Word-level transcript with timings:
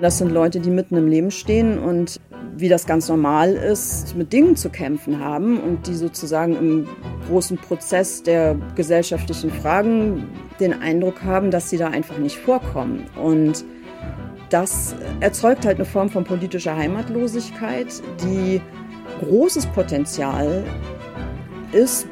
Das 0.00 0.16
sind 0.16 0.30
Leute, 0.32 0.60
die 0.60 0.70
mitten 0.70 0.96
im 0.96 1.08
Leben 1.08 1.30
stehen 1.30 1.78
und 1.78 2.20
wie 2.56 2.70
das 2.70 2.86
ganz 2.86 3.08
normal 3.08 3.52
ist, 3.52 4.16
mit 4.16 4.32
Dingen 4.32 4.56
zu 4.56 4.70
kämpfen 4.70 5.18
haben 5.18 5.60
und 5.60 5.86
die 5.86 5.94
sozusagen 5.94 6.56
im 6.56 6.88
großen 7.28 7.58
Prozess 7.58 8.22
der 8.22 8.56
gesellschaftlichen 8.76 9.50
Fragen 9.50 10.26
den 10.58 10.80
Eindruck 10.80 11.22
haben, 11.22 11.50
dass 11.50 11.68
sie 11.68 11.76
da 11.76 11.88
einfach 11.88 12.16
nicht 12.16 12.38
vorkommen. 12.38 13.06
Und 13.22 13.62
das 14.48 14.94
erzeugt 15.20 15.66
halt 15.66 15.76
eine 15.76 15.84
Form 15.84 16.08
von 16.08 16.24
politischer 16.24 16.76
Heimatlosigkeit, 16.76 18.02
die 18.24 18.62
großes 19.20 19.66
Potenzial 19.66 20.64
ist, 21.72 22.06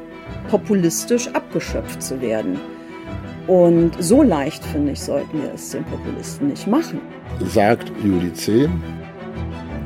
populistisch 0.49 1.27
abgeschöpft 1.29 2.03
zu 2.03 2.21
werden. 2.21 2.59
Und 3.49 3.93
so 3.99 4.21
leicht, 4.21 4.63
finde 4.63 4.91
ich, 4.91 4.99
sollten 4.99 5.41
wir 5.41 5.51
es 5.55 5.71
den 5.71 5.83
Populisten 5.85 6.49
nicht 6.49 6.67
machen. 6.67 7.01
Sagt 7.47 7.91
Juli 8.03 8.31
C. 8.31 8.69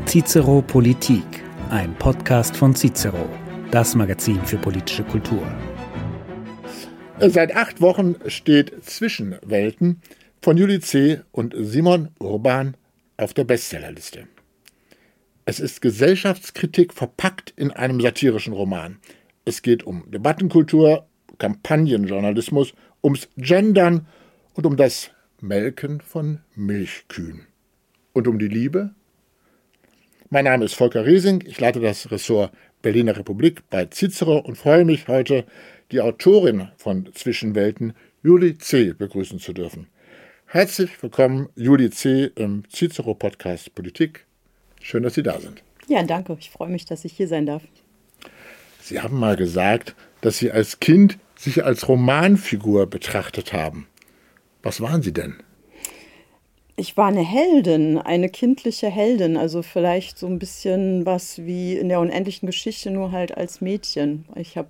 Cicero 0.06 0.62
Politik, 0.62 1.24
ein 1.70 1.96
Podcast 1.96 2.58
von 2.58 2.76
Cicero, 2.76 3.30
das 3.72 3.96
Magazin 3.96 4.42
für 4.44 4.58
politische 4.58 5.06
Kultur. 5.06 5.42
Seit 7.22 7.56
acht 7.56 7.80
Wochen 7.80 8.18
steht 8.28 8.84
Zwischenwelten 8.84 10.02
von 10.42 10.58
Juli 10.58 10.82
C. 10.82 11.22
und 11.32 11.56
Simon 11.58 12.10
Urban 12.20 12.76
auf 13.16 13.34
der 13.34 13.46
Bestsellerliste. 13.46 14.28
Es 15.46 15.62
ist 15.62 15.82
Gesellschaftskritik 15.82 16.94
verpackt 16.94 17.54
in 17.56 17.72
einem 17.72 18.02
satirischen 18.02 18.52
Roman. 18.52 18.98
Es 19.46 19.62
geht 19.62 19.86
um 19.86 20.04
Debattenkultur, 20.12 21.08
Kampagnenjournalismus 21.38 22.74
ums 23.04 23.28
Gendern 23.38 24.08
und 24.54 24.66
um 24.66 24.78
das 24.78 25.12
Melken 25.42 26.00
von 26.00 26.40
Milchkühen. 26.56 27.48
Und 28.14 28.28
um 28.28 28.40
die 28.40 28.48
Liebe? 28.48 28.92
Mein 30.30 30.46
Name 30.46 30.66
ist 30.66 30.76
Volker 30.76 31.06
Riesing, 31.06 31.44
ich 31.46 31.60
leite 31.60 31.80
das 31.80 32.10
Ressort 32.12 32.54
Berliner 32.82 33.18
Republik 33.18 33.70
bei 33.70 33.86
Cicero 33.86 34.40
und 34.40 34.58
freue 34.58 34.86
mich 34.86 35.08
heute, 35.08 35.46
die 35.92 36.02
Autorin 36.02 36.70
von 36.78 37.10
Zwischenwelten, 37.14 37.94
Juli 38.24 38.58
C., 38.58 38.94
begrüßen 38.94 39.40
zu 39.40 39.54
dürfen. 39.54 39.88
Herzlich 40.46 41.02
willkommen, 41.02 41.50
Juli 41.56 41.90
C. 41.90 42.32
im 42.36 42.64
Cicero 42.70 43.14
Podcast 43.14 43.74
Politik. 43.76 44.26
Schön, 44.82 45.04
dass 45.04 45.16
Sie 45.16 45.24
da 45.24 45.40
sind. 45.40 45.64
Ja, 45.88 46.04
danke. 46.04 46.36
Ich 46.40 46.50
freue 46.50 46.70
mich, 46.70 46.86
dass 46.86 47.06
ich 47.06 47.14
hier 47.14 47.28
sein 47.28 47.46
darf. 47.46 47.64
Sie 48.82 49.02
haben 49.02 49.20
mal 49.20 49.36
gesagt, 49.36 49.96
dass 50.22 50.38
Sie 50.38 50.52
als 50.52 50.80
Kind 50.80 51.18
sich 51.44 51.64
als 51.64 51.88
Romanfigur 51.88 52.88
betrachtet 52.88 53.54
haben. 53.54 53.88
Was 54.62 54.82
waren 54.82 55.02
Sie 55.02 55.14
denn? 55.14 55.36
Ich 56.76 56.98
war 56.98 57.08
eine 57.08 57.22
Heldin, 57.22 58.00
eine 58.00 58.30
kindliche 58.30 58.90
Heldin, 58.90 59.38
also 59.38 59.62
vielleicht 59.62 60.18
so 60.18 60.26
ein 60.26 60.40
bisschen 60.40 61.06
was 61.06 61.46
wie 61.46 61.78
in 61.78 61.90
der 61.90 62.00
unendlichen 62.00 62.48
Geschichte, 62.48 62.90
nur 62.90 63.12
halt 63.12 63.38
als 63.38 63.62
Mädchen. 63.62 64.26
Ich 64.36 64.58
habe 64.58 64.70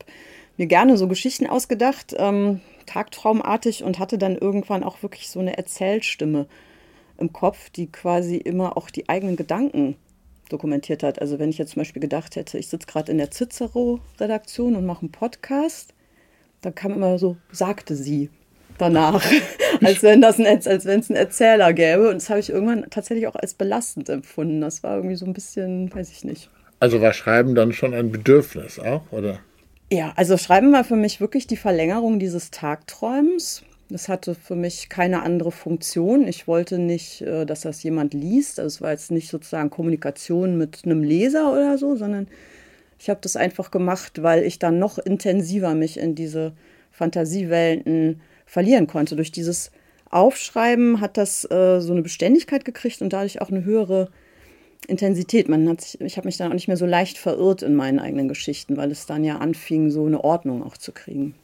mir 0.58 0.68
gerne 0.68 0.98
so 0.98 1.08
Geschichten 1.08 1.48
ausgedacht, 1.48 2.14
ähm, 2.18 2.60
tagtraumartig 2.86 3.84
und 3.84 4.00
hatte 4.00 4.18
dann 4.18 4.38
irgendwann 4.38 4.84
auch 4.84 5.02
wirklich 5.02 5.30
so 5.30 5.40
eine 5.40 5.58
Erzählstimme 5.58 6.48
im 7.18 7.32
Kopf, 7.32 7.70
die 7.70 7.90
quasi 7.90 8.36
immer 8.36 8.76
auch 8.76 8.90
die 8.90 9.08
eigenen 9.08 9.38
Gedanken 9.38 9.96
dokumentiert 10.50 11.04
hat. 11.04 11.22
Also 11.22 11.40
wenn 11.40 11.50
ich 11.50 11.58
jetzt 11.58 11.72
zum 11.72 11.82
Beispiel 11.82 12.02
gedacht 12.02 12.36
hätte, 12.36 12.58
ich 12.58 12.68
sitze 12.68 12.88
gerade 12.88 13.12
in 13.12 13.18
der 13.18 13.32
Cicero-Redaktion 13.32 14.76
und 14.76 14.86
mache 14.86 15.04
einen 15.04 15.12
Podcast, 15.12 15.94
dann 16.64 16.74
kam 16.74 16.94
immer 16.94 17.18
so, 17.20 17.38
sagte 17.52 17.96
sie 17.96 18.30
danach, 18.78 19.24
als 19.84 20.02
wenn 20.02 20.22
das 20.22 20.40
ein, 20.40 20.48
als 20.48 20.86
wenn 20.86 21.00
es 21.00 21.10
einen 21.10 21.18
Erzähler 21.18 21.74
gäbe. 21.74 22.10
Und 22.10 22.16
das 22.16 22.30
habe 22.30 22.40
ich 22.40 22.50
irgendwann 22.50 22.90
tatsächlich 22.90 23.28
auch 23.28 23.36
als 23.36 23.54
belastend 23.54 24.10
empfunden. 24.10 24.62
Das 24.62 24.84
war 24.84 24.96
irgendwie 24.96 25.16
so 25.16 25.26
ein 25.26 25.34
bisschen, 25.34 25.94
weiß 25.94 26.12
ich 26.12 26.24
nicht. 26.24 26.50
Also 26.80 27.02
war 27.02 27.14
Schreiben 27.14 27.56
dann 27.56 27.72
schon 27.72 27.94
ein 27.94 28.12
Bedürfnis 28.12 28.80
auch, 28.80 29.04
oder? 29.12 29.40
Ja, 29.92 30.14
also 30.16 30.38
Schreiben 30.38 30.74
war 30.74 30.84
für 30.84 30.96
mich 30.96 31.22
wirklich 31.22 31.48
die 31.48 31.58
Verlängerung 31.58 32.20
dieses 32.20 32.52
Tagträumens. 32.52 33.64
Das 33.90 34.10
hatte 34.10 34.34
für 34.34 34.56
mich 34.56 34.90
keine 34.90 35.22
andere 35.22 35.52
Funktion. 35.52 36.28
Ich 36.28 36.48
wollte 36.48 36.80
nicht, 36.80 37.22
äh, 37.22 37.46
dass 37.46 37.62
das 37.62 37.84
jemand 37.84 38.14
liest. 38.14 38.60
Also 38.60 38.76
es 38.76 38.82
war 38.82 38.92
jetzt 38.92 39.12
nicht 39.12 39.30
sozusagen 39.30 39.70
Kommunikation 39.70 40.58
mit 40.58 40.82
einem 40.86 41.04
Leser 41.04 41.52
oder 41.52 41.78
so, 41.78 41.96
sondern 41.96 42.28
ich 43.04 43.10
habe 43.10 43.20
das 43.22 43.36
einfach 43.36 43.70
gemacht, 43.70 44.24
weil 44.24 44.46
ich 44.46 44.60
dann 44.60 44.80
noch 44.80 44.98
intensiver 44.98 45.76
mich 45.76 46.00
in 46.00 46.16
diese 46.16 46.54
Fantasiewelten 46.90 48.22
verlieren 48.46 48.88
konnte. 48.88 49.18
Durch 49.18 49.30
dieses 49.30 49.72
Aufschreiben 50.10 51.02
hat 51.02 51.18
das 51.18 51.44
äh, 51.52 51.82
so 51.82 51.92
eine 51.92 52.02
Beständigkeit 52.02 52.64
gekriegt 52.64 53.02
und 53.02 53.12
dadurch 53.12 53.42
auch 53.42 53.50
eine 53.50 53.66
höhere 53.66 54.10
Intensität. 54.88 55.50
Man 55.50 55.68
hat 55.68 55.82
sich, 55.82 56.00
ich 56.00 56.16
habe 56.16 56.30
mich 56.30 56.38
dann 56.38 56.48
auch 56.48 56.54
nicht 56.54 56.70
mehr 56.70 56.78
so 56.78 56.86
leicht 56.86 57.18
verirrt 57.18 57.62
in 57.62 57.76
meinen 57.76 58.00
eigenen 58.00 58.30
Geschichten, 58.30 58.78
weil 58.78 58.90
es 58.90 59.06
dann 59.06 59.26
ja 59.26 59.40
anfing, 59.40 59.90
so 59.90 60.06
eine 60.06 60.24
Ordnung 60.24 60.64
auch 60.64 60.78
zu 60.78 60.94
kriegen. 60.94 61.36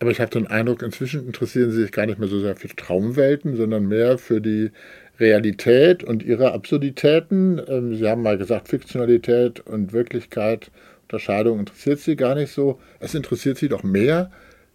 Aber 0.00 0.10
ich 0.10 0.18
habe 0.18 0.32
den 0.32 0.48
Eindruck, 0.48 0.82
inzwischen 0.82 1.24
interessieren 1.24 1.70
Sie 1.70 1.82
sich 1.82 1.92
gar 1.92 2.06
nicht 2.06 2.18
mehr 2.18 2.28
so 2.28 2.40
sehr 2.40 2.56
für 2.56 2.66
Traumwelten, 2.66 3.54
sondern 3.54 3.86
mehr 3.86 4.18
für 4.18 4.40
die 4.40 4.72
Realität 5.20 6.02
und 6.02 6.22
ihre 6.22 6.52
Absurditäten. 6.52 7.60
Ähm, 7.68 7.94
Sie 7.94 8.08
haben 8.08 8.22
mal 8.22 8.38
gesagt, 8.38 8.68
Fiktionalität 8.68 9.60
und 9.60 9.92
Wirklichkeit, 9.92 10.70
Unterscheidung 11.02 11.58
interessiert 11.58 12.00
Sie 12.00 12.16
gar 12.16 12.34
nicht 12.34 12.52
so. 12.52 12.78
Es 12.98 13.14
interessiert 13.14 13.58
Sie 13.58 13.68
doch 13.68 13.82
mehr 13.82 14.30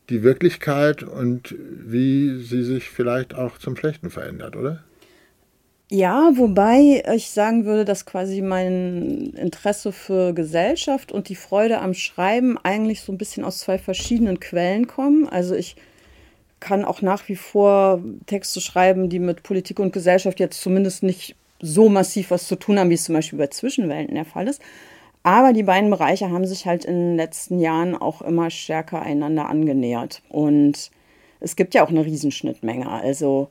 die 0.09 0.23
Wirklichkeit 0.23 1.03
und 1.03 1.55
wie 1.57 2.39
sie 2.41 2.63
sich 2.63 2.89
vielleicht 2.89 3.33
auch 3.35 3.57
zum 3.57 3.75
Schlechten 3.75 4.09
verändert, 4.09 4.55
oder? 4.55 4.83
Ja, 5.91 6.31
wobei 6.35 7.03
ich 7.15 7.29
sagen 7.29 7.65
würde, 7.65 7.85
dass 7.85 8.05
quasi 8.05 8.41
mein 8.41 9.33
Interesse 9.35 9.91
für 9.91 10.33
Gesellschaft 10.33 11.11
und 11.11 11.29
die 11.29 11.35
Freude 11.35 11.79
am 11.79 11.93
Schreiben 11.93 12.57
eigentlich 12.63 13.01
so 13.01 13.11
ein 13.11 13.19
bisschen 13.19 13.43
aus 13.43 13.59
zwei 13.59 13.77
verschiedenen 13.77 14.39
Quellen 14.39 14.87
kommen. 14.87 15.27
Also 15.27 15.53
ich 15.53 15.75
kann 16.65 16.83
auch 16.83 17.03
nach 17.03 17.29
wie 17.29 17.35
vor 17.35 18.01
Texte 18.25 18.59
schreiben, 18.59 19.07
die 19.07 19.19
mit 19.19 19.43
Politik 19.43 19.79
und 19.79 19.93
Gesellschaft 19.93 20.39
jetzt 20.39 20.59
zumindest 20.59 21.03
nicht 21.03 21.35
so 21.61 21.89
massiv 21.89 22.31
was 22.31 22.47
zu 22.47 22.55
tun 22.55 22.79
haben, 22.79 22.89
wie 22.89 22.95
es 22.95 23.03
zum 23.03 23.13
Beispiel 23.13 23.37
bei 23.37 23.47
Zwischenwelten 23.47 24.15
der 24.15 24.25
Fall 24.25 24.47
ist. 24.47 24.59
Aber 25.21 25.53
die 25.53 25.61
beiden 25.61 25.91
Bereiche 25.91 26.31
haben 26.31 26.47
sich 26.47 26.65
halt 26.65 26.83
in 26.83 26.95
den 26.95 27.15
letzten 27.17 27.59
Jahren 27.59 27.95
auch 27.95 28.23
immer 28.23 28.49
stärker 28.49 29.03
einander 29.03 29.47
angenähert. 29.47 30.23
Und 30.27 30.89
es 31.39 31.55
gibt 31.55 31.75
ja 31.75 31.85
auch 31.85 31.89
eine 31.89 32.03
Riesenschnittmenge. 32.03 32.89
Also 32.89 33.49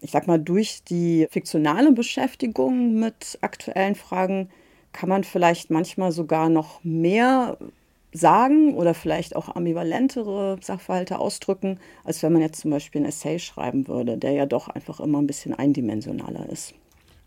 ich 0.00 0.10
sag 0.10 0.26
mal, 0.26 0.40
durch 0.40 0.82
die 0.82 1.28
fiktionale 1.30 1.92
Beschäftigung 1.92 2.98
mit 2.98 3.38
aktuellen 3.40 3.94
Fragen 3.94 4.48
kann 4.90 5.08
man 5.08 5.22
vielleicht 5.22 5.70
manchmal 5.70 6.10
sogar 6.10 6.48
noch 6.48 6.82
mehr 6.82 7.56
sagen 8.12 8.74
oder 8.74 8.94
vielleicht 8.94 9.34
auch 9.36 9.54
ambivalentere 9.54 10.58
Sachverhalte 10.60 11.18
ausdrücken, 11.18 11.78
als 12.04 12.22
wenn 12.22 12.32
man 12.32 12.42
jetzt 12.42 12.60
zum 12.60 12.70
Beispiel 12.70 13.02
ein 13.02 13.06
Essay 13.06 13.38
schreiben 13.38 13.88
würde, 13.88 14.18
der 14.18 14.32
ja 14.32 14.46
doch 14.46 14.68
einfach 14.68 15.00
immer 15.00 15.20
ein 15.20 15.26
bisschen 15.26 15.54
eindimensionaler 15.54 16.48
ist. 16.50 16.74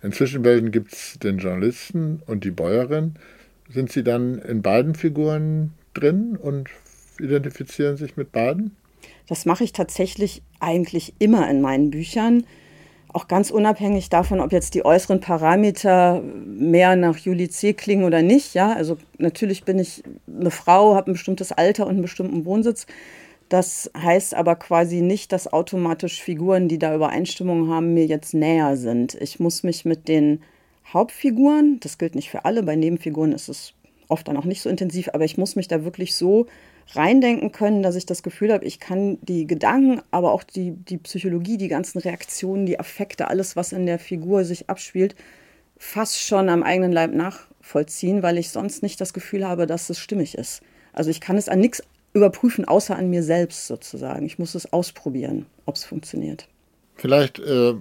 In 0.02 0.12
Zwischenwelten 0.12 0.72
gibt 0.72 0.94
es 0.94 1.18
den 1.20 1.40
Journalisten 1.40 2.22
und 2.28 2.44
die 2.44 2.52
Bäuerin. 2.52 3.16
Sind 3.70 3.92
Sie 3.92 4.04
dann 4.04 4.38
in 4.40 4.62
beiden 4.62 4.94
Figuren 4.94 5.74
drin 5.96 6.38
und 6.38 6.70
identifizieren 7.20 7.98
sich 7.98 8.16
mit 8.16 8.32
beiden? 8.32 8.76
Das 9.28 9.46
mache 9.46 9.64
ich 9.64 9.74
tatsächlich 9.74 10.44
eigentlich 10.60 11.16
immer 11.18 11.50
in 11.50 11.62
meinen 11.62 11.90
Büchern. 11.90 12.46
Auch 13.16 13.30
ganz 13.30 13.50
unabhängig 13.50 14.10
davon, 14.10 14.42
ob 14.42 14.52
jetzt 14.52 14.74
die 14.74 14.84
äußeren 14.84 15.22
Parameter 15.22 16.22
mehr 16.22 16.98
nach 16.98 17.16
Juli 17.18 17.48
C. 17.48 17.72
klingen 17.72 18.04
oder 18.04 18.22
nicht. 18.22 18.56
Ja, 18.56 18.74
also 18.74 18.98
natürlich 19.18 19.64
bin 19.64 19.80
ich 19.80 20.04
eine 20.28 20.52
Frau, 20.52 20.96
habe 20.96 21.12
ein 21.12 21.14
bestimmtes 21.14 21.54
Alter 21.54 21.86
und 21.86 21.92
einen 21.92 22.02
bestimmten 22.02 22.44
Wohnsitz. 22.44 22.88
Das 23.48 23.90
heißt 23.98 24.34
aber 24.34 24.58
quasi 24.58 25.00
nicht, 25.00 25.32
dass 25.32 25.54
automatisch 25.54 26.22
Figuren, 26.22 26.68
die 26.68 26.78
da 26.78 26.94
Übereinstimmung 26.94 27.70
haben, 27.70 27.94
mir 27.94 28.06
jetzt 28.06 28.34
näher 28.34 28.76
sind. 28.76 29.16
Ich 29.22 29.40
muss 29.40 29.64
mich 29.64 29.86
mit 29.86 30.10
den 30.10 30.42
Hauptfiguren, 30.92 31.80
das 31.80 31.98
gilt 31.98 32.16
nicht 32.16 32.30
für 32.30 32.44
alle, 32.44 32.64
bei 32.64 32.76
Nebenfiguren 32.76 33.32
ist 33.32 33.48
es 33.48 33.72
oft 34.10 34.28
dann 34.28 34.36
auch 34.36 34.44
nicht 34.44 34.62
so 34.62 34.70
intensiv, 34.70 35.08
aber 35.14 35.24
ich 35.24 35.38
muss 35.38 35.56
mich 35.56 35.70
da 35.70 35.86
wirklich 35.86 36.16
so 36.16 36.48
reindenken 36.94 37.52
können, 37.52 37.84
dass 37.84 37.96
ich 37.96 38.06
das 38.06 38.24
Gefühl 38.24 38.54
habe, 38.54 38.66
ich 38.66 38.80
kann 38.80 39.18
die 39.22 39.48
Gedanken, 39.48 40.02
aber 40.12 40.32
auch 40.32 40.44
die, 40.44 40.72
die 40.72 40.98
Psychologie, 40.98 41.58
die 41.58 41.68
ganzen 41.68 42.00
Reaktionen, 42.00 42.66
die 42.66 42.80
Affekte, 42.80 43.28
alles, 43.28 43.56
was 43.56 43.72
in 43.72 43.86
der 43.86 44.00
Figur 44.00 44.46
sich 44.46 44.70
abspielt, 44.70 45.16
fast 45.78 46.22
schon 46.22 46.50
am 46.50 46.64
eigenen 46.64 46.92
Leib 46.92 47.14
nachvollziehen, 47.14 48.24
weil 48.24 48.38
ich 48.38 48.50
sonst 48.50 48.84
nicht 48.84 49.02
das 49.02 49.14
Gefühl 49.14 49.48
habe, 49.48 49.66
dass 49.66 49.90
es 49.90 50.00
stimmig 50.00 50.38
ist. 50.38 50.62
Also 50.94 51.10
ich 51.10 51.20
kann 51.20 51.38
es 51.38 51.50
an 51.50 51.60
nichts 51.60 51.84
überprüfen, 52.14 52.66
außer 52.66 52.96
an 52.96 53.10
mir 53.10 53.24
selbst 53.24 53.68
sozusagen. 53.68 54.26
Ich 54.26 54.40
muss 54.40 54.56
es 54.56 54.72
ausprobieren, 54.72 55.46
ob 55.66 55.76
es 55.76 55.84
funktioniert. 55.84 56.48
Vielleicht 56.96 57.40
äh, 57.40 57.74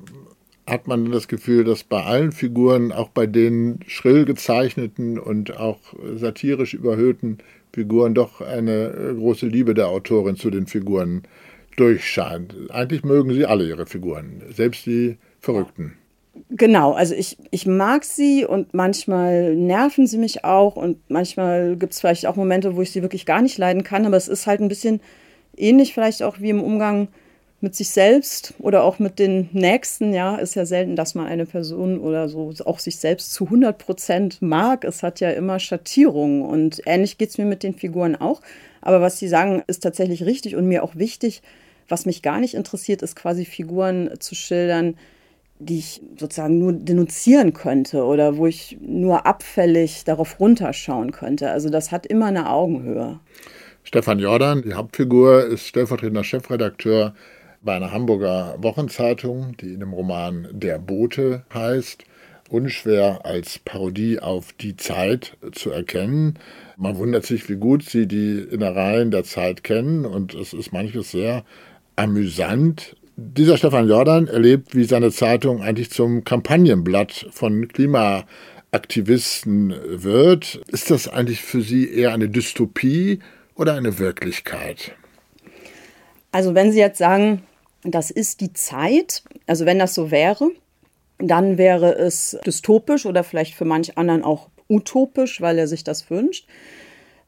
hat 0.66 0.88
man 0.88 1.12
das 1.12 1.28
Gefühl, 1.28 1.62
dass 1.62 1.84
bei 1.84 2.02
allen 2.02 2.32
Figuren, 2.32 2.90
auch 2.90 3.10
bei 3.10 3.26
den 3.26 3.78
schrill 3.86 4.24
gezeichneten 4.24 5.18
und 5.18 5.56
auch 5.56 5.78
satirisch 6.16 6.74
überhöhten 6.74 7.38
Figuren 7.75 8.15
doch 8.15 8.41
eine 8.41 8.87
äh, 8.87 9.15
große 9.15 9.47
Liebe 9.47 9.75
der 9.75 9.88
Autorin 9.88 10.37
zu 10.37 10.50
den 10.50 10.67
Figuren 10.67 11.23
durchscheint. 11.76 12.55
Eigentlich 12.71 13.03
mögen 13.03 13.32
sie 13.32 13.47
alle 13.47 13.69
ihre 13.69 13.87
Figuren, 13.87 14.43
selbst 14.50 14.87
die 14.87 15.19
Verrückten. 15.41 15.94
Genau, 16.50 16.93
also 16.93 17.15
ich, 17.15 17.37
ich 17.50 17.67
mag 17.67 18.05
sie 18.05 18.44
und 18.44 18.75
manchmal 18.75 19.56
nerven 19.56 20.06
sie 20.06 20.19
mich 20.19 20.44
auch 20.44 20.76
und 20.76 20.99
manchmal 21.09 21.76
gibt 21.76 21.93
es 21.93 22.00
vielleicht 22.00 22.26
auch 22.26 22.37
Momente, 22.37 22.76
wo 22.76 22.82
ich 22.82 22.93
sie 22.93 23.03
wirklich 23.03 23.26
gar 23.26 23.43
nicht 23.43 23.59
leiden 23.59 23.82
kann, 23.82 24.06
aber 24.06 24.17
es 24.17 24.29
ist 24.29 24.47
halt 24.47 24.61
ein 24.61 24.69
bisschen 24.69 25.00
ähnlich 25.56 25.94
vielleicht 25.94 26.23
auch 26.23 26.41
wie 26.41 26.50
im 26.50 26.62
Umgang 26.62 27.09
mit 27.64 27.75
sich 27.75 27.90
selbst 27.90 28.55
oder 28.58 28.84
auch 28.84 29.00
mit 29.00 29.19
den 29.19 29.49
Nächsten. 29.52 30.14
Ja, 30.14 30.37
ist 30.37 30.55
ja 30.55 30.66
selten, 30.66 30.94
dass 30.94 31.16
man 31.16 31.26
eine 31.26 31.46
Person 31.46 31.99
oder 31.99 32.28
so 32.28 32.52
auch 32.64 32.78
sich 32.78 32.99
selbst 32.99 33.32
zu 33.32 33.46
100 33.46 33.76
Prozent 33.76 34.43
mag. 34.43 34.84
Es 34.84 35.02
hat 35.02 35.19
ja 35.19 35.31
immer 35.31 35.58
Schattierungen 35.58 36.43
und 36.43 36.82
ähnlich 36.87 37.19
geht 37.19 37.31
es 37.31 37.38
mir 37.38 37.46
mit 37.46 37.64
den 37.64 37.75
Figuren 37.75 38.14
auch. 38.14 38.43
Aber 38.82 39.00
was 39.00 39.19
Sie 39.19 39.28
sagen, 39.28 39.62
ist 39.66 39.82
tatsächlich 39.82 40.25
richtig 40.25 40.55
und 40.55 40.69
mir 40.69 40.84
auch 40.84 40.94
wichtig. 40.94 41.43
Was 41.88 42.06
mich 42.06 42.22
gar 42.22 42.38
nicht 42.38 42.55
interessiert, 42.55 43.02
ist 43.02 43.16
quasi 43.16 43.44
Figuren 43.44 44.11
zu 44.20 44.34
schildern, 44.34 44.96
die 45.58 45.78
ich 45.78 46.02
sozusagen 46.19 46.58
nur 46.58 46.75
denunzieren 46.75 47.55
könnte 47.55 48.05
oder 48.05 48.37
wo 48.37 48.46
ich 48.46 48.76
nur 48.81 49.26
abfällig 49.26 50.05
darauf 50.05 50.38
runterschauen 50.38 51.12
könnte. 51.12 51.50
Also 51.50 51.70
das 51.70 51.93
hat 51.93 52.05
immer 52.06 52.26
eine 52.26 52.50
Augenhöhe. 52.50 53.20
Stefan 53.84 54.19
Jordan, 54.19 54.62
die 54.62 54.75
Hauptfigur, 54.75 55.46
ist 55.46 55.66
stellvertretender 55.66 56.25
Chefredakteur 56.25 57.14
bei 57.64 57.75
einer 57.75 57.90
Hamburger 57.90 58.55
Wochenzeitung, 58.58 59.56
die 59.61 59.75
in 59.75 59.81
dem 59.81 59.93
Roman 59.93 60.46
Der 60.52 60.78
Bote 60.78 61.43
heißt. 61.52 62.05
Unschwer 62.50 63.25
als 63.25 63.58
Parodie 63.58 64.20
auf 64.20 64.52
die 64.52 64.76
Zeit 64.76 65.37
zu 65.52 65.70
erkennen. 65.70 66.38
Man 66.76 66.99
wundert 66.99 67.25
sich, 67.25 67.49
wie 67.49 67.56
gut 67.56 67.82
sie 67.82 68.06
die 68.06 68.38
Innereien 68.38 69.11
der 69.11 69.25
Zeit 69.25 69.64
kennen 69.64 70.05
und 70.05 70.34
es 70.34 70.52
ist 70.52 70.70
manches 70.72 71.11
sehr 71.11 71.43
amüsant, 71.96 72.96
dieser 73.16 73.56
Stefan 73.56 73.88
Jordan 73.88 74.26
erlebt, 74.26 74.75
wie 74.75 74.82
seine 74.84 75.12
Zeitung 75.12 75.62
eigentlich 75.62 75.90
zum 75.90 76.25
Kampagnenblatt 76.25 77.28
von 77.31 77.69
Klimaaktivisten 77.69 79.72
wird. 79.87 80.61
Ist 80.69 80.90
das 80.90 81.06
eigentlich 81.06 81.43
für 81.43 81.61
Sie 81.62 81.88
eher 81.88 82.12
eine 82.12 82.28
Dystopie 82.28 83.20
oder 83.55 83.75
eine 83.75 84.00
Wirklichkeit? 84.00 84.96
Also 86.32 86.56
wenn 86.56 86.72
Sie 86.72 86.81
jetzt 86.81 86.99
sagen, 86.99 87.44
das 87.84 88.10
ist 88.10 88.40
die 88.40 88.52
Zeit, 88.52 89.22
also 89.46 89.66
wenn 89.66 89.78
das 89.78 89.94
so 89.94 90.10
wäre, 90.10 90.50
dann 91.19 91.58
wäre 91.58 91.94
es 91.94 92.36
dystopisch 92.44 93.06
oder 93.06 93.25
vielleicht 93.25 93.54
für 93.54 93.64
manch 93.64 93.96
anderen 93.96 94.25
auch 94.25 94.48
utopisch, 94.69 95.40
weil 95.40 95.58
er 95.58 95.69
sich 95.69 95.84
das 95.84 96.10
wünscht. 96.10 96.48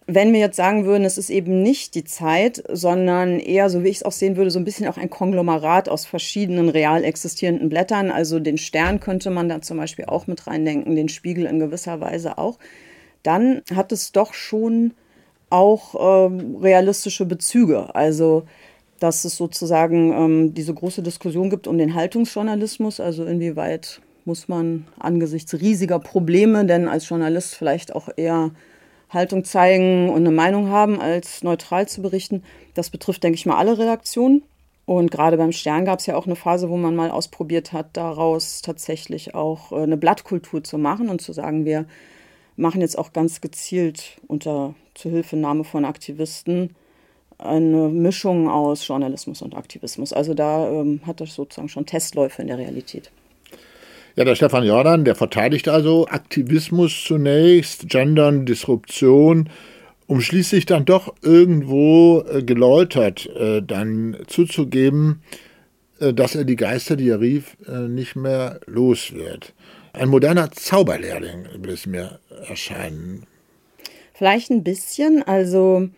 Wenn 0.08 0.32
wir 0.32 0.38
jetzt 0.38 0.56
sagen 0.56 0.84
würden, 0.84 1.04
es 1.04 1.18
ist 1.18 1.30
eben 1.30 1.62
nicht 1.62 1.96
die 1.96 2.04
Zeit, 2.04 2.62
sondern 2.68 3.40
eher, 3.40 3.68
so 3.70 3.82
wie 3.82 3.88
ich 3.88 3.96
es 3.96 4.02
auch 4.04 4.12
sehen 4.12 4.36
würde, 4.36 4.52
so 4.52 4.58
ein 4.60 4.64
bisschen 4.64 4.86
auch 4.86 4.98
ein 4.98 5.10
Konglomerat 5.10 5.88
aus 5.88 6.06
verschiedenen 6.06 6.68
real 6.68 7.02
existierenden 7.02 7.68
Blättern. 7.68 8.12
Also 8.12 8.38
den 8.38 8.56
Stern 8.56 9.00
könnte 9.00 9.30
man 9.30 9.48
da 9.48 9.60
zum 9.62 9.78
Beispiel 9.78 10.04
auch 10.04 10.28
mit 10.28 10.46
reindenken, 10.46 10.94
den 10.94 11.08
Spiegel 11.08 11.46
in 11.46 11.58
gewisser 11.58 12.00
Weise 12.00 12.38
auch. 12.38 12.58
Dann 13.24 13.62
hat 13.74 13.90
es 13.90 14.12
doch 14.12 14.32
schon 14.32 14.94
auch 15.50 16.28
ähm, 16.28 16.56
realistische 16.56 17.24
Bezüge. 17.24 17.92
Also 17.96 18.44
dass 19.00 19.24
es 19.24 19.36
sozusagen 19.36 20.12
ähm, 20.12 20.54
diese 20.54 20.74
große 20.74 21.02
Diskussion 21.02 21.50
gibt 21.50 21.66
um 21.66 21.78
den 21.78 21.94
Haltungsjournalismus, 21.94 23.00
also 23.00 23.24
inwieweit 23.24 24.00
muss 24.24 24.48
man 24.48 24.86
angesichts 24.98 25.54
riesiger 25.54 25.98
Probleme, 25.98 26.66
denn 26.66 26.88
als 26.88 27.08
Journalist 27.08 27.54
vielleicht 27.54 27.94
auch 27.94 28.08
eher 28.16 28.50
Haltung 29.08 29.44
zeigen 29.44 30.08
und 30.10 30.16
eine 30.16 30.32
Meinung 30.32 30.68
haben, 30.68 31.00
als 31.00 31.44
neutral 31.44 31.86
zu 31.86 32.02
berichten. 32.02 32.42
Das 32.74 32.90
betrifft, 32.90 33.22
denke 33.22 33.36
ich 33.36 33.46
mal, 33.46 33.56
alle 33.56 33.78
Redaktionen. 33.78 34.42
Und 34.84 35.10
gerade 35.10 35.36
beim 35.36 35.52
Stern 35.52 35.84
gab 35.84 35.98
es 35.98 36.06
ja 36.06 36.16
auch 36.16 36.26
eine 36.26 36.36
Phase, 36.36 36.70
wo 36.70 36.76
man 36.76 36.94
mal 36.94 37.10
ausprobiert 37.10 37.72
hat, 37.72 37.96
daraus 37.96 38.62
tatsächlich 38.62 39.34
auch 39.34 39.72
äh, 39.72 39.76
eine 39.76 39.96
Blattkultur 39.96 40.62
zu 40.62 40.78
machen 40.78 41.08
und 41.08 41.20
zu 41.20 41.32
sagen, 41.32 41.64
wir 41.64 41.86
machen 42.56 42.80
jetzt 42.80 42.96
auch 42.96 43.12
ganz 43.12 43.40
gezielt 43.40 44.20
unter 44.28 44.74
Zuhilfenahme 44.94 45.64
von 45.64 45.84
Aktivisten 45.84 46.74
eine 47.38 47.88
Mischung 47.88 48.48
aus 48.48 48.86
Journalismus 48.86 49.42
und 49.42 49.54
Aktivismus. 49.54 50.12
Also 50.12 50.34
da 50.34 50.68
ähm, 50.70 51.00
hat 51.06 51.20
das 51.20 51.34
sozusagen 51.34 51.68
schon 51.68 51.86
Testläufe 51.86 52.42
in 52.42 52.48
der 52.48 52.58
Realität. 52.58 53.10
Ja, 54.16 54.24
der 54.24 54.34
Stefan 54.34 54.64
Jordan, 54.64 55.04
der 55.04 55.14
verteidigt 55.14 55.68
also 55.68 56.06
Aktivismus 56.08 57.04
zunächst, 57.04 57.88
Gendern, 57.90 58.46
Disruption, 58.46 59.50
um 60.06 60.22
schließlich 60.22 60.64
dann 60.64 60.86
doch 60.86 61.14
irgendwo 61.20 62.22
äh, 62.22 62.42
geläutert 62.42 63.28
äh, 63.36 63.60
dann 63.60 64.16
zuzugeben, 64.26 65.20
äh, 66.00 66.14
dass 66.14 66.34
er 66.34 66.44
die 66.44 66.56
Geister, 66.56 66.96
die 66.96 67.10
er 67.10 67.20
rief, 67.20 67.56
äh, 67.68 67.88
nicht 67.88 68.16
mehr 68.16 68.60
los 68.66 69.12
wird. 69.12 69.52
Ein 69.92 70.08
moderner 70.08 70.50
Zauberlehrling 70.50 71.46
will 71.58 71.72
es 71.72 71.86
mir 71.86 72.18
erscheinen. 72.48 73.26
Vielleicht 74.14 74.50
ein 74.50 74.64
bisschen, 74.64 75.22
also 75.22 75.88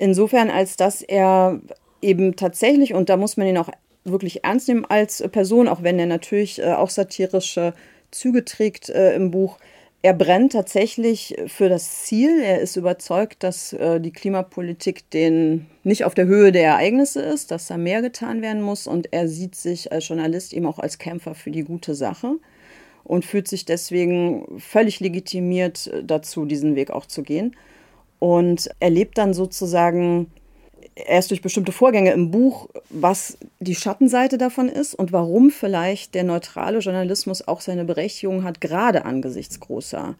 insofern, 0.00 0.50
als 0.50 0.76
dass 0.76 1.02
er 1.02 1.60
eben 2.02 2.34
tatsächlich, 2.34 2.94
und 2.94 3.08
da 3.08 3.16
muss 3.16 3.36
man 3.36 3.46
ihn 3.46 3.58
auch 3.58 3.70
wirklich 4.04 4.44
ernst 4.44 4.68
nehmen 4.68 4.86
als 4.86 5.22
Person, 5.30 5.68
auch 5.68 5.82
wenn 5.82 5.98
er 5.98 6.06
natürlich 6.06 6.58
äh, 6.58 6.72
auch 6.72 6.90
satirische 6.90 7.74
Züge 8.10 8.44
trägt 8.44 8.88
äh, 8.88 9.14
im 9.14 9.30
Buch. 9.30 9.58
Er 10.02 10.14
brennt 10.14 10.52
tatsächlich 10.52 11.36
für 11.46 11.68
das 11.68 12.04
Ziel. 12.04 12.40
Er 12.42 12.60
ist 12.60 12.76
überzeugt, 12.76 13.42
dass 13.42 13.74
äh, 13.74 14.00
die 14.00 14.12
Klimapolitik 14.12 15.10
den 15.10 15.66
nicht 15.84 16.04
auf 16.04 16.14
der 16.14 16.24
Höhe 16.24 16.50
der 16.52 16.64
Ereignisse 16.64 17.20
ist, 17.20 17.50
dass 17.50 17.66
da 17.66 17.76
mehr 17.76 18.00
getan 18.00 18.40
werden 18.40 18.62
muss. 18.62 18.86
Und 18.86 19.12
er 19.12 19.28
sieht 19.28 19.54
sich 19.54 19.92
als 19.92 20.08
Journalist 20.08 20.54
eben 20.54 20.64
auch 20.64 20.78
als 20.78 20.96
Kämpfer 20.96 21.34
für 21.34 21.50
die 21.50 21.64
gute 21.64 21.94
Sache 21.94 22.36
und 23.04 23.26
fühlt 23.26 23.48
sich 23.48 23.66
deswegen 23.66 24.58
völlig 24.58 25.00
legitimiert 25.00 25.90
dazu, 26.02 26.46
diesen 26.46 26.74
Weg 26.76 26.90
auch 26.90 27.04
zu 27.04 27.22
gehen. 27.22 27.54
Und 28.20 28.70
erlebt 28.78 29.18
dann 29.18 29.34
sozusagen 29.34 30.30
erst 30.94 31.30
durch 31.30 31.42
bestimmte 31.42 31.72
Vorgänge 31.72 32.12
im 32.12 32.30
Buch, 32.30 32.68
was 32.90 33.38
die 33.58 33.74
Schattenseite 33.74 34.38
davon 34.38 34.68
ist 34.68 34.94
und 34.94 35.12
warum 35.12 35.50
vielleicht 35.50 36.14
der 36.14 36.24
neutrale 36.24 36.78
Journalismus 36.78 37.46
auch 37.46 37.60
seine 37.60 37.84
Berechtigung 37.84 38.44
hat, 38.44 38.60
gerade 38.60 39.04
angesichts 39.04 39.58
großer 39.60 40.14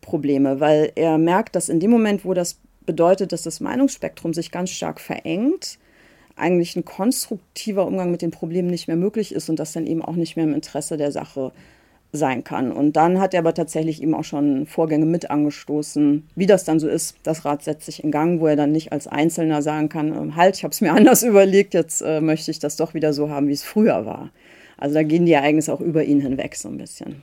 Probleme, 0.00 0.60
weil 0.60 0.92
er 0.94 1.18
merkt, 1.18 1.56
dass 1.56 1.68
in 1.68 1.80
dem 1.80 1.90
Moment, 1.90 2.24
wo 2.24 2.34
das 2.34 2.58
bedeutet, 2.86 3.32
dass 3.32 3.42
das 3.42 3.60
Meinungsspektrum 3.60 4.34
sich 4.34 4.50
ganz 4.50 4.70
stark 4.70 5.00
verengt, 5.00 5.78
eigentlich 6.36 6.76
ein 6.76 6.84
konstruktiver 6.84 7.86
Umgang 7.86 8.10
mit 8.10 8.20
den 8.20 8.30
Problemen 8.30 8.68
nicht 8.68 8.88
mehr 8.88 8.96
möglich 8.96 9.34
ist 9.34 9.48
und 9.48 9.58
das 9.58 9.72
dann 9.72 9.86
eben 9.86 10.02
auch 10.02 10.16
nicht 10.16 10.36
mehr 10.36 10.44
im 10.44 10.54
Interesse 10.54 10.96
der 10.96 11.12
Sache 11.12 11.52
sein 12.16 12.44
kann. 12.44 12.72
Und 12.72 12.94
dann 12.94 13.20
hat 13.20 13.34
er 13.34 13.40
aber 13.40 13.54
tatsächlich 13.54 14.02
eben 14.02 14.14
auch 14.14 14.24
schon 14.24 14.66
Vorgänge 14.66 15.04
mit 15.04 15.30
angestoßen, 15.30 16.28
wie 16.34 16.46
das 16.46 16.64
dann 16.64 16.78
so 16.78 16.88
ist. 16.88 17.16
Das 17.22 17.44
Rad 17.44 17.62
setzt 17.62 17.86
sich 17.86 18.02
in 18.04 18.10
Gang, 18.10 18.40
wo 18.40 18.46
er 18.46 18.56
dann 18.56 18.72
nicht 18.72 18.92
als 18.92 19.06
Einzelner 19.06 19.62
sagen 19.62 19.88
kann, 19.88 20.08
ähm, 20.08 20.36
halt, 20.36 20.56
ich 20.56 20.64
habe 20.64 20.72
es 20.72 20.80
mir 20.80 20.92
anders 20.94 21.22
überlegt, 21.22 21.74
jetzt 21.74 22.00
äh, 22.02 22.20
möchte 22.20 22.50
ich 22.50 22.58
das 22.58 22.76
doch 22.76 22.94
wieder 22.94 23.12
so 23.12 23.30
haben, 23.30 23.48
wie 23.48 23.52
es 23.52 23.64
früher 23.64 24.06
war. 24.06 24.30
Also 24.78 24.94
da 24.94 25.02
gehen 25.02 25.26
die 25.26 25.32
Ereignisse 25.32 25.72
auch 25.72 25.80
über 25.80 26.04
ihn 26.04 26.20
hinweg 26.20 26.56
so 26.56 26.68
ein 26.68 26.78
bisschen. 26.78 27.22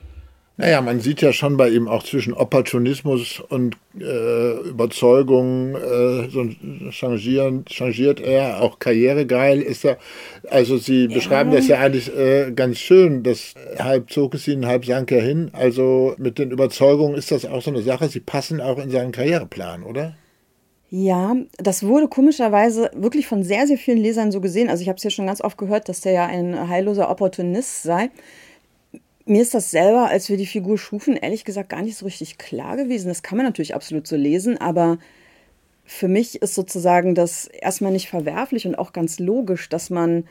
Naja, 0.57 0.81
man 0.81 0.99
sieht 0.99 1.21
ja 1.21 1.33
schon 1.33 1.57
bei 1.57 1.69
ihm 1.69 1.87
auch 1.87 2.03
zwischen 2.03 2.33
Opportunismus 2.33 3.39
und 3.39 3.77
äh, 3.99 4.59
Überzeugung, 4.67 5.75
äh, 5.75 6.29
so 6.29 6.45
changieren, 6.91 7.65
changiert 7.65 8.19
er, 8.19 8.61
auch 8.61 8.77
karrieregeil 8.77 9.61
ist 9.61 9.85
er. 9.85 9.97
Also 10.49 10.77
Sie 10.77 11.05
ja. 11.05 11.15
beschreiben 11.15 11.51
das 11.51 11.67
ja 11.67 11.79
eigentlich 11.79 12.15
äh, 12.15 12.51
ganz 12.51 12.77
schön, 12.77 13.23
dass 13.23 13.55
halb 13.79 14.11
zog 14.11 14.35
es 14.35 14.47
ihn, 14.47 14.67
halb 14.67 14.85
sank 14.85 15.11
er 15.11 15.23
hin. 15.23 15.49
Also 15.53 16.15
mit 16.17 16.37
den 16.37 16.51
Überzeugungen 16.51 17.15
ist 17.15 17.31
das 17.31 17.45
auch 17.45 17.61
so 17.61 17.71
eine 17.71 17.81
Sache, 17.81 18.09
sie 18.09 18.19
passen 18.19 18.61
auch 18.61 18.77
in 18.77 18.91
seinen 18.91 19.13
Karriereplan, 19.13 19.83
oder? 19.83 20.15
Ja, 20.89 21.37
das 21.57 21.83
wurde 21.83 22.09
komischerweise 22.09 22.91
wirklich 22.93 23.25
von 23.25 23.43
sehr, 23.43 23.65
sehr 23.65 23.77
vielen 23.77 23.97
Lesern 23.97 24.31
so 24.33 24.41
gesehen. 24.41 24.69
Also 24.69 24.83
ich 24.83 24.89
habe 24.89 24.97
es 24.97 25.03
ja 25.03 25.09
schon 25.09 25.25
ganz 25.25 25.41
oft 25.41 25.57
gehört, 25.57 25.87
dass 25.87 26.01
der 26.01 26.11
ja 26.11 26.25
ein 26.25 26.67
heilloser 26.67 27.09
Opportunist 27.09 27.83
sei 27.83 28.09
mir 29.25 29.41
ist 29.41 29.53
das 29.53 29.71
selber, 29.71 30.07
als 30.07 30.29
wir 30.29 30.37
die 30.37 30.45
Figur 30.45 30.77
schufen, 30.77 31.15
ehrlich 31.15 31.45
gesagt 31.45 31.69
gar 31.69 31.81
nicht 31.81 31.97
so 31.97 32.05
richtig 32.05 32.37
klar 32.37 32.77
gewesen. 32.77 33.07
Das 33.07 33.23
kann 33.23 33.37
man 33.37 33.45
natürlich 33.45 33.75
absolut 33.75 34.07
so 34.07 34.15
lesen, 34.15 34.57
aber 34.57 34.97
für 35.83 36.07
mich 36.07 36.41
ist 36.41 36.55
sozusagen 36.55 37.15
das 37.15 37.47
erstmal 37.47 37.91
nicht 37.91 38.09
verwerflich 38.09 38.65
und 38.65 38.77
auch 38.77 38.93
ganz 38.93 39.19
logisch, 39.19 39.69
dass 39.69 39.89
man, 39.89 40.25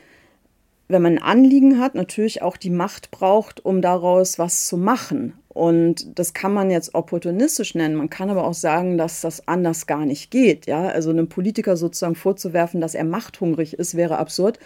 wenn 0.87 1.01
man 1.01 1.17
ein 1.17 1.23
Anliegen 1.23 1.79
hat, 1.79 1.95
natürlich 1.95 2.41
auch 2.41 2.57
die 2.57 2.69
Macht 2.69 3.11
braucht, 3.11 3.63
um 3.63 3.81
daraus 3.81 4.39
was 4.39 4.65
zu 4.67 4.77
machen. 4.77 5.33
Und 5.49 6.17
das 6.17 6.33
kann 6.33 6.53
man 6.53 6.71
jetzt 6.71 6.95
opportunistisch 6.95 7.75
nennen. 7.75 7.95
Man 7.95 8.09
kann 8.09 8.29
aber 8.29 8.45
auch 8.45 8.53
sagen, 8.53 8.97
dass 8.97 9.21
das 9.21 9.47
anders 9.47 9.85
gar 9.85 10.05
nicht 10.05 10.31
geht. 10.31 10.65
Ja, 10.65 10.87
also 10.87 11.09
einem 11.09 11.27
Politiker 11.27 11.75
sozusagen 11.75 12.15
vorzuwerfen, 12.15 12.79
dass 12.79 12.95
er 12.95 13.03
machthungrig 13.03 13.73
ist, 13.73 13.95
wäre 13.95 14.17
absurd 14.17 14.59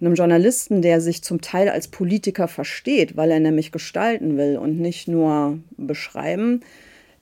einem 0.00 0.14
Journalisten, 0.14 0.82
der 0.82 1.00
sich 1.00 1.22
zum 1.22 1.40
Teil 1.40 1.68
als 1.68 1.88
Politiker 1.88 2.48
versteht, 2.48 3.16
weil 3.16 3.30
er 3.30 3.40
nämlich 3.40 3.72
gestalten 3.72 4.36
will 4.36 4.58
und 4.58 4.78
nicht 4.78 5.08
nur 5.08 5.58
beschreiben, 5.76 6.60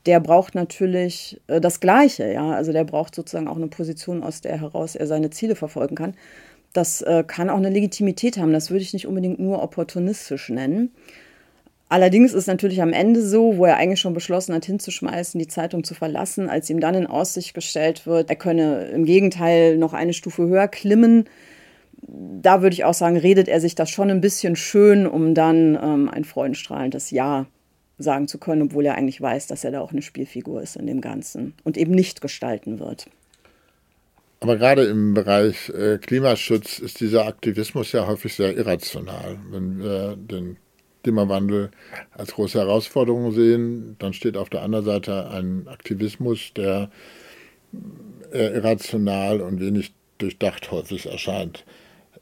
der 0.07 0.21
braucht 0.21 0.55
natürlich 0.55 1.41
äh, 1.47 1.61
das 1.61 1.81
Gleiche. 1.81 2.33
Ja? 2.33 2.53
Also 2.53 2.73
der 2.73 2.85
braucht 2.85 3.15
sozusagen 3.15 3.49
auch 3.49 3.57
eine 3.57 3.69
Position, 3.69 4.23
aus 4.23 4.41
der 4.41 4.61
heraus 4.61 4.97
er 4.97 5.07
seine 5.07 5.31
Ziele 5.31 5.57
verfolgen 5.57 5.95
kann. 5.95 6.15
Das 6.73 7.03
äh, 7.03 7.25
kann 7.27 7.51
auch 7.51 7.57
eine 7.57 7.71
Legitimität 7.71 8.37
haben. 8.37 8.53
Das 8.53 8.71
würde 8.71 8.83
ich 8.83 8.93
nicht 8.93 9.07
unbedingt 9.07 9.39
nur 9.39 9.63
opportunistisch 9.63 10.49
nennen. 10.49 10.91
Allerdings 11.89 12.33
ist 12.33 12.49
natürlich 12.49 12.83
am 12.83 12.93
Ende 12.93 13.23
so, 13.23 13.57
wo 13.57 13.67
er 13.67 13.77
eigentlich 13.77 14.01
schon 14.01 14.15
beschlossen 14.15 14.55
hat, 14.55 14.65
hinzuschmeißen, 14.65 15.39
die 15.39 15.47
Zeitung 15.47 15.85
zu 15.85 15.95
verlassen, 15.95 16.49
als 16.49 16.69
ihm 16.69 16.81
dann 16.81 16.95
in 16.95 17.07
Aussicht 17.07 17.55
gestellt 17.55 18.07
wird, 18.07 18.31
er 18.31 18.37
könne 18.37 18.87
im 18.87 19.05
Gegenteil 19.05 19.77
noch 19.77 19.93
eine 19.93 20.13
Stufe 20.13 20.45
höher 20.45 20.67
klimmen. 20.67 21.27
Da 22.07 22.63
würde 22.63 22.75
ich 22.75 22.85
auch 22.85 22.95
sagen, 22.95 23.17
redet 23.17 23.49
er 23.49 23.61
sich 23.61 23.75
das 23.75 23.91
schon 23.91 24.11
ein 24.11 24.21
bisschen 24.21 24.57
schön, 24.57 25.07
um 25.07 25.35
dann 25.35 25.79
ähm, 25.81 26.09
ein 26.09 26.25
freudenstrahlendes 26.25 27.11
Ja 27.11 27.47
sagen 27.99 28.29
zu 28.29 28.39
können, 28.39 28.63
obwohl 28.63 28.87
er 28.87 28.97
eigentlich 28.97 29.21
weiß, 29.21 29.47
dass 29.47 29.65
er 29.65 29.71
da 29.71 29.81
auch 29.81 29.93
eine 29.93 30.03
Spielfigur 30.03 30.61
ist 30.61 30.77
in 30.77 30.87
dem 30.87 31.01
Ganzen 31.01 31.55
und 31.63 31.77
eben 31.77 31.93
nicht 31.93 32.21
gestalten 32.21 32.81
wird. 32.81 33.07
Aber 34.41 34.57
gerade 34.57 34.85
im 34.85 35.15
Bereich 35.15 35.71
äh, 35.71 35.99
Klimaschutz 35.99 36.79
ist 36.79 37.01
dieser 37.01 37.27
Aktivismus 37.27 37.93
ja 37.93 38.07
häufig 38.07 38.35
sehr 38.35 38.55
irrational. 38.57 39.39
Wenn 39.51 39.79
wir 39.79 40.17
den 40.17 40.59
Klimawandel 41.03 41.71
als 42.11 42.33
große 42.33 42.59
Herausforderung 42.59 43.33
sehen, 43.33 43.97
dann 43.99 44.13
steht 44.13 44.37
auf 44.37 44.51
der 44.51 44.63
anderen 44.63 44.85
Seite 44.85 45.31
ein 45.31 45.69
Aktivismus, 45.69 46.53
der 46.55 46.91
irrational 48.33 49.41
und 49.41 49.61
wenig 49.61 49.93
durchdacht 50.19 50.71
häufig 50.71 51.07
erscheint. 51.07 51.65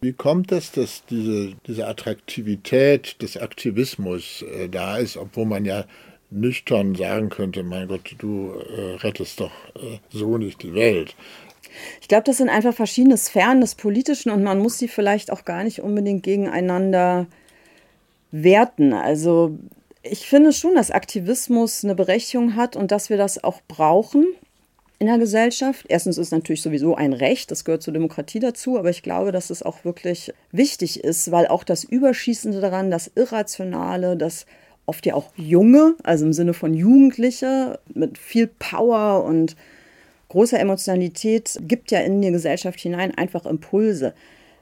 Wie 0.02 0.12
kommt 0.12 0.50
es, 0.50 0.72
dass 0.72 1.04
diese, 1.06 1.52
diese 1.68 1.86
Attraktivität 1.86 3.22
des 3.22 3.36
Aktivismus 3.36 4.42
äh, 4.42 4.68
da 4.68 4.98
ist, 4.98 5.16
obwohl 5.16 5.46
man 5.46 5.64
ja 5.64 5.84
nüchtern 6.28 6.96
sagen 6.96 7.28
könnte, 7.28 7.62
mein 7.62 7.86
Gott, 7.86 8.16
du 8.18 8.52
äh, 8.52 8.96
rettest 8.96 9.38
doch 9.38 9.52
äh, 9.76 9.98
so 10.10 10.38
nicht 10.38 10.64
die 10.64 10.74
Welt. 10.74 11.14
Ich 12.00 12.08
glaube, 12.08 12.24
das 12.24 12.38
sind 12.38 12.48
einfach 12.48 12.74
verschiedene 12.74 13.16
Sphären 13.16 13.60
des 13.60 13.76
Politischen 13.76 14.32
und 14.32 14.42
man 14.42 14.58
muss 14.58 14.76
sie 14.76 14.88
vielleicht 14.88 15.30
auch 15.30 15.44
gar 15.44 15.62
nicht 15.62 15.80
unbedingt 15.80 16.24
gegeneinander 16.24 17.28
werten. 18.32 18.94
Also 18.94 19.56
ich 20.02 20.26
finde 20.26 20.52
schon, 20.52 20.74
dass 20.74 20.90
Aktivismus 20.90 21.84
eine 21.84 21.94
Berechtigung 21.94 22.56
hat 22.56 22.74
und 22.74 22.90
dass 22.90 23.08
wir 23.08 23.18
das 23.18 23.44
auch 23.44 23.60
brauchen 23.68 24.26
in 25.02 25.08
der 25.08 25.18
Gesellschaft. 25.18 25.84
Erstens 25.88 26.16
ist 26.16 26.28
es 26.28 26.30
natürlich 26.30 26.62
sowieso 26.62 26.94
ein 26.94 27.12
Recht, 27.12 27.50
das 27.50 27.64
gehört 27.64 27.82
zur 27.82 27.92
Demokratie 27.92 28.38
dazu, 28.38 28.78
aber 28.78 28.88
ich 28.88 29.02
glaube, 29.02 29.32
dass 29.32 29.50
es 29.50 29.64
auch 29.64 29.84
wirklich 29.84 30.32
wichtig 30.52 31.02
ist, 31.02 31.32
weil 31.32 31.48
auch 31.48 31.64
das 31.64 31.82
Überschießende 31.82 32.60
daran, 32.60 32.88
das 32.92 33.10
Irrationale, 33.16 34.16
das 34.16 34.46
oft 34.86 35.04
ja 35.04 35.14
auch 35.14 35.32
Junge, 35.34 35.96
also 36.04 36.24
im 36.24 36.32
Sinne 36.32 36.54
von 36.54 36.72
Jugendliche 36.72 37.80
mit 37.92 38.16
viel 38.16 38.46
Power 38.46 39.24
und 39.24 39.56
großer 40.28 40.60
Emotionalität, 40.60 41.58
gibt 41.62 41.90
ja 41.90 41.98
in 41.98 42.22
die 42.22 42.30
Gesellschaft 42.30 42.78
hinein 42.78 43.12
einfach 43.12 43.44
Impulse. 43.44 44.14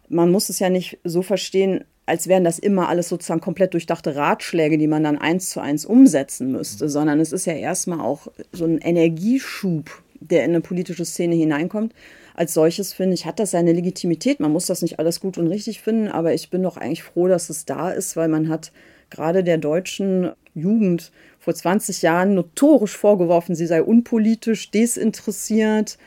Man 0.08 0.30
muss 0.30 0.48
es 0.48 0.58
ja 0.58 0.70
nicht 0.70 0.98
so 1.04 1.20
verstehen, 1.20 1.84
als 2.06 2.28
wären 2.28 2.44
das 2.44 2.58
immer 2.58 2.88
alles 2.88 3.10
sozusagen 3.10 3.42
komplett 3.42 3.74
durchdachte 3.74 4.16
Ratschläge, 4.16 4.78
die 4.78 4.88
man 4.88 5.04
dann 5.04 5.18
eins 5.18 5.50
zu 5.50 5.60
eins 5.60 5.84
umsetzen 5.84 6.50
müsste, 6.50 6.88
sondern 6.88 7.20
es 7.20 7.30
ist 7.30 7.44
ja 7.44 7.52
erstmal 7.52 8.00
auch 8.00 8.28
so 8.52 8.64
ein 8.64 8.78
Energieschub, 8.78 10.02
der 10.20 10.44
in 10.44 10.50
eine 10.50 10.60
politische 10.60 11.04
Szene 11.04 11.34
hineinkommt. 11.34 11.94
Als 12.34 12.54
solches, 12.54 12.92
finde 12.92 13.14
ich, 13.14 13.26
hat 13.26 13.38
das 13.40 13.50
seine 13.50 13.72
Legitimität. 13.72 14.40
Man 14.40 14.52
muss 14.52 14.66
das 14.66 14.82
nicht 14.82 14.98
alles 14.98 15.20
gut 15.20 15.38
und 15.38 15.48
richtig 15.48 15.80
finden, 15.80 16.08
aber 16.08 16.32
ich 16.32 16.50
bin 16.50 16.62
doch 16.62 16.76
eigentlich 16.76 17.02
froh, 17.02 17.28
dass 17.28 17.50
es 17.50 17.64
da 17.64 17.90
ist, 17.90 18.16
weil 18.16 18.28
man 18.28 18.48
hat 18.48 18.72
gerade 19.10 19.42
der 19.42 19.58
deutschen 19.58 20.30
Jugend 20.54 21.12
vor 21.38 21.54
20 21.54 22.02
Jahren 22.02 22.34
notorisch 22.34 22.96
vorgeworfen, 22.96 23.54
sie 23.54 23.66
sei 23.66 23.82
unpolitisch, 23.82 24.70
desinteressiert, 24.70 25.98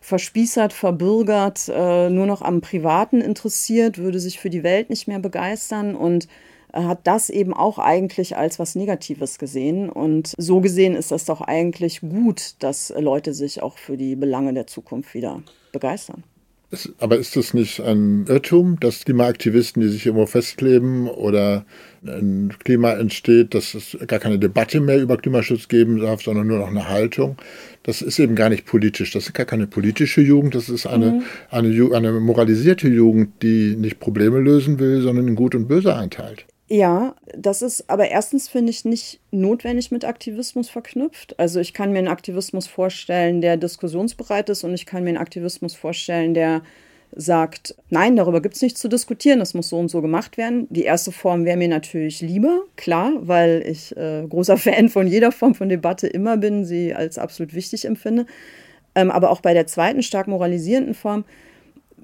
verspießert, 0.00 0.72
verbürgert, 0.72 1.70
äh, 1.74 2.10
nur 2.10 2.26
noch 2.26 2.42
am 2.42 2.60
Privaten 2.60 3.20
interessiert, 3.20 3.98
würde 3.98 4.20
sich 4.20 4.38
für 4.38 4.50
die 4.50 4.62
Welt 4.62 4.90
nicht 4.90 5.08
mehr 5.08 5.18
begeistern 5.18 5.94
und 5.94 6.28
hat 6.74 7.06
das 7.06 7.30
eben 7.30 7.54
auch 7.54 7.78
eigentlich 7.78 8.36
als 8.36 8.58
was 8.58 8.74
Negatives 8.74 9.38
gesehen. 9.38 9.88
Und 9.88 10.34
so 10.36 10.60
gesehen 10.60 10.96
ist 10.96 11.10
das 11.10 11.24
doch 11.24 11.40
eigentlich 11.40 12.00
gut, 12.00 12.56
dass 12.58 12.92
Leute 12.98 13.32
sich 13.32 13.62
auch 13.62 13.78
für 13.78 13.96
die 13.96 14.16
Belange 14.16 14.52
der 14.52 14.66
Zukunft 14.66 15.14
wieder 15.14 15.42
begeistern. 15.72 16.24
Aber 16.98 17.16
ist 17.16 17.36
das 17.36 17.54
nicht 17.54 17.80
ein 17.80 18.26
Irrtum, 18.26 18.80
dass 18.80 19.04
Klimaaktivisten, 19.04 19.80
die 19.80 19.88
sich 19.88 20.06
irgendwo 20.06 20.26
festkleben 20.26 21.06
oder 21.06 21.64
ein 22.04 22.52
Klima 22.64 22.92
entsteht, 22.94 23.54
dass 23.54 23.74
es 23.74 23.96
gar 24.06 24.18
keine 24.18 24.38
Debatte 24.38 24.80
mehr 24.80 25.00
über 25.00 25.16
Klimaschutz 25.16 25.68
geben 25.68 26.00
darf, 26.00 26.22
sondern 26.22 26.48
nur 26.48 26.58
noch 26.58 26.68
eine 26.68 26.88
Haltung? 26.88 27.36
Das 27.84 28.02
ist 28.02 28.18
eben 28.18 28.34
gar 28.34 28.48
nicht 28.48 28.66
politisch. 28.66 29.12
Das 29.12 29.26
ist 29.26 29.34
gar 29.34 29.46
keine 29.46 29.66
politische 29.66 30.20
Jugend. 30.20 30.54
Das 30.54 30.68
ist 30.68 30.86
eine, 30.86 31.12
mhm. 31.12 31.22
eine, 31.50 31.94
eine 31.94 32.12
moralisierte 32.12 32.88
Jugend, 32.88 33.42
die 33.42 33.76
nicht 33.76 34.00
Probleme 34.00 34.40
lösen 34.40 34.78
will, 34.78 35.00
sondern 35.00 35.28
in 35.28 35.34
Gut 35.36 35.54
und 35.54 35.68
Böse 35.68 35.94
einteilt. 35.94 36.46
Ja, 36.68 37.14
das 37.36 37.60
ist 37.60 37.90
aber 37.90 38.08
erstens, 38.08 38.48
finde 38.48 38.70
ich, 38.70 38.86
nicht 38.86 39.20
notwendig 39.30 39.90
mit 39.90 40.04
Aktivismus 40.04 40.70
verknüpft. 40.70 41.38
Also 41.38 41.60
ich 41.60 41.74
kann 41.74 41.92
mir 41.92 41.98
einen 41.98 42.08
Aktivismus 42.08 42.66
vorstellen, 42.66 43.42
der 43.42 43.58
diskussionsbereit 43.58 44.48
ist 44.48 44.64
und 44.64 44.72
ich 44.72 44.86
kann 44.86 45.04
mir 45.04 45.10
einen 45.10 45.18
Aktivismus 45.18 45.74
vorstellen, 45.74 46.32
der 46.32 46.62
sagt, 47.16 47.76
nein, 47.90 48.16
darüber 48.16 48.40
gibt 48.40 48.56
es 48.56 48.62
nichts 48.62 48.80
zu 48.80 48.88
diskutieren, 48.88 49.38
das 49.38 49.54
muss 49.54 49.68
so 49.68 49.78
und 49.78 49.88
so 49.88 50.00
gemacht 50.00 50.38
werden. 50.38 50.66
Die 50.70 50.82
erste 50.82 51.12
Form 51.12 51.44
wäre 51.44 51.58
mir 51.58 51.68
natürlich 51.68 52.22
lieber, 52.22 52.62
klar, 52.76 53.12
weil 53.20 53.62
ich 53.66 53.94
äh, 53.96 54.26
großer 54.26 54.56
Fan 54.58 54.88
von 54.88 55.06
jeder 55.06 55.32
Form 55.32 55.54
von 55.54 55.68
Debatte 55.68 56.06
immer 56.06 56.38
bin, 56.38 56.64
sie 56.64 56.94
als 56.94 57.18
absolut 57.18 57.54
wichtig 57.54 57.84
empfinde. 57.84 58.26
Ähm, 58.94 59.10
aber 59.10 59.30
auch 59.30 59.40
bei 59.40 59.54
der 59.54 59.66
zweiten 59.66 60.02
stark 60.02 60.28
moralisierenden 60.28 60.94
Form 60.94 61.24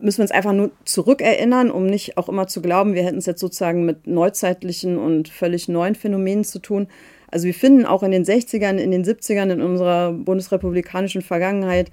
müssen 0.01 0.19
wir 0.19 0.25
uns 0.25 0.31
einfach 0.31 0.53
nur 0.53 0.71
zurückerinnern, 0.85 1.71
um 1.71 1.87
nicht 1.87 2.17
auch 2.17 2.29
immer 2.29 2.47
zu 2.47 2.63
glauben, 2.63 2.95
wir 2.95 3.05
hätten 3.05 3.19
es 3.19 3.27
jetzt 3.27 3.41
sozusagen 3.41 3.85
mit 3.85 4.07
neuzeitlichen 4.07 4.99
und 4.99 5.29
völlig 5.29 5.69
neuen 5.69 5.95
Phänomenen 5.95 6.45
zu 6.45 6.59
tun. 6.59 6.89
Also 7.29 7.47
wir 7.47 7.55
finden 7.55 7.87
auch 7.87 8.03
in 8.03 8.11
den 8.11 8.25
60ern, 8.25 8.77
in 8.77 8.91
den 8.91 9.05
70ern 9.05 9.51
in 9.51 9.63
unserer 9.63 10.13
bundesrepublikanischen 10.13 11.23
Vergangenheit 11.23 11.91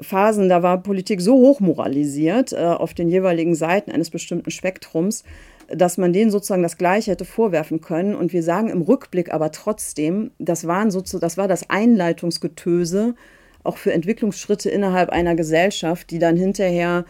Phasen, 0.00 0.48
da 0.48 0.62
war 0.62 0.82
Politik 0.82 1.20
so 1.20 1.34
hochmoralisiert 1.34 2.52
äh, 2.52 2.56
auf 2.56 2.94
den 2.94 3.08
jeweiligen 3.08 3.54
Seiten 3.54 3.92
eines 3.92 4.10
bestimmten 4.10 4.50
Spektrums, 4.50 5.22
dass 5.68 5.98
man 5.98 6.12
denen 6.12 6.30
sozusagen 6.30 6.62
das 6.62 6.78
Gleiche 6.78 7.10
hätte 7.10 7.24
vorwerfen 7.24 7.80
können. 7.80 8.14
Und 8.14 8.32
wir 8.32 8.42
sagen 8.42 8.70
im 8.70 8.82
Rückblick 8.82 9.32
aber 9.32 9.52
trotzdem, 9.52 10.30
das, 10.38 10.66
waren 10.66 10.90
sozusagen, 10.90 11.20
das 11.20 11.36
war 11.36 11.48
das 11.48 11.68
Einleitungsgetöse 11.68 13.14
auch 13.64 13.76
für 13.76 13.92
Entwicklungsschritte 13.92 14.70
innerhalb 14.70 15.10
einer 15.10 15.36
Gesellschaft, 15.36 16.10
die 16.10 16.18
dann 16.18 16.36
hinterher 16.36 17.04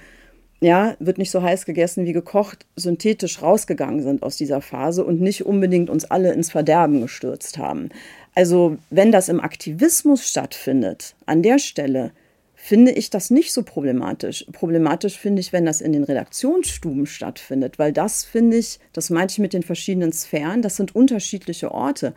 ja, 0.62 0.94
wird 1.00 1.18
nicht 1.18 1.32
so 1.32 1.42
heiß 1.42 1.66
gegessen 1.66 2.06
wie 2.06 2.12
gekocht, 2.12 2.66
synthetisch 2.76 3.42
rausgegangen 3.42 4.02
sind 4.02 4.22
aus 4.22 4.36
dieser 4.36 4.60
Phase 4.60 5.04
und 5.04 5.20
nicht 5.20 5.44
unbedingt 5.44 5.90
uns 5.90 6.04
alle 6.04 6.32
ins 6.32 6.52
Verderben 6.52 7.00
gestürzt 7.00 7.58
haben. 7.58 7.88
Also 8.36 8.76
wenn 8.88 9.10
das 9.10 9.28
im 9.28 9.40
Aktivismus 9.40 10.26
stattfindet, 10.26 11.16
an 11.26 11.42
der 11.42 11.58
Stelle, 11.58 12.12
finde 12.54 12.92
ich 12.92 13.10
das 13.10 13.30
nicht 13.30 13.52
so 13.52 13.64
problematisch. 13.64 14.46
Problematisch 14.52 15.18
finde 15.18 15.40
ich, 15.40 15.52
wenn 15.52 15.66
das 15.66 15.80
in 15.80 15.92
den 15.92 16.04
Redaktionsstuben 16.04 17.06
stattfindet, 17.06 17.80
weil 17.80 17.92
das 17.92 18.22
finde 18.22 18.56
ich, 18.56 18.78
das 18.92 19.10
meinte 19.10 19.32
ich 19.32 19.38
mit 19.40 19.54
den 19.54 19.64
verschiedenen 19.64 20.12
Sphären, 20.12 20.62
das 20.62 20.76
sind 20.76 20.94
unterschiedliche 20.94 21.72
Orte. 21.72 22.14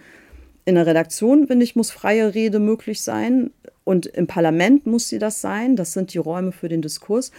In 0.66 0.75
der 0.75 0.86
Redaktion, 0.86 1.48
finde 1.48 1.64
ich, 1.64 1.75
muss 1.75 1.90
freie 1.90 2.36
Rede 2.36 2.60
möglich 2.60 3.02
sein 3.02 3.50
und 3.84 4.06
im 4.06 4.28
Parlament 4.28 4.86
muss 4.86 5.10
sie 5.10 5.18
das 5.18 5.42
sein. 5.42 5.75
Das 5.75 5.94
sind 5.94 6.14
die 6.14 6.20
Räume 6.20 6.52
für 6.52 6.70
den 6.70 6.84
Diskurs. 6.84 7.32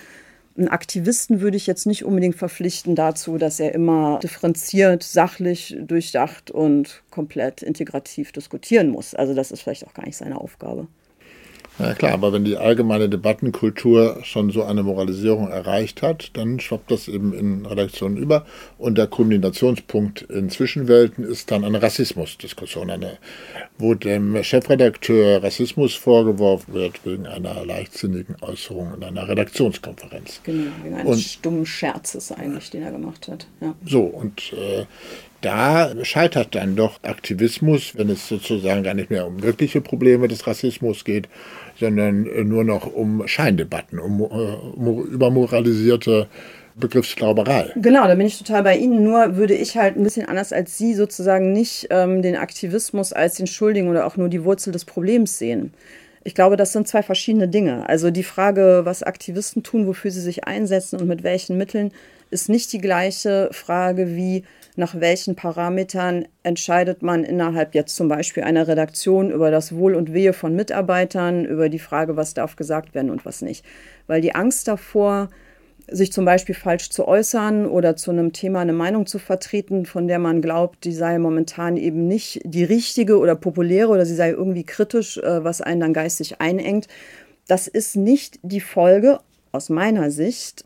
Einen 0.57 0.69
Aktivisten 0.69 1.41
würde 1.41 1.59
ich 1.59 1.67
jetzt 1.67 1.87
nicht 1.87 2.05
unbedingt 2.05 2.37
verpflichten 2.37 2.95
dazu, 2.95 3.37
dass 3.37 3.61
er 3.61 3.75
immer 3.75 4.19
differenziert, 4.23 5.03
sachlich, 5.03 5.77
durchdacht 5.79 6.51
und 6.51 7.03
komplett 7.11 7.63
integrativ 7.63 8.33
diskutieren 8.33 8.89
muss. 8.89 9.15
Also 9.15 9.35
das 9.35 9.51
ist 9.51 9.61
vielleicht 9.61 9.87
auch 9.87 9.93
gar 9.93 10.07
nicht 10.07 10.17
seine 10.17 10.41
Aufgabe. 10.41 10.89
Ja 11.79 11.95
klar, 11.95 12.13
aber 12.13 12.33
wenn 12.33 12.45
die 12.45 12.57
allgemeine 12.57 13.09
Debattenkultur 13.09 14.21
schon 14.23 14.51
so 14.51 14.65
eine 14.65 14.83
Moralisierung 14.83 15.49
erreicht 15.49 16.01
hat, 16.01 16.31
dann 16.35 16.59
schwappt 16.59 16.91
das 16.91 17.07
eben 17.07 17.35
in 17.35 17.67
Redaktionen 17.67 18.17
über. 18.17 18.47
Und 18.79 18.97
der 18.97 19.07
Kulminationspunkt 19.07 20.23
in 20.23 20.49
Zwischenwelten 20.49 21.25
ist 21.25 21.51
dann 21.51 21.65
eine 21.65 21.83
Rassismusdiskussion, 21.83 22.91
eine, 22.91 23.19
wo 23.79 23.95
dem 23.95 24.43
Chefredakteur 24.43 25.43
Rassismus 25.43 25.95
vorgeworfen 25.95 26.73
wird 26.73 27.05
wegen 27.05 27.27
einer 27.27 27.65
leichtsinnigen 27.67 28.37
Äußerung 28.41 28.95
in 28.95 29.05
einer 29.05 29.29
Redaktionskonferenz. 29.29 30.41
Genau, 30.45 30.73
wegen 30.83 30.95
eines 30.95 31.09
und, 31.11 31.21
stummen 31.21 31.67
Scherzes 31.67 32.33
eigentlich, 32.33 32.71
den 32.71 32.85
er 32.85 32.93
gemacht 32.93 33.29
hat. 33.29 33.47
Ja. 33.61 33.75
So, 33.85 34.03
und 34.03 34.53
äh, 34.55 34.87
da 35.41 35.93
scheitert 36.03 36.55
dann 36.55 36.77
doch 36.77 37.03
Aktivismus, 37.03 37.93
wenn 37.97 38.11
es 38.11 38.29
sozusagen 38.29 38.83
gar 38.83 38.95
nicht 38.95 39.11
mehr 39.11 39.27
um 39.27 39.43
wirkliche 39.43 39.81
Probleme 39.81 40.29
des 40.29 40.47
Rassismus 40.47 41.05
geht, 41.05 41.29
sondern 41.79 42.27
äh, 42.27 42.45
nur 42.45 42.65
noch 42.65 42.93
um 42.93 43.27
Scheindebatten, 43.27 43.99
um 43.99 44.21
uh, 44.21 45.03
übermoralisierte 45.03 46.29
Begriffsglauberei. 46.77 47.73
Genau, 47.77 48.07
da 48.07 48.15
bin 48.15 48.27
ich 48.27 48.39
total 48.39 48.63
bei 48.63 48.77
Ihnen. 48.77 49.03
Nur 49.03 49.37
würde 49.37 49.55
ich 49.55 49.77
halt 49.77 49.97
ein 49.97 50.03
bisschen 50.03 50.27
anders 50.27 50.53
als 50.53 50.77
Sie 50.77 50.95
sozusagen 50.95 51.53
nicht 51.53 51.87
ähm, 51.91 52.21
den 52.21 52.37
Aktivismus 52.37 53.13
als 53.13 53.37
den 53.37 53.47
Schuldigen 53.47 53.89
oder 53.89 54.07
auch 54.07 54.17
nur 54.17 54.29
die 54.29 54.45
Wurzel 54.45 54.73
des 54.73 54.85
Problems 54.85 55.39
sehen. 55.39 55.73
Ich 56.23 56.35
glaube, 56.35 56.57
das 56.57 56.73
sind 56.73 56.89
zwei 56.89 57.03
verschiedene 57.03 57.49
Dinge. 57.49 57.89
Also 57.89 58.11
die 58.11 58.25
Frage, 58.25 58.81
was 58.85 59.03
Aktivisten 59.03 59.63
tun, 59.63 59.87
wofür 59.87 60.11
sie 60.11 60.21
sich 60.21 60.45
einsetzen 60.45 61.01
und 61.01 61.09
mit 61.09 61.23
welchen 61.23 61.57
Mitteln, 61.57 61.93
ist 62.31 62.49
nicht 62.49 62.73
die 62.73 62.81
gleiche 62.81 63.49
Frage 63.53 64.17
wie, 64.17 64.43
nach 64.77 65.01
welchen 65.01 65.35
Parametern 65.35 66.27
entscheidet 66.43 67.03
man 67.03 67.25
innerhalb 67.25 67.75
jetzt 67.75 67.97
zum 67.97 68.09
Beispiel 68.09 68.43
einer 68.43 68.69
Redaktion 68.69 69.31
über 69.31 69.51
das 69.51 69.75
Wohl 69.75 69.95
und 69.95 70.13
Wehe 70.13 70.35
von 70.35 70.55
Mitarbeitern, 70.55 71.45
über 71.47 71.69
die 71.69 71.79
Frage, 71.79 72.17
was 72.17 72.35
darf 72.35 72.57
gesagt 72.57 72.95
werden 72.95 73.11
und 73.11 73.25
was 73.25 73.41
nicht. 73.41 73.65
Weil 74.07 74.21
die 74.21 74.35
Angst 74.35 74.69
davor, 74.69 75.31
sich 75.89 76.13
zum 76.13 76.25
Beispiel 76.25 76.55
falsch 76.55 76.91
zu 76.91 77.07
äußern 77.07 77.67
oder 77.67 77.97
zu 77.97 78.11
einem 78.11 78.33
Thema 78.33 78.61
eine 78.61 78.73
Meinung 78.73 79.07
zu 79.07 79.19
vertreten, 79.19 79.87
von 79.87 80.09
der 80.09 80.19
man 80.19 80.43
glaubt, 80.43 80.85
die 80.85 80.93
sei 80.93 81.19
momentan 81.19 81.77
eben 81.77 82.09
nicht 82.09 82.41
die 82.45 82.65
richtige 82.65 83.19
oder 83.19 83.37
populäre 83.37 83.89
oder 83.89 84.05
sie 84.05 84.17
sei 84.17 84.31
irgendwie 84.31 84.65
kritisch, 84.65 85.19
äh, 85.19 85.45
was 85.45 85.61
einen 85.61 85.81
dann 85.81 85.93
geistig 85.93 86.41
einengt. 86.41 86.89
Das 87.47 87.69
ist 87.69 87.97
nicht 87.97 88.41
die 88.43 88.61
Folge 88.61 89.21
aus 89.53 89.69
meiner 89.69 90.11
Sicht 90.11 90.65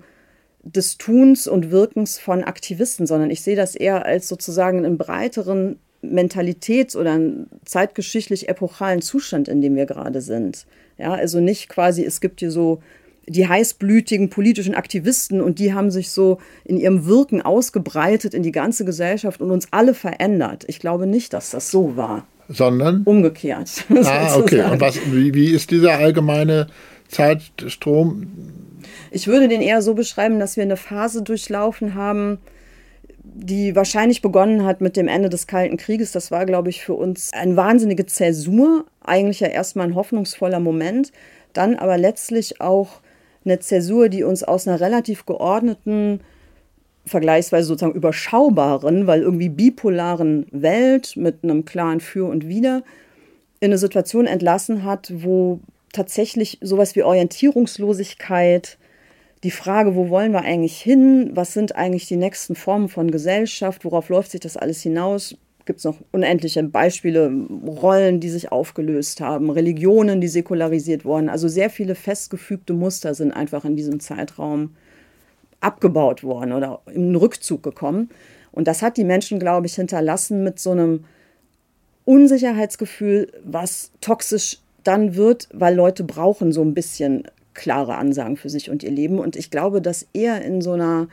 des 0.63 0.99
Tuns 0.99 1.47
und 1.47 1.71
Wirkens 1.71 2.19
von 2.19 2.45
Aktivisten, 2.45 3.07
sondern 3.07 3.31
ich 3.31 3.43
sehe 3.43 3.57
das 3.57 3.75
eher 3.75 4.05
als 4.05 4.29
sozusagen 4.29 4.85
einen 4.85 4.99
breiteren 4.99 5.79
Mentalitäts- 6.03 6.97
oder 6.97 7.13
einen 7.13 7.49
zeitgeschichtlich 7.65 8.49
epochalen 8.49 9.03
Zustand, 9.03 9.49
in 9.49 9.61
dem 9.61 9.77
wir 9.77 9.87
gerade 9.87 10.21
sind. 10.21 10.67
Ja, 10.99 11.13
also 11.13 11.41
nicht 11.41 11.69
quasi, 11.69 12.05
es 12.05 12.21
gibt 12.21 12.41
hier 12.41 12.51
so 12.51 12.81
die 13.27 13.47
heißblütigen 13.47 14.29
politischen 14.29 14.75
Aktivisten 14.75 15.41
und 15.41 15.59
die 15.59 15.73
haben 15.73 15.91
sich 15.91 16.11
so 16.11 16.39
in 16.65 16.79
ihrem 16.79 17.07
Wirken 17.07 17.43
ausgebreitet 17.43 18.35
in 18.35 18.43
die 18.43 18.53
ganze 18.53 18.85
Gesellschaft 18.85 19.41
und 19.41 19.51
uns 19.51 19.69
alle 19.71 19.95
verändert. 19.95 20.65
Ich 20.69 20.81
glaube 20.81 21.07
nicht, 21.07 21.33
dass 21.33 21.51
das 21.51 21.71
so 21.71 21.97
war. 21.97 22.27
Sondern? 22.49 23.03
Umgekehrt. 23.05 23.85
Ah, 24.05 24.37
okay. 24.37 24.65
Und 24.65 24.81
was, 24.81 24.99
wie, 25.13 25.33
wie 25.35 25.51
ist 25.51 25.71
dieser 25.71 25.99
allgemeine 25.99 26.67
Zeitstrom? 27.09 28.27
Ich 29.11 29.27
würde 29.27 29.49
den 29.49 29.63
eher 29.63 29.83
so 29.83 29.95
beschreiben, 29.95 30.39
dass 30.39 30.57
wir 30.57 30.65
eine 30.65 30.77
Phase 30.77 31.23
durchlaufen 31.23 31.95
haben, 31.95 32.39
die 33.23 33.77
wahrscheinlich 33.77 34.23
begonnen 34.23 34.65
hat 34.65 34.81
mit 34.81 34.97
dem 34.97 35.09
Ende 35.09 35.29
des 35.29 35.47
Kalten 35.47 35.77
Krieges. 35.77 36.13
Das 36.13 36.31
war, 36.31 36.47
glaube 36.47 36.71
ich, 36.71 36.83
für 36.85 36.95
uns 36.95 37.31
eine 37.33 37.57
wahnsinnige 37.57 38.07
Zäsur, 38.07 38.87
eigentlich 39.05 39.41
ja 39.41 39.49
erstmal 39.49 39.87
ein 39.87 39.95
hoffnungsvoller 39.95 40.61
Moment, 40.61 41.13
dann 41.53 41.77
aber 41.77 41.99
letztlich 41.99 42.61
auch 42.61 43.01
eine 43.45 43.59
Zäsur, 43.59 44.09
die 44.09 44.23
uns 44.23 44.43
aus 44.43 44.69
einer 44.69 44.81
relativ 44.81 45.27
geordneten, 45.27 46.21
vergleichsweise 47.07 47.67
sozusagen 47.67 47.97
überschaubaren, 47.97 49.07
weil 49.07 49.23
irgendwie 49.23 49.49
bipolaren 49.49 50.47
Welt 50.51 51.17
mit 51.17 51.43
einem 51.43 51.65
klaren 51.65 52.01
Für 52.01 52.27
und 52.27 52.47
Wider 52.47 52.83
in 53.61 53.71
eine 53.71 53.79
Situation 53.79 54.27
entlassen 54.27 54.85
hat, 54.85 55.13
wo 55.15 55.61
tatsächlich 55.93 56.59
sowas 56.61 56.95
wie 56.97 57.03
Orientierungslosigkeit, 57.03 58.79
die 59.43 59.51
Frage, 59.51 59.95
wo 59.95 60.11
wollen 60.11 60.33
wir 60.33 60.43
eigentlich 60.43 60.81
hin, 60.81 61.31
was 61.33 61.55
sind 61.55 61.75
eigentlich 61.75 62.07
die 62.07 62.17
nächsten 62.17 62.55
Formen 62.55 62.89
von 62.89 63.11
Gesellschaft, 63.11 63.85
worauf 63.85 64.09
läuft 64.09 64.33
sich 64.33 64.41
das 64.41 64.57
alles 64.57 64.83
hinaus, 64.83 65.37
gibt 65.65 65.79
es 65.79 65.85
noch 65.85 65.97
unendliche 66.13 66.63
Beispiele, 66.63 67.33
Rollen, 67.65 68.21
die 68.21 68.29
sich 68.29 68.53
aufgelöst 68.53 69.21
haben, 69.21 69.51
Religionen, 69.51 70.21
die 70.21 70.29
säkularisiert 70.29 71.05
wurden. 71.05 71.29
Also 71.29 71.49
sehr 71.49 71.71
viele 71.71 71.95
festgefügte 71.95 72.73
Muster 72.73 73.15
sind 73.15 73.33
einfach 73.33 73.65
in 73.65 73.77
diesem 73.77 74.01
Zeitraum 74.01 74.75
abgebaut 75.61 76.25
worden 76.25 76.53
oder 76.53 76.81
im 76.93 77.15
Rückzug 77.15 77.63
gekommen. 77.63 78.11
Und 78.53 78.67
das 78.67 78.83
hat 78.83 78.97
die 78.97 79.05
Menschen, 79.05 79.39
glaube 79.39 79.67
ich, 79.67 79.75
hinterlassen 79.75 80.43
mit 80.43 80.59
so 80.59 80.73
einem 80.73 81.05
Unsicherheitsgefühl, 82.05 83.33
was 83.45 83.93
toxisch 84.01 84.59
dann 84.85 85.15
wird, 85.15 85.49
weil 85.53 85.75
Leute 85.75 86.05
brauchen 86.05 86.53
so 86.53 86.63
ein 86.63 86.75
bisschen 86.75 87.25
klare 87.55 87.97
Ansagen 87.97 88.37
für 88.37 88.49
sich 88.49 88.71
und 88.71 88.83
ihr 88.83 88.91
Leben. 88.91 89.19
Und 89.19 89.37
ich 89.37 89.51
glaube, 89.51 89.83
dass 89.83 90.07
eher 90.13 90.43
in 90.43 90.61
so 90.61 90.73
einer 90.73 91.09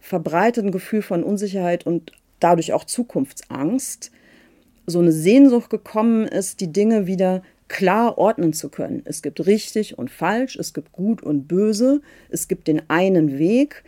verbreiteten 0.00 0.70
Gefühl 0.70 1.02
von 1.02 1.22
Unsicherheit 1.22 1.86
und 1.86 2.12
dadurch 2.40 2.72
auch 2.72 2.84
Zukunftsangst 2.84 4.10
so 4.86 5.00
eine 5.00 5.12
Sehnsucht 5.12 5.70
gekommen 5.70 6.26
ist, 6.26 6.60
die 6.60 6.72
Dinge 6.72 7.06
wieder 7.06 7.42
klar 7.68 8.18
ordnen 8.18 8.52
zu 8.52 8.68
können. 8.68 9.02
Es 9.04 9.22
gibt 9.22 9.44
richtig 9.46 9.98
und 9.98 10.10
falsch, 10.10 10.56
es 10.56 10.72
gibt 10.72 10.92
gut 10.92 11.22
und 11.22 11.48
böse, 11.48 12.00
es 12.28 12.46
gibt 12.46 12.68
den 12.68 12.82
einen 12.88 13.38
Weg. 13.38 13.82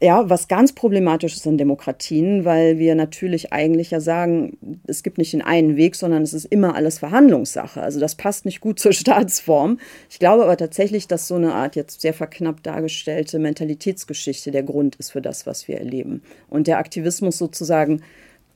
Ja, 0.00 0.30
was 0.30 0.46
ganz 0.46 0.72
problematisch 0.72 1.34
ist 1.34 1.46
in 1.46 1.58
Demokratien, 1.58 2.44
weil 2.44 2.78
wir 2.78 2.94
natürlich 2.94 3.52
eigentlich 3.52 3.90
ja 3.90 3.98
sagen, 3.98 4.80
es 4.86 5.02
gibt 5.02 5.18
nicht 5.18 5.32
den 5.32 5.42
einen 5.42 5.76
Weg, 5.76 5.96
sondern 5.96 6.22
es 6.22 6.32
ist 6.34 6.44
immer 6.44 6.76
alles 6.76 7.00
Verhandlungssache. 7.00 7.82
Also 7.82 7.98
das 7.98 8.14
passt 8.14 8.44
nicht 8.44 8.60
gut 8.60 8.78
zur 8.80 8.92
Staatsform. 8.92 9.80
Ich 10.08 10.20
glaube 10.20 10.44
aber 10.44 10.56
tatsächlich, 10.56 11.08
dass 11.08 11.26
so 11.26 11.34
eine 11.34 11.52
Art 11.52 11.74
jetzt 11.74 12.00
sehr 12.00 12.14
verknappt 12.14 12.64
dargestellte 12.64 13.40
Mentalitätsgeschichte 13.40 14.52
der 14.52 14.62
Grund 14.62 14.94
ist 14.96 15.10
für 15.10 15.20
das, 15.20 15.46
was 15.46 15.66
wir 15.66 15.78
erleben. 15.78 16.22
Und 16.48 16.68
der 16.68 16.78
Aktivismus 16.78 17.36
sozusagen 17.36 18.02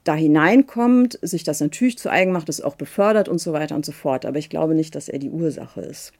da 0.04 0.14
hineinkommt, 0.14 1.18
sich 1.22 1.42
das 1.42 1.60
natürlich 1.60 1.98
zu 1.98 2.08
eigen 2.08 2.30
macht, 2.30 2.48
es 2.48 2.60
auch 2.60 2.76
befördert 2.76 3.28
und 3.28 3.40
so 3.40 3.52
weiter 3.52 3.74
und 3.74 3.84
so 3.84 3.92
fort. 3.92 4.26
Aber 4.26 4.38
ich 4.38 4.48
glaube 4.48 4.74
nicht, 4.76 4.94
dass 4.94 5.08
er 5.08 5.18
die 5.18 5.30
Ursache 5.30 5.80
ist. 5.80 6.12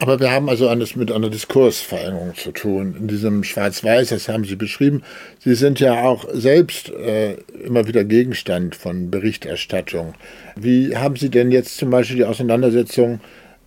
Aber 0.00 0.18
wir 0.18 0.32
haben 0.32 0.48
also 0.48 0.66
eines 0.66 0.96
mit 0.96 1.12
einer 1.12 1.30
Diskursverengung 1.30 2.34
zu 2.34 2.50
tun. 2.50 2.96
In 2.98 3.06
diesem 3.06 3.44
Schwarz-Weiß, 3.44 4.08
das 4.08 4.28
haben 4.28 4.44
Sie 4.44 4.56
beschrieben. 4.56 5.02
Sie 5.38 5.54
sind 5.54 5.78
ja 5.78 6.02
auch 6.02 6.26
selbst 6.32 6.90
äh, 6.90 7.34
immer 7.64 7.86
wieder 7.86 8.02
Gegenstand 8.02 8.74
von 8.74 9.12
Berichterstattung. 9.12 10.14
Wie 10.56 10.96
haben 10.96 11.14
Sie 11.14 11.30
denn 11.30 11.52
jetzt 11.52 11.76
zum 11.76 11.90
Beispiel 11.90 12.16
die 12.16 12.24
Auseinandersetzung 12.24 13.20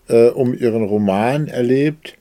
äh, 0.10 0.28
um 0.28 0.54
Ihren 0.54 0.84
Roman 0.84 1.48
erlebt? 1.48 2.16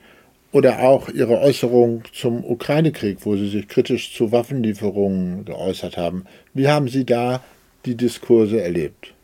Oder 0.53 0.85
auch 0.85 1.09
Ihre 1.09 1.41
Äußerung 1.41 2.05
zum 2.13 2.45
Ukraine-Krieg, 2.45 3.19
wo 3.23 3.35
Sie 3.35 3.49
sich 3.49 3.67
kritisch 3.67 4.15
zu 4.15 4.31
Waffenlieferungen 4.31 5.45
geäußert 5.45 5.97
haben. 5.97 6.27
Wie 6.53 6.69
haben 6.69 6.87
Sie 6.87 7.05
da 7.05 7.43
die 7.85 7.97
Diskurse 7.97 8.63
erlebt? 8.63 9.15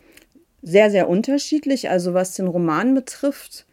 Sehr, 0.63 0.91
sehr 0.91 1.09
unterschiedlich. 1.09 1.89
Also 1.89 2.15
was 2.15 2.35
den 2.35 2.49
Roman 2.49 2.97
betrifft, 2.97 3.65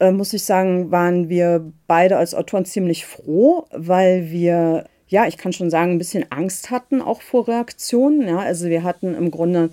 äh, 0.00 0.12
muss 0.12 0.32
ich 0.32 0.44
sagen, 0.44 0.90
waren 0.90 1.28
wir 1.28 1.72
beide 1.86 2.16
als 2.16 2.34
Autoren 2.34 2.64
ziemlich 2.64 3.06
froh, 3.06 3.66
weil 3.70 4.30
wir, 4.30 4.86
ja, 5.08 5.26
ich 5.26 5.36
kann 5.36 5.52
schon 5.52 5.70
sagen, 5.70 5.92
ein 5.92 5.98
bisschen 5.98 6.30
Angst 6.30 6.70
hatten 6.70 7.00
auch 7.00 7.22
vor 7.22 7.48
Reaktionen. 7.48 8.26
Ja, 8.26 8.38
also 8.38 8.68
wir 8.68 8.82
hatten 8.82 9.14
im 9.14 9.30
Grunde 9.30 9.70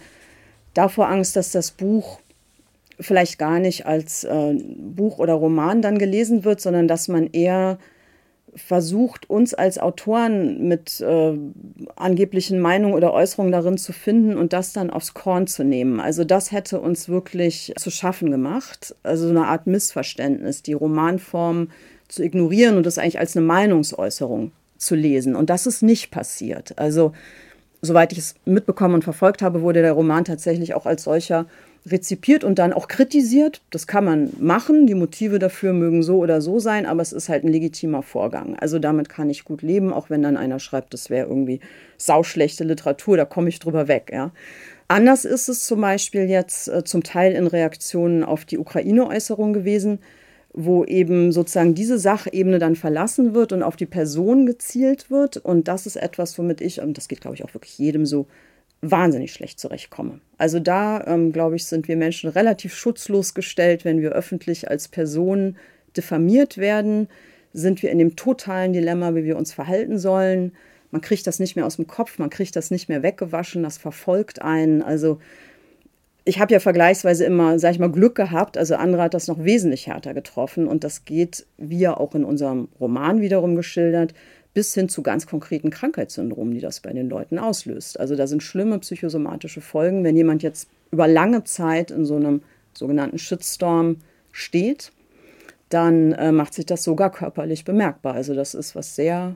davor 0.73 1.09
Angst, 1.09 1.35
dass 1.35 1.51
das 1.51 1.71
Buch 1.71 2.19
vielleicht 2.99 3.39
gar 3.39 3.59
nicht 3.59 3.85
als 3.85 4.23
äh, 4.23 4.53
Buch 4.77 5.17
oder 5.17 5.33
Roman 5.33 5.81
dann 5.81 5.97
gelesen 5.97 6.43
wird, 6.43 6.61
sondern 6.61 6.87
dass 6.87 7.07
man 7.07 7.27
eher 7.27 7.79
versucht, 8.55 9.29
uns 9.29 9.53
als 9.53 9.77
Autoren 9.77 10.67
mit 10.67 10.99
äh, 11.01 11.37
angeblichen 11.95 12.59
Meinungen 12.59 12.93
oder 12.93 13.13
Äußerungen 13.13 13.51
darin 13.51 13.77
zu 13.77 13.93
finden 13.93 14.37
und 14.37 14.53
das 14.53 14.73
dann 14.73 14.89
aufs 14.89 15.13
Korn 15.13 15.47
zu 15.47 15.63
nehmen. 15.63 15.99
Also 15.99 16.23
das 16.23 16.51
hätte 16.51 16.79
uns 16.79 17.07
wirklich 17.07 17.73
zu 17.77 17.89
schaffen 17.89 18.31
gemacht. 18.31 18.95
Also 19.03 19.29
eine 19.29 19.47
Art 19.47 19.67
Missverständnis, 19.67 20.63
die 20.63 20.73
Romanform 20.73 21.69
zu 22.07 22.23
ignorieren 22.23 22.77
und 22.77 22.85
das 22.85 22.97
eigentlich 22.97 23.19
als 23.19 23.37
eine 23.37 23.45
Meinungsäußerung 23.45 24.51
zu 24.77 24.95
lesen. 24.95 25.35
Und 25.35 25.49
das 25.49 25.65
ist 25.65 25.81
nicht 25.81 26.11
passiert. 26.11 26.77
Also 26.77 27.13
soweit 27.81 28.11
ich 28.11 28.19
es 28.19 28.35
mitbekommen 28.45 28.95
und 28.95 29.03
verfolgt 29.03 29.41
habe, 29.41 29.61
wurde 29.61 29.81
der 29.81 29.93
Roman 29.93 30.25
tatsächlich 30.25 30.73
auch 30.73 30.85
als 30.85 31.03
solcher 31.03 31.45
rezipiert 31.85 32.43
und 32.43 32.59
dann 32.59 32.73
auch 32.73 32.87
kritisiert. 32.87 33.61
Das 33.71 33.87
kann 33.87 34.05
man 34.05 34.33
machen. 34.39 34.85
Die 34.85 34.93
Motive 34.93 35.39
dafür 35.39 35.73
mögen 35.73 36.03
so 36.03 36.17
oder 36.17 36.41
so 36.41 36.59
sein, 36.59 36.85
aber 36.85 37.01
es 37.01 37.11
ist 37.11 37.29
halt 37.29 37.43
ein 37.43 37.51
legitimer 37.51 38.03
Vorgang. 38.03 38.55
Also 38.59 38.77
damit 38.77 39.09
kann 39.09 39.29
ich 39.29 39.45
gut 39.45 39.61
leben, 39.61 39.91
auch 39.91 40.09
wenn 40.09 40.21
dann 40.21 40.37
einer 40.37 40.59
schreibt, 40.59 40.93
das 40.93 41.09
wäre 41.09 41.27
irgendwie 41.27 41.59
sauschlechte 41.97 42.63
Literatur, 42.63 43.17
da 43.17 43.25
komme 43.25 43.49
ich 43.49 43.59
drüber 43.59 43.87
weg. 43.87 44.11
Ja. 44.13 44.31
Anders 44.87 45.25
ist 45.25 45.49
es 45.49 45.65
zum 45.65 45.81
Beispiel 45.81 46.29
jetzt 46.29 46.67
äh, 46.67 46.83
zum 46.83 47.01
Teil 47.01 47.33
in 47.33 47.47
Reaktionen 47.47 48.23
auf 48.23 48.45
die 48.45 48.57
Ukraine-Äußerung 48.57 49.53
gewesen, 49.53 49.99
wo 50.53 50.83
eben 50.83 51.31
sozusagen 51.31 51.73
diese 51.73 51.97
Sachebene 51.97 52.59
dann 52.59 52.75
verlassen 52.75 53.33
wird 53.33 53.53
und 53.53 53.63
auf 53.63 53.77
die 53.77 53.85
Person 53.85 54.45
gezielt 54.45 55.09
wird. 55.09 55.37
Und 55.37 55.67
das 55.67 55.85
ist 55.85 55.95
etwas, 55.95 56.37
womit 56.37 56.61
ich, 56.61 56.81
und 56.81 56.97
das 56.97 57.07
geht, 57.07 57.21
glaube 57.21 57.35
ich, 57.35 57.45
auch 57.45 57.53
wirklich 57.53 57.77
jedem 57.77 58.05
so, 58.05 58.27
wahnsinnig 58.81 59.31
schlecht 59.31 59.59
zurechtkomme. 59.59 60.19
Also 60.37 60.59
da, 60.59 61.05
ähm, 61.05 61.31
glaube 61.31 61.55
ich, 61.55 61.65
sind 61.65 61.87
wir 61.87 61.95
Menschen 61.95 62.29
relativ 62.29 62.73
schutzlos 62.73 63.33
gestellt, 63.33 63.85
wenn 63.85 64.01
wir 64.01 64.11
öffentlich 64.11 64.69
als 64.69 64.87
Personen 64.87 65.57
diffamiert 65.95 66.57
werden, 66.57 67.07
sind 67.53 67.83
wir 67.83 67.91
in 67.91 67.99
dem 67.99 68.15
totalen 68.15 68.73
Dilemma, 68.73 69.13
wie 69.13 69.23
wir 69.23 69.37
uns 69.37 69.53
verhalten 69.53 69.99
sollen. 69.99 70.53
Man 70.89 71.01
kriegt 71.01 71.27
das 71.27 71.39
nicht 71.39 71.55
mehr 71.55 71.65
aus 71.65 71.75
dem 71.75 71.87
Kopf, 71.87 72.17
man 72.17 72.29
kriegt 72.29 72.55
das 72.55 72.71
nicht 72.71 72.89
mehr 72.89 73.03
weggewaschen, 73.03 73.63
das 73.63 73.77
verfolgt 73.77 74.41
einen. 74.41 74.81
Also 74.81 75.19
ich 76.23 76.39
habe 76.39 76.53
ja 76.53 76.59
vergleichsweise 76.59 77.25
immer, 77.25 77.59
sag 77.59 77.71
ich 77.71 77.79
mal, 77.79 77.91
Glück 77.91 78.15
gehabt. 78.15 78.57
Also 78.57 78.75
andere 78.75 79.03
hat 79.03 79.13
das 79.13 79.27
noch 79.27 79.43
wesentlich 79.43 79.87
härter 79.87 80.13
getroffen 80.13 80.67
und 80.67 80.83
das 80.83 81.05
geht, 81.05 81.45
wie 81.57 81.79
ja 81.79 81.95
auch 81.95 82.15
in 82.15 82.23
unserem 82.23 82.69
Roman 82.79 83.21
wiederum 83.21 83.55
geschildert, 83.55 84.13
bis 84.53 84.73
hin 84.73 84.89
zu 84.89 85.01
ganz 85.01 85.27
konkreten 85.27 85.69
Krankheitssyndromen, 85.69 86.53
die 86.53 86.59
das 86.59 86.81
bei 86.81 86.91
den 86.91 87.09
Leuten 87.09 87.39
auslöst. 87.39 87.99
Also 87.99 88.15
da 88.15 88.27
sind 88.27 88.43
schlimme 88.43 88.79
psychosomatische 88.79 89.61
Folgen, 89.61 90.03
wenn 90.03 90.17
jemand 90.17 90.43
jetzt 90.43 90.69
über 90.91 91.07
lange 91.07 91.43
Zeit 91.43 91.91
in 91.91 92.05
so 92.05 92.15
einem 92.15 92.41
sogenannten 92.73 93.17
Shitstorm 93.17 93.97
steht, 94.31 94.91
dann 95.69 96.11
äh, 96.13 96.31
macht 96.31 96.53
sich 96.53 96.65
das 96.65 96.83
sogar 96.83 97.11
körperlich 97.11 97.63
bemerkbar. 97.63 98.13
Also 98.13 98.35
das 98.35 98.53
ist 98.53 98.75
was 98.75 98.95
sehr 98.95 99.35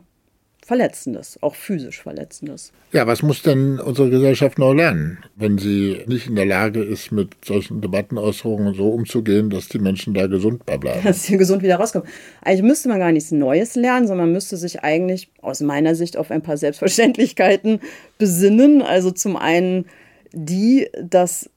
Verletzendes, 0.65 1.37
auch 1.41 1.53
physisch 1.53 2.01
Verletzendes. 2.01 2.71
Ja, 2.91 3.05
was 3.05 3.21
muss 3.21 3.43
denn 3.43 3.79
unsere 3.79 4.09
Gesellschaft 4.09 4.57
neu 4.57 4.73
lernen, 4.73 5.19
wenn 5.35 5.59
sie 5.59 6.01
nicht 6.07 6.25
in 6.25 6.35
der 6.35 6.47
Lage 6.47 6.81
ist, 6.81 7.11
mit 7.11 7.35
solchen 7.45 7.81
Debattenäußerungen 7.81 8.73
so 8.73 8.89
umzugehen, 8.89 9.51
dass 9.51 9.69
die 9.69 9.77
Menschen 9.77 10.15
da 10.15 10.25
gesund 10.25 10.65
bleiben? 10.65 10.89
Dass 11.03 11.21
sie 11.21 11.37
gesund 11.37 11.61
wieder 11.61 11.75
rauskommen. 11.75 12.07
Eigentlich 12.41 12.63
müsste 12.63 12.89
man 12.89 12.97
gar 12.97 13.11
nichts 13.11 13.31
Neues 13.31 13.75
lernen, 13.75 14.07
sondern 14.07 14.25
man 14.25 14.33
müsste 14.33 14.57
sich 14.57 14.83
eigentlich 14.83 15.29
aus 15.39 15.61
meiner 15.61 15.93
Sicht 15.93 16.17
auf 16.17 16.31
ein 16.31 16.41
paar 16.41 16.57
Selbstverständlichkeiten 16.57 17.79
besinnen. 18.17 18.81
Also 18.81 19.11
zum 19.11 19.37
einen 19.37 19.85
die, 20.33 20.89
dass 20.99 21.47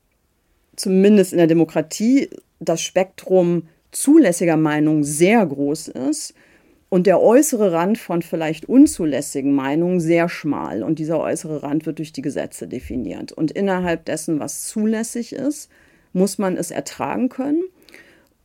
zumindest 0.77 1.33
in 1.33 1.38
der 1.38 1.47
Demokratie 1.47 2.29
das 2.61 2.83
Spektrum 2.83 3.68
zulässiger 3.90 4.59
Meinungen 4.59 5.03
sehr 5.03 5.47
groß 5.47 5.88
ist 5.88 6.35
und 6.90 7.07
der 7.07 7.20
äußere 7.20 7.72
Rand 7.72 7.98
von 7.98 8.22
vielleicht 8.22 8.66
unzulässigen 8.66 9.55
Meinungen 9.55 10.01
sehr 10.01 10.29
schmal. 10.29 10.83
Und 10.83 10.98
dieser 10.98 11.20
äußere 11.20 11.62
Rand 11.62 11.85
wird 11.85 11.98
durch 11.98 12.12
die 12.12 12.22
Gesetze 12.22 12.66
definiert. 12.66 13.33
Und 13.33 13.51
innerhalb 13.51 14.07
dessen, 14.07 14.40
was 14.40 14.66
zulässig 14.66 15.35
ist, 15.35 15.70
muss 16.14 16.38
man 16.38 16.57
es 16.57 16.70
ertragen 16.70 17.29
können. 17.29 17.62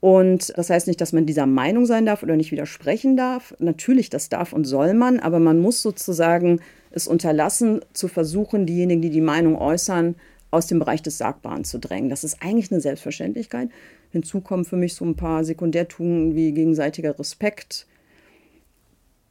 Und 0.01 0.51
das 0.57 0.69
heißt 0.69 0.87
nicht, 0.87 0.99
dass 0.99 1.13
man 1.13 1.25
dieser 1.25 1.45
Meinung 1.45 1.85
sein 1.85 2.05
darf 2.05 2.23
oder 2.23 2.35
nicht 2.35 2.51
widersprechen 2.51 3.15
darf. 3.15 3.55
Natürlich, 3.59 4.09
das 4.09 4.27
darf 4.27 4.51
und 4.51 4.65
soll 4.65 4.93
man, 4.93 5.21
aber 5.21 5.39
man 5.39 5.59
muss 5.59 5.81
sozusagen 5.81 6.59
es 6.91 7.07
unterlassen, 7.07 7.79
zu 7.93 8.09
versuchen, 8.09 8.65
diejenigen, 8.65 9.01
die 9.01 9.09
die 9.09 9.21
Meinung 9.21 9.55
äußern, 9.57 10.15
aus 10.51 10.67
dem 10.67 10.79
Bereich 10.79 11.01
des 11.01 11.17
Sagbaren 11.17 11.63
zu 11.63 11.79
drängen. 11.79 12.09
Das 12.09 12.25
ist 12.25 12.43
eigentlich 12.43 12.69
eine 12.71 12.81
Selbstverständlichkeit. 12.81 13.69
Hinzu 14.11 14.41
kommen 14.41 14.65
für 14.65 14.75
mich 14.75 14.93
so 14.93 15.05
ein 15.05 15.15
paar 15.15 15.45
Sekundärtugenden 15.45 16.35
wie 16.35 16.51
gegenseitiger 16.51 17.17
Respekt, 17.17 17.87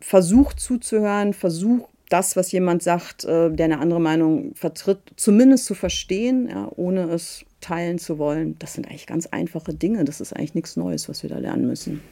versucht 0.02 0.60
zuzuhören, 0.60 1.32
versucht 1.32 1.88
das, 2.08 2.36
was 2.36 2.52
jemand 2.52 2.82
sagt, 2.82 3.24
äh, 3.24 3.50
der 3.50 3.64
eine 3.64 3.78
andere 3.78 4.00
Meinung 4.00 4.54
vertritt, 4.54 4.98
zumindest 5.16 5.64
zu 5.64 5.74
verstehen, 5.74 6.48
ja, 6.50 6.70
ohne 6.76 7.04
es 7.04 7.44
teilen 7.60 7.98
zu 7.98 8.18
wollen. 8.18 8.56
Das 8.58 8.74
sind 8.74 8.86
eigentlich 8.88 9.06
ganz 9.06 9.26
einfache 9.26 9.72
Dinge. 9.72 10.04
Das 10.04 10.20
ist 10.20 10.34
eigentlich 10.34 10.54
nichts 10.54 10.76
Neues, 10.76 11.08
was 11.08 11.22
wir 11.22 11.30
da 11.30 11.38
lernen 11.38 11.66
müssen. 11.66 12.02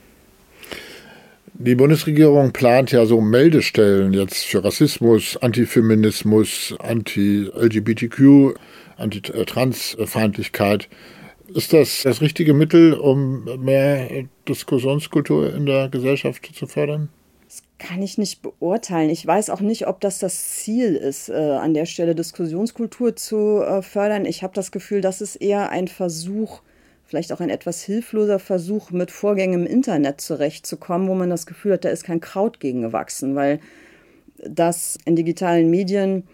Die 1.52 1.74
Bundesregierung 1.74 2.52
plant 2.52 2.92
ja 2.92 3.04
so 3.04 3.20
Meldestellen 3.20 4.14
jetzt 4.14 4.46
für 4.46 4.64
Rassismus, 4.64 5.36
Antifeminismus, 5.36 6.74
Anti-LGBTQ, 6.78 8.54
Anti-Transfeindlichkeit. 8.96 10.88
Ist 11.52 11.72
das 11.72 12.04
das 12.04 12.22
richtige 12.22 12.54
Mittel, 12.54 12.94
um 12.94 13.44
mehr 13.62 14.08
Diskussionskultur 14.48 15.52
in 15.52 15.66
der 15.66 15.88
Gesellschaft 15.88 16.48
zu 16.54 16.66
fördern? 16.66 17.10
Kann 17.80 18.02
ich 18.02 18.18
nicht 18.18 18.42
beurteilen. 18.42 19.10
Ich 19.10 19.26
weiß 19.26 19.50
auch 19.50 19.60
nicht, 19.60 19.88
ob 19.88 20.00
das 20.00 20.20
das 20.20 20.56
Ziel 20.56 20.94
ist, 20.94 21.30
äh, 21.30 21.32
an 21.32 21.74
der 21.74 21.86
Stelle 21.86 22.14
Diskussionskultur 22.14 23.16
zu 23.16 23.62
äh, 23.62 23.82
fördern. 23.82 24.26
Ich 24.26 24.44
habe 24.44 24.54
das 24.54 24.70
Gefühl, 24.70 25.00
das 25.00 25.20
ist 25.20 25.36
eher 25.36 25.70
ein 25.70 25.88
Versuch, 25.88 26.60
vielleicht 27.04 27.32
auch 27.32 27.40
ein 27.40 27.50
etwas 27.50 27.82
hilfloser 27.82 28.38
Versuch, 28.38 28.90
mit 28.90 29.10
Vorgängen 29.10 29.62
im 29.62 29.66
Internet 29.66 30.20
zurechtzukommen, 30.20 31.08
wo 31.08 31.14
man 31.14 31.30
das 31.30 31.46
Gefühl 31.46 31.72
hat, 31.72 31.84
da 31.84 31.88
ist 31.88 32.04
kein 32.04 32.20
Kraut 32.20 32.60
gegen 32.60 32.82
gewachsen, 32.82 33.34
weil 33.34 33.58
das 34.38 34.98
in 35.06 35.16
digitalen 35.16 35.70
Medien 35.70 36.24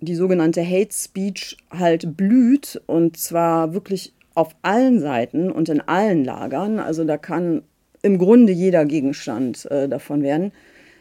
die 0.00 0.14
sogenannte 0.14 0.64
Hate 0.64 0.92
Speech 0.92 1.56
halt 1.70 2.16
blüht 2.16 2.80
und 2.86 3.16
zwar 3.16 3.74
wirklich 3.74 4.12
auf 4.34 4.54
allen 4.62 5.00
Seiten 5.00 5.50
und 5.50 5.68
in 5.68 5.80
allen 5.80 6.24
Lagern. 6.24 6.78
Also 6.78 7.04
da 7.04 7.16
kann 7.16 7.62
im 8.02 8.18
Grunde 8.18 8.52
jeder 8.52 8.84
Gegenstand 8.84 9.70
äh, 9.70 9.88
davon 9.88 10.22
werden. 10.22 10.52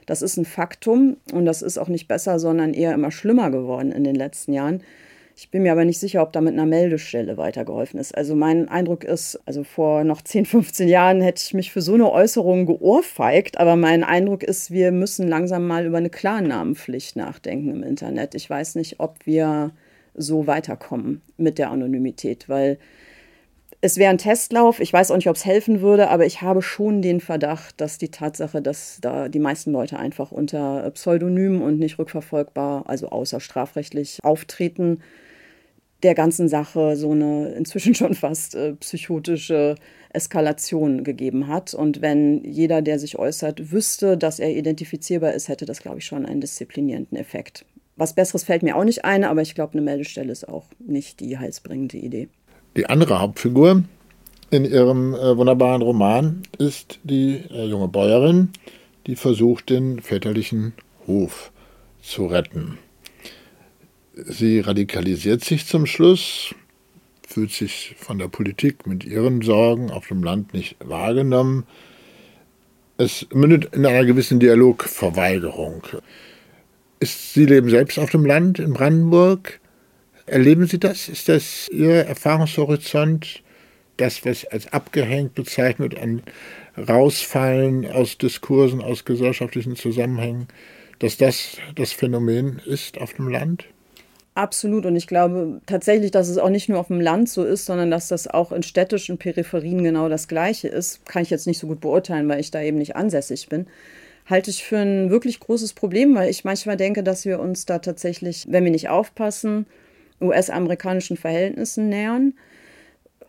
Das 0.05 0.21
ist 0.21 0.37
ein 0.37 0.45
Faktum 0.45 1.17
und 1.31 1.45
das 1.45 1.61
ist 1.61 1.77
auch 1.77 1.87
nicht 1.87 2.07
besser, 2.07 2.39
sondern 2.39 2.73
eher 2.73 2.93
immer 2.93 3.11
schlimmer 3.11 3.49
geworden 3.51 3.91
in 3.91 4.03
den 4.03 4.15
letzten 4.15 4.53
Jahren. 4.53 4.81
Ich 5.37 5.51
bin 5.51 5.63
mir 5.63 5.73
aber 5.73 5.83
nicht 5.83 5.99
sicher, 5.99 6.21
ob 6.21 6.31
da 6.31 6.39
mit 6.39 6.53
einer 6.53 6.65
Meldestelle 6.65 7.35
weitergeholfen 7.35 7.99
ist. 7.99 8.15
Also 8.15 8.35
mein 8.35 8.69
Eindruck 8.69 9.03
ist, 9.03 9.37
also 9.45 9.65
vor 9.65 10.05
noch 10.05 10.21
10, 10.21 10.45
15 10.45 10.87
Jahren 10.87 11.19
hätte 11.19 11.43
ich 11.45 11.53
mich 11.53 11.73
für 11.73 11.81
so 11.81 11.93
eine 11.93 12.09
Äußerung 12.09 12.65
geohrfeigt, 12.65 13.59
aber 13.59 13.75
mein 13.75 14.05
Eindruck 14.05 14.43
ist, 14.43 14.71
wir 14.71 14.93
müssen 14.93 15.27
langsam 15.27 15.67
mal 15.67 15.85
über 15.85 15.97
eine 15.97 16.09
Klarnamenpflicht 16.09 17.17
nachdenken 17.17 17.69
im 17.69 17.83
Internet. 17.83 18.33
Ich 18.33 18.49
weiß 18.49 18.75
nicht, 18.75 19.01
ob 19.01 19.25
wir 19.25 19.71
so 20.13 20.47
weiterkommen 20.47 21.21
mit 21.35 21.57
der 21.57 21.69
Anonymität, 21.69 22.47
weil 22.47 22.77
es 23.85 23.97
wäre 23.97 24.09
ein 24.09 24.17
Testlauf. 24.17 24.79
Ich 24.79 24.91
weiß 24.91 25.11
auch 25.11 25.15
nicht, 25.15 25.29
ob 25.29 25.35
es 25.35 25.45
helfen 25.45 25.79
würde, 25.81 26.09
aber 26.09 26.25
ich 26.25 26.41
habe 26.41 26.63
schon 26.63 27.03
den 27.03 27.21
Verdacht, 27.21 27.79
dass 27.79 27.99
die 27.99 28.09
Tatsache, 28.09 28.59
dass 28.59 28.97
da 28.99 29.29
die 29.29 29.39
meisten 29.39 29.71
Leute 29.71 29.99
einfach 29.99 30.31
unter 30.31 30.89
Pseudonym 30.89 31.61
und 31.61 31.77
nicht 31.77 31.99
rückverfolgbar, 31.99 32.89
also 32.89 33.09
außer 33.09 33.39
strafrechtlich 33.39 34.23
auftreten, 34.23 35.01
der 36.01 36.15
ganzen 36.15 36.47
Sache 36.49 36.95
so 36.95 37.11
eine 37.11 37.49
inzwischen 37.49 37.93
schon 37.95 38.15
fast 38.15 38.55
äh, 38.55 38.73
psychotische 38.73 39.75
Eskalation 40.11 41.03
gegeben 41.03 41.47
hat. 41.47 41.75
Und 41.75 42.01
wenn 42.01 42.43
jeder, 42.43 42.81
der 42.81 42.97
sich 42.97 43.19
äußert, 43.19 43.71
wüsste, 43.71 44.17
dass 44.17 44.39
er 44.39 44.49
identifizierbar 44.49 45.33
ist, 45.33 45.47
hätte 45.47 45.65
das, 45.65 45.83
glaube 45.83 45.99
ich, 45.99 46.05
schon 46.05 46.25
einen 46.25 46.41
disziplinierenden 46.41 47.19
Effekt. 47.19 47.67
Was 47.97 48.13
Besseres 48.13 48.45
fällt 48.45 48.63
mir 48.63 48.77
auch 48.77 48.83
nicht 48.83 49.05
ein, 49.05 49.23
aber 49.23 49.43
ich 49.43 49.53
glaube, 49.53 49.73
eine 49.73 49.83
Meldestelle 49.83 50.31
ist 50.31 50.49
auch 50.49 50.65
nicht 50.79 51.19
die 51.19 51.37
heilsbringende 51.37 51.97
Idee. 51.97 52.29
Die 52.75 52.87
andere 52.87 53.19
Hauptfigur 53.19 53.83
in 54.51 54.65
ihrem 54.65 55.13
äh, 55.13 55.37
wunderbaren 55.37 55.81
Roman 55.81 56.43
ist 56.57 56.99
die 57.03 57.41
äh, 57.49 57.65
junge 57.65 57.87
Bäuerin, 57.87 58.49
die 59.07 59.15
versucht, 59.15 59.69
den 59.69 60.01
väterlichen 60.01 60.73
Hof 61.07 61.51
zu 62.01 62.25
retten. 62.25 62.77
Sie 64.13 64.59
radikalisiert 64.59 65.43
sich 65.43 65.65
zum 65.67 65.85
Schluss, 65.85 66.53
fühlt 67.27 67.51
sich 67.51 67.95
von 67.97 68.17
der 68.17 68.27
Politik 68.27 68.85
mit 68.87 69.03
ihren 69.03 69.41
Sorgen 69.41 69.89
auf 69.89 70.07
dem 70.07 70.23
Land 70.23 70.53
nicht 70.53 70.75
wahrgenommen. 70.79 71.65
Es 72.97 73.27
mündet 73.33 73.73
in 73.73 73.85
einer 73.85 74.05
gewissen 74.05 74.39
Dialogverweigerung. 74.39 75.83
Ist, 76.99 77.33
Sie 77.33 77.45
leben 77.45 77.69
selbst 77.69 77.99
auf 77.99 78.09
dem 78.09 78.25
Land 78.25 78.59
in 78.59 78.73
Brandenburg. 78.73 79.59
Erleben 80.27 80.65
Sie 80.65 80.79
das? 80.79 81.07
Ist 81.07 81.29
das 81.29 81.67
Ihr 81.69 82.05
Erfahrungshorizont, 82.05 83.43
das, 83.97 84.25
was 84.25 84.45
als 84.45 84.71
abgehängt 84.73 85.35
bezeichnet, 85.35 85.97
an 85.99 86.23
Rausfallen 86.77 87.89
aus 87.89 88.17
Diskursen, 88.17 88.81
aus 88.81 89.05
gesellschaftlichen 89.05 89.75
Zusammenhängen, 89.75 90.47
dass 90.99 91.17
das 91.17 91.57
das 91.75 91.91
Phänomen 91.91 92.59
ist 92.65 92.99
auf 92.99 93.13
dem 93.13 93.29
Land? 93.29 93.65
Absolut. 94.33 94.85
Und 94.85 94.97
ich 94.97 95.07
glaube 95.07 95.61
tatsächlich, 95.65 96.11
dass 96.11 96.27
es 96.27 96.37
auch 96.37 96.49
nicht 96.49 96.67
nur 96.67 96.79
auf 96.79 96.87
dem 96.87 96.99
Land 96.99 97.29
so 97.29 97.45
ist, 97.45 97.65
sondern 97.65 97.89
dass 97.89 98.09
das 98.09 98.27
auch 98.27 98.51
in 98.51 98.63
städtischen 98.63 99.17
Peripherien 99.17 99.83
genau 99.83 100.09
das 100.09 100.27
Gleiche 100.27 100.67
ist. 100.67 101.05
Kann 101.05 101.21
ich 101.21 101.29
jetzt 101.29 101.47
nicht 101.47 101.59
so 101.59 101.67
gut 101.67 101.79
beurteilen, 101.79 102.27
weil 102.27 102.41
ich 102.41 102.51
da 102.51 102.61
eben 102.61 102.77
nicht 102.77 102.97
ansässig 102.97 103.47
bin. 103.47 103.67
Halte 104.25 104.49
ich 104.49 104.63
für 104.63 104.79
ein 104.79 105.09
wirklich 105.09 105.39
großes 105.39 105.73
Problem, 105.73 106.15
weil 106.15 106.29
ich 106.29 106.43
manchmal 106.43 106.75
denke, 106.77 107.03
dass 107.03 107.25
wir 107.25 107.39
uns 107.39 107.65
da 107.65 107.79
tatsächlich, 107.79 108.45
wenn 108.49 108.63
wir 108.63 108.71
nicht 108.71 108.89
aufpassen, 108.89 109.67
US-amerikanischen 110.21 111.17
Verhältnissen 111.17 111.89
nähern, 111.89 112.33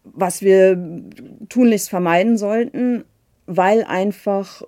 was 0.04 0.42
wir 0.42 1.02
tunlichst 1.48 1.88
vermeiden 1.88 2.38
sollten, 2.38 3.04
weil 3.46 3.84
einfach 3.84 4.62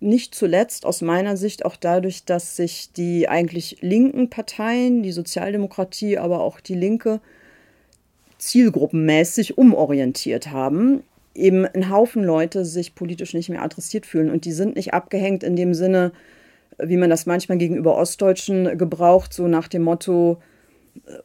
nicht 0.00 0.34
zuletzt 0.34 0.84
aus 0.84 1.00
meiner 1.00 1.36
Sicht 1.36 1.64
auch 1.64 1.76
dadurch, 1.76 2.24
dass 2.24 2.56
sich 2.56 2.92
die 2.92 3.28
eigentlich 3.28 3.78
linken 3.80 4.28
Parteien, 4.28 5.02
die 5.02 5.12
Sozialdemokratie, 5.12 6.18
aber 6.18 6.40
auch 6.40 6.60
die 6.60 6.74
Linke, 6.74 7.20
zielgruppenmäßig 8.38 9.56
umorientiert 9.56 10.50
haben, 10.50 11.02
eben 11.34 11.66
ein 11.66 11.90
Haufen 11.90 12.22
Leute 12.22 12.64
sich 12.64 12.94
politisch 12.94 13.34
nicht 13.34 13.48
mehr 13.48 13.62
adressiert 13.62 14.06
fühlen. 14.06 14.30
Und 14.30 14.44
die 14.44 14.52
sind 14.52 14.76
nicht 14.76 14.94
abgehängt 14.94 15.42
in 15.42 15.56
dem 15.56 15.74
Sinne, 15.74 16.12
wie 16.78 16.96
man 16.96 17.10
das 17.10 17.26
manchmal 17.26 17.58
gegenüber 17.58 17.96
Ostdeutschen 17.96 18.76
gebraucht, 18.76 19.32
so 19.32 19.48
nach 19.48 19.68
dem 19.68 19.82
Motto, 19.82 20.38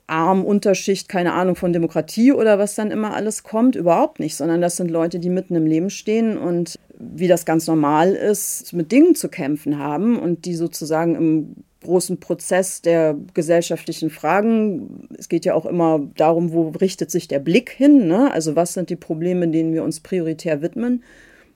arm 0.07 0.43
Unterschicht, 0.43 1.10
keine 1.10 1.34
Ahnung 1.34 1.55
von 1.55 1.73
Demokratie 1.73 2.31
oder 2.31 2.60
was 2.60 2.75
dann 2.75 2.91
immer 2.91 3.13
alles 3.13 3.43
kommt, 3.43 3.75
überhaupt 3.75 4.19
nicht, 4.19 4.36
sondern 4.36 4.62
das 4.62 4.77
sind 4.77 4.91
Leute, 4.91 5.19
die 5.19 5.29
mitten 5.29 5.55
im 5.55 5.65
Leben 5.65 5.89
stehen 5.89 6.38
und 6.38 6.79
wie 6.97 7.27
das 7.27 7.45
ganz 7.45 7.67
normal 7.67 8.13
ist, 8.13 8.73
mit 8.73 8.91
Dingen 8.91 9.15
zu 9.15 9.29
kämpfen 9.29 9.79
haben 9.79 10.19
und 10.19 10.45
die 10.45 10.55
sozusagen 10.55 11.15
im 11.15 11.55
großen 11.84 12.19
Prozess 12.19 12.81
der 12.81 13.15
gesellschaftlichen 13.34 14.10
Fragen, 14.10 15.07
es 15.17 15.29
geht 15.29 15.45
ja 15.45 15.55
auch 15.55 15.65
immer 15.65 16.07
darum, 16.15 16.53
wo 16.53 16.69
richtet 16.69 17.10
sich 17.10 17.27
der 17.27 17.39
Blick 17.39 17.71
hin, 17.71 18.07
ne? 18.07 18.31
also 18.31 18.55
was 18.55 18.73
sind 18.73 18.89
die 18.89 18.95
Probleme, 18.95 19.47
denen 19.47 19.73
wir 19.73 19.84
uns 19.84 19.99
prioritär 19.99 20.62
widmen, 20.62 21.03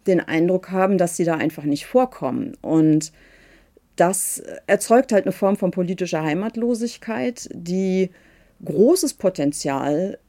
den 0.07 0.19
Eindruck 0.19 0.71
haben, 0.71 0.97
dass 0.97 1.15
sie 1.15 1.25
da 1.25 1.35
einfach 1.35 1.63
nicht 1.63 1.85
vorkommen 1.85 2.57
und 2.61 3.11
das 3.95 4.43
erzeugt 4.67 5.11
halt 5.11 5.25
eine 5.25 5.31
Form 5.31 5.57
von 5.57 5.71
politischer 5.71 6.23
Heimatlosigkeit, 6.23 7.49
die 7.53 8.09
großes 8.63 9.15
Potenzial 9.15 10.19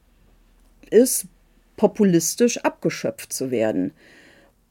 ist, 0.89 1.27
populistisch 1.75 2.57
abgeschöpft 2.59 3.31
zu 3.31 3.51
werden. 3.51 3.91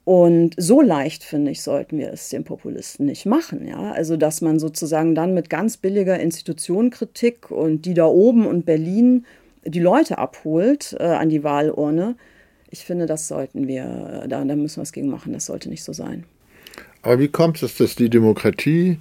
Und 0.04 0.54
so 0.56 0.82
leicht, 0.82 1.24
finde 1.24 1.50
ich, 1.50 1.62
sollten 1.62 1.98
wir 1.98 2.12
es 2.12 2.28
den 2.28 2.44
Populisten 2.44 3.06
nicht 3.06 3.26
machen. 3.26 3.66
Ja? 3.66 3.90
Also, 3.90 4.16
dass 4.16 4.40
man 4.40 4.61
sozusagen 4.61 5.14
dann 5.14 5.35
mit 5.35 5.50
ganz 5.50 5.76
billiger 5.76 6.20
Institutionenkritik 6.20 7.50
und 7.50 7.82
die 7.87 7.94
da 7.94 8.06
oben 8.06 8.46
und 8.46 8.64
Berlin 8.66 9.26
die 9.64 9.80
Leute 9.80 10.18
abholt 10.18 10.96
äh, 11.00 11.02
an 11.02 11.28
die 11.28 11.42
Wahlurne. 11.42 12.14
Ich 12.70 12.85
finde, 12.85 13.06
das 13.06 13.26
sollten 13.26 13.66
wir, 13.66 14.26
da, 14.28 14.44
da 14.44 14.56
müssen 14.56 14.76
wir 14.76 14.82
was 14.82 14.92
gegen 14.92 15.09
machen. 15.09 15.32
Das 15.32 15.46
sollte 15.46 15.68
nicht 15.68 15.82
so 15.82 15.92
sein. 15.92 16.24
Aber 17.02 17.18
wie 17.18 17.28
kommt 17.28 17.62
es, 17.62 17.76
dass 17.76 17.94
die 17.94 18.10
Demokratie, 18.10 18.98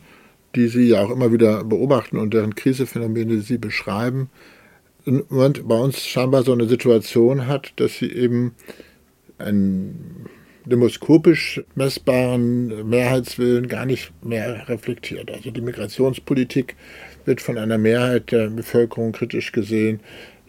die 0.56 0.68
Sie 0.68 0.90
ja 0.90 1.04
auch 1.04 1.10
immer 1.10 1.32
wieder 1.32 1.64
beobachten 1.64 2.18
und 2.18 2.34
deren 2.34 2.56
Krisephänomene 2.56 3.42
Sie 3.42 3.58
beschreiben, 3.58 4.30
bei 5.06 5.76
uns 5.76 6.06
scheinbar 6.06 6.44
so 6.44 6.54
eine 6.54 6.68
Situation 6.68 7.48
hat, 7.48 7.74
dass 7.76 7.98
sie 7.98 8.12
eben 8.12 8.56
ein 9.38 10.26
demoskopisch 10.66 11.62
messbaren 11.76 12.90
Mehrheitswillen 12.90 13.68
gar 13.68 13.86
nicht 13.86 14.12
mehr 14.24 14.68
reflektiert. 14.68 15.30
Also 15.32 15.52
die 15.52 15.62
Migrationspolitik 15.62 16.76
wird 17.26 17.40
von 17.42 17.58
einer 17.58 17.78
Mehrheit 17.78 18.32
der 18.32 18.50
Bevölkerung 18.50 19.12
kritisch 19.12 19.52
gesehen. 19.52 20.00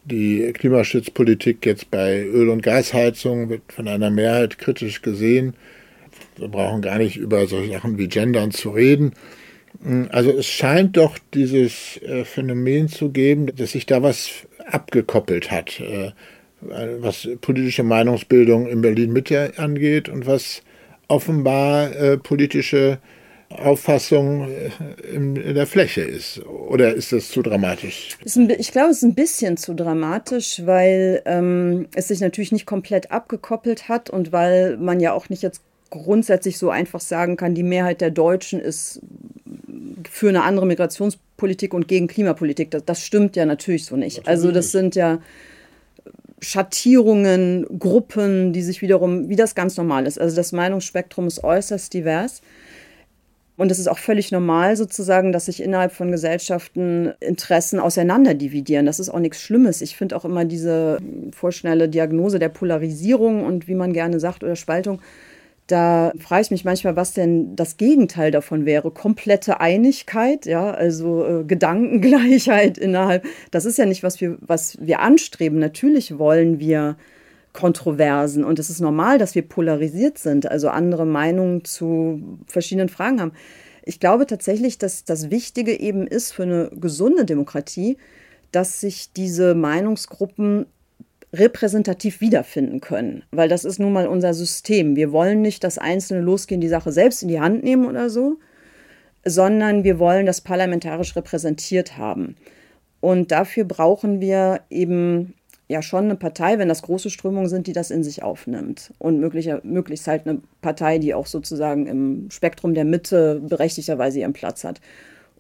Die 0.04 0.52
Klimaschutzpolitik 0.54 1.66
jetzt 1.66 1.90
bei 1.90 2.22
Öl- 2.22 2.48
und 2.48 2.62
Gasheizung 2.62 3.50
wird 3.50 3.62
von 3.68 3.88
einer 3.88 4.10
Mehrheit 4.10 4.58
kritisch 4.58 5.02
gesehen. 5.02 5.54
Wir 6.37 6.49
brauchen 6.49 6.83
gar 6.83 6.99
nicht 6.99 7.16
über 7.16 7.46
solche 7.46 7.72
Sachen 7.72 7.99
wie 7.99 8.09
Gendern 8.09 8.51
zu 8.51 8.70
reden. 8.70 9.12
Also 10.11 10.31
es 10.31 10.46
scheint 10.46 10.96
doch 10.96 11.18
dieses 11.35 12.01
äh, 12.03 12.25
Phänomen 12.25 12.88
zu 12.88 13.11
geben, 13.11 13.55
dass 13.55 13.72
sich 13.72 13.87
da 13.87 14.03
was 14.03 14.31
abgekoppelt 14.70 15.51
hat. 15.51 15.81
Äh, 15.81 16.12
was 16.61 17.29
politische 17.42 17.83
Meinungsbildung 17.83 18.66
in 18.66 18.81
Berlin 18.81 19.12
Mitte 19.12 19.53
angeht 19.57 20.09
und 20.09 20.27
was 20.27 20.62
offenbar 21.09 21.94
äh, 21.94 22.16
politische 22.16 22.99
Auffassung 23.51 24.49
in, 25.12 25.37
in, 25.37 25.55
der 25.55 25.66
Fläche 25.66 26.01
ist. 26.01 26.44
Oder 26.46 26.94
ist 26.94 27.12
das 27.12 27.29
zu 27.29 27.42
dramatisch? 27.42 28.16
ich 28.25 28.72
glaube, 28.72 28.90
es 28.90 28.99
ist 28.99 29.03
ein 29.05 29.14
bisschen 29.14 29.57
zu 29.57 29.75
dramatisch, 29.75 30.62
weil 30.64 31.22
ähm, 31.27 31.87
es 31.94 32.09
sich 32.09 32.20
natürlich 32.20 32.51
nicht 32.51 32.66
komplett 32.66 33.12
abgekoppelt 33.12 33.88
hat 33.88 34.11
und 34.11 34.33
weil 34.33 34.77
man 34.79 34.99
ja 34.99 35.12
auch 35.12 35.29
nicht 35.29 35.42
jetzt 35.42 35.62
grundsätzlich 35.96 36.59
so 36.59 36.70
einfach 36.70 37.00
sagen 37.00 37.37
kann, 37.37 37.54
die 37.54 37.62
Mehrheit 37.62 38.00
der 38.00 38.11
Deutschen 38.11 38.61
ist 38.61 39.00
für 40.11 40.28
eine 40.28 40.42
andere 40.42 40.66
Migrationspolitik 40.66 41.74
und 41.74 41.88
gegen 41.88 42.06
Klimapolitik. 42.06 42.70
Das, 42.70 42.85
das 42.85 43.02
stimmt 43.02 43.37
ja 43.37 43.46
natürlich 43.46 43.85
so 43.85 43.96
nicht. 43.96 44.18
Natürlich 44.18 44.28
also 44.28 44.52
das 44.52 44.72
sind 44.72 44.94
ja 44.94 45.20
Schattierungen, 46.40 47.66
Gruppen, 47.78 48.52
die 48.52 48.62
sich 48.62 48.82
wiederum, 48.82 49.28
wie 49.28 49.37
das 49.37 49.54
ganz 49.54 49.76
normal 49.76 50.06
ist. 50.06 50.20
Also 50.20 50.37
das 50.37 50.52
Meinungsspektrum 50.52 51.26
ist 51.26 51.42
äußerst 51.42 51.92
divers. 51.92 52.42
Und 53.56 53.70
es 53.70 53.78
ist 53.78 53.88
auch 53.88 53.98
völlig 53.98 54.32
normal 54.32 54.76
sozusagen, 54.76 55.32
dass 55.32 55.46
sich 55.46 55.62
innerhalb 55.62 55.92
von 55.92 56.11
Gesellschaften 56.11 57.14
Interessen 57.20 57.80
auseinanderdividieren. 57.80 58.85
Das 58.85 59.00
ist 59.00 59.09
auch 59.09 59.18
nichts 59.18 59.40
Schlimmes. 59.40 59.80
Ich 59.80 59.96
finde 59.96 60.14
auch 60.14 60.26
immer 60.26 60.44
diese 60.44 60.98
vorschnelle 61.32 61.88
Diagnose 61.88 62.38
der 62.38 62.50
Polarisierung 62.50 63.44
und 63.44 63.66
wie 63.66 63.74
man 63.74 63.94
gerne 63.94 64.20
sagt 64.20 64.44
oder 64.44 64.56
Spaltung 64.56 65.00
da 65.66 66.12
frage 66.18 66.42
ich 66.42 66.50
mich 66.50 66.64
manchmal, 66.64 66.94
was 66.94 67.12
denn 67.12 67.57
das 67.57 67.76
Gegenteil 67.76 68.31
davon 68.31 68.66
wäre. 68.66 68.90
Komplette 68.90 69.61
Einigkeit, 69.61 70.46
ja, 70.46 70.70
also 70.70 71.24
äh, 71.24 71.44
Gedankengleichheit 71.44 72.79
innerhalb. 72.79 73.26
Das 73.50 73.64
ist 73.64 73.76
ja 73.79 73.87
nicht, 73.87 74.02
was 74.02 74.20
wir, 74.20 74.38
was 74.40 74.79
wir 74.81 75.00
anstreben. 75.00 75.59
Natürlich 75.59 76.18
wollen 76.18 76.61
wir 76.61 76.96
Kontroversen 77.52 78.44
und 78.44 78.59
es 78.59 78.70
ist 78.70 78.81
normal, 78.81 79.18
dass 79.18 79.35
wir 79.35 79.42
polarisiert 79.42 80.18
sind, 80.18 80.48
also 80.48 80.68
andere 80.68 81.07
Meinungen 81.07 81.64
zu 81.64 82.38
verschiedenen 82.46 82.90
Fragen 82.90 83.20
haben. 83.20 83.33
Ich 83.83 83.98
glaube 83.98 84.26
tatsächlich, 84.26 84.79
dass 84.79 85.05
das 85.05 85.31
Wichtige 85.31 85.72
eben 85.72 86.07
ist 86.07 86.33
für 86.33 86.42
eine 86.42 86.70
gesunde 86.74 87.24
Demokratie, 87.24 87.96
dass 88.52 88.81
sich 88.81 89.12
diese 89.12 89.55
Meinungsgruppen 89.55 90.66
repräsentativ 91.32 92.20
wiederfinden 92.20 92.80
können, 92.80 93.22
weil 93.30 93.48
das 93.48 93.64
ist 93.64 93.78
nun 93.78 93.92
mal 93.92 94.06
unser 94.06 94.32
System. 94.32 94.96
Wir 94.96 95.12
wollen 95.12 95.42
nicht 95.42 95.64
das 95.64 95.78
Einzelne 95.78 96.22
losgehen, 96.22 96.60
die 96.60 96.68
Sache 96.68 96.92
selbst 96.92 97.22
in 97.22 97.28
die 97.28 97.40
Hand 97.40 97.64
nehmen 97.64 97.86
oder 97.86 98.10
so, 98.10 98.38
sondern 99.24 99.84
wir 99.84 99.98
wollen 99.98 100.24
das 100.24 100.40
parlamentarisch 100.40 101.16
repräsentiert 101.16 101.98
haben. 101.98 102.36
Und 103.00 103.32
dafür 103.32 103.64
brauchen 103.64 104.20
wir 104.20 104.60
eben 104.70 105.34
ja 105.68 105.82
schon 105.82 106.04
eine 106.04 106.16
Partei, 106.16 106.58
wenn 106.58 106.68
das 106.68 106.82
große 106.82 107.10
Strömungen 107.10 107.48
sind, 107.48 107.66
die 107.66 107.72
das 107.72 107.90
in 107.90 108.04
sich 108.04 108.22
aufnimmt. 108.22 108.92
Und 108.98 109.18
möglicher, 109.18 109.60
möglichst 109.64 110.06
halt 110.06 110.26
eine 110.26 110.40
Partei, 110.60 110.98
die 110.98 111.12
auch 111.12 111.26
sozusagen 111.26 111.86
im 111.86 112.30
Spektrum 112.30 112.74
der 112.74 112.84
Mitte 112.84 113.40
berechtigterweise 113.46 114.20
ihren 114.20 114.32
Platz 114.32 114.64
hat. 114.64 114.80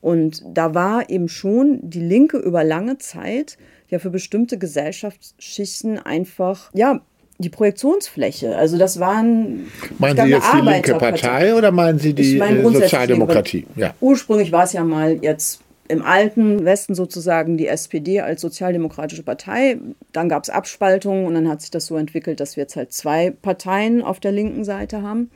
Und 0.00 0.42
da 0.46 0.74
war 0.74 1.08
eben 1.10 1.28
schon 1.28 1.78
die 1.82 2.00
Linke 2.00 2.38
über 2.38 2.64
lange 2.64 2.98
Zeit 2.98 3.56
ja 3.88 3.98
für 3.98 4.10
bestimmte 4.10 4.58
Gesellschaftsschichten 4.58 5.98
einfach, 5.98 6.70
ja, 6.74 7.00
die 7.38 7.50
Projektionsfläche. 7.50 8.56
Also 8.56 8.78
das 8.78 8.98
waren. 8.98 9.66
Meinen 9.98 10.16
Sie 10.16 10.30
jetzt 10.30 10.48
die 10.54 10.60
linke 10.60 10.94
Partei 10.94 11.54
oder 11.54 11.70
meinen 11.70 11.98
Sie 11.98 12.14
die 12.14 12.36
meine 12.36 12.60
äh, 12.60 12.72
Sozialdemokratie? 12.72 13.66
Ja. 13.76 13.94
Ursprünglich 14.00 14.52
war 14.52 14.64
es 14.64 14.72
ja 14.72 14.84
mal 14.84 15.18
jetzt 15.22 15.60
im 15.88 16.02
alten 16.02 16.64
Westen 16.64 16.94
sozusagen 16.94 17.56
die 17.56 17.68
SPD 17.68 18.20
als 18.20 18.40
sozialdemokratische 18.40 19.22
Partei. 19.22 19.78
Dann 20.12 20.28
gab 20.28 20.42
es 20.42 20.50
Abspaltungen 20.50 21.26
und 21.26 21.34
dann 21.34 21.48
hat 21.48 21.60
sich 21.60 21.70
das 21.70 21.86
so 21.86 21.96
entwickelt, 21.96 22.40
dass 22.40 22.56
wir 22.56 22.62
jetzt 22.62 22.76
halt 22.76 22.92
zwei 22.92 23.30
Parteien 23.30 24.02
auf 24.02 24.18
der 24.18 24.32
linken 24.32 24.64
Seite 24.64 25.02
haben, 25.02 25.30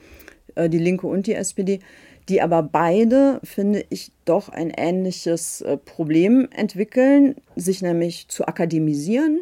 äh, 0.55 0.69
die 0.69 0.79
Linke 0.79 1.07
und 1.07 1.27
die 1.27 1.35
SPD 1.35 1.81
die 2.31 2.41
aber 2.41 2.63
beide, 2.63 3.41
finde 3.43 3.85
ich, 3.91 4.13
doch 4.25 4.49
ein 4.49 4.71
ähnliches 4.71 5.61
äh, 5.63 5.77
Problem 5.77 6.49
entwickeln, 6.55 7.35
sich 7.57 7.83
nämlich 7.83 8.29
zu 8.29 8.47
akademisieren. 8.47 9.41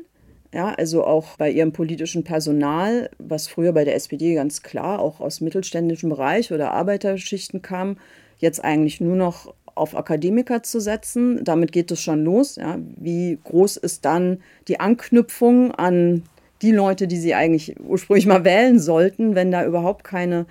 Ja, 0.54 0.72
also 0.72 1.04
auch 1.04 1.36
bei 1.36 1.50
ihrem 1.50 1.72
politischen 1.72 2.24
Personal, 2.24 3.10
was 3.18 3.46
früher 3.46 3.72
bei 3.72 3.84
der 3.84 3.94
SPD 3.94 4.34
ganz 4.34 4.62
klar 4.62 5.00
auch 5.00 5.20
aus 5.20 5.42
mittelständischem 5.42 6.08
Bereich 6.08 6.50
oder 6.50 6.72
Arbeiterschichten 6.72 7.60
kam, 7.60 7.98
jetzt 8.38 8.64
eigentlich 8.64 9.02
nur 9.02 9.16
noch 9.16 9.52
auf 9.74 9.94
Akademiker 9.94 10.62
zu 10.62 10.80
setzen. 10.80 11.44
Damit 11.44 11.72
geht 11.72 11.90
es 11.90 12.00
schon 12.00 12.24
los. 12.24 12.56
Ja. 12.56 12.78
Wie 12.96 13.38
groß 13.44 13.76
ist 13.76 14.06
dann 14.06 14.38
die 14.66 14.80
Anknüpfung 14.80 15.72
an 15.72 16.22
die 16.62 16.72
Leute, 16.72 17.06
die 17.06 17.18
sie 17.18 17.34
eigentlich 17.34 17.76
ursprünglich 17.78 18.26
mal 18.26 18.44
wählen 18.44 18.78
sollten, 18.80 19.34
wenn 19.34 19.52
da 19.52 19.66
überhaupt 19.66 20.04
keine 20.04 20.46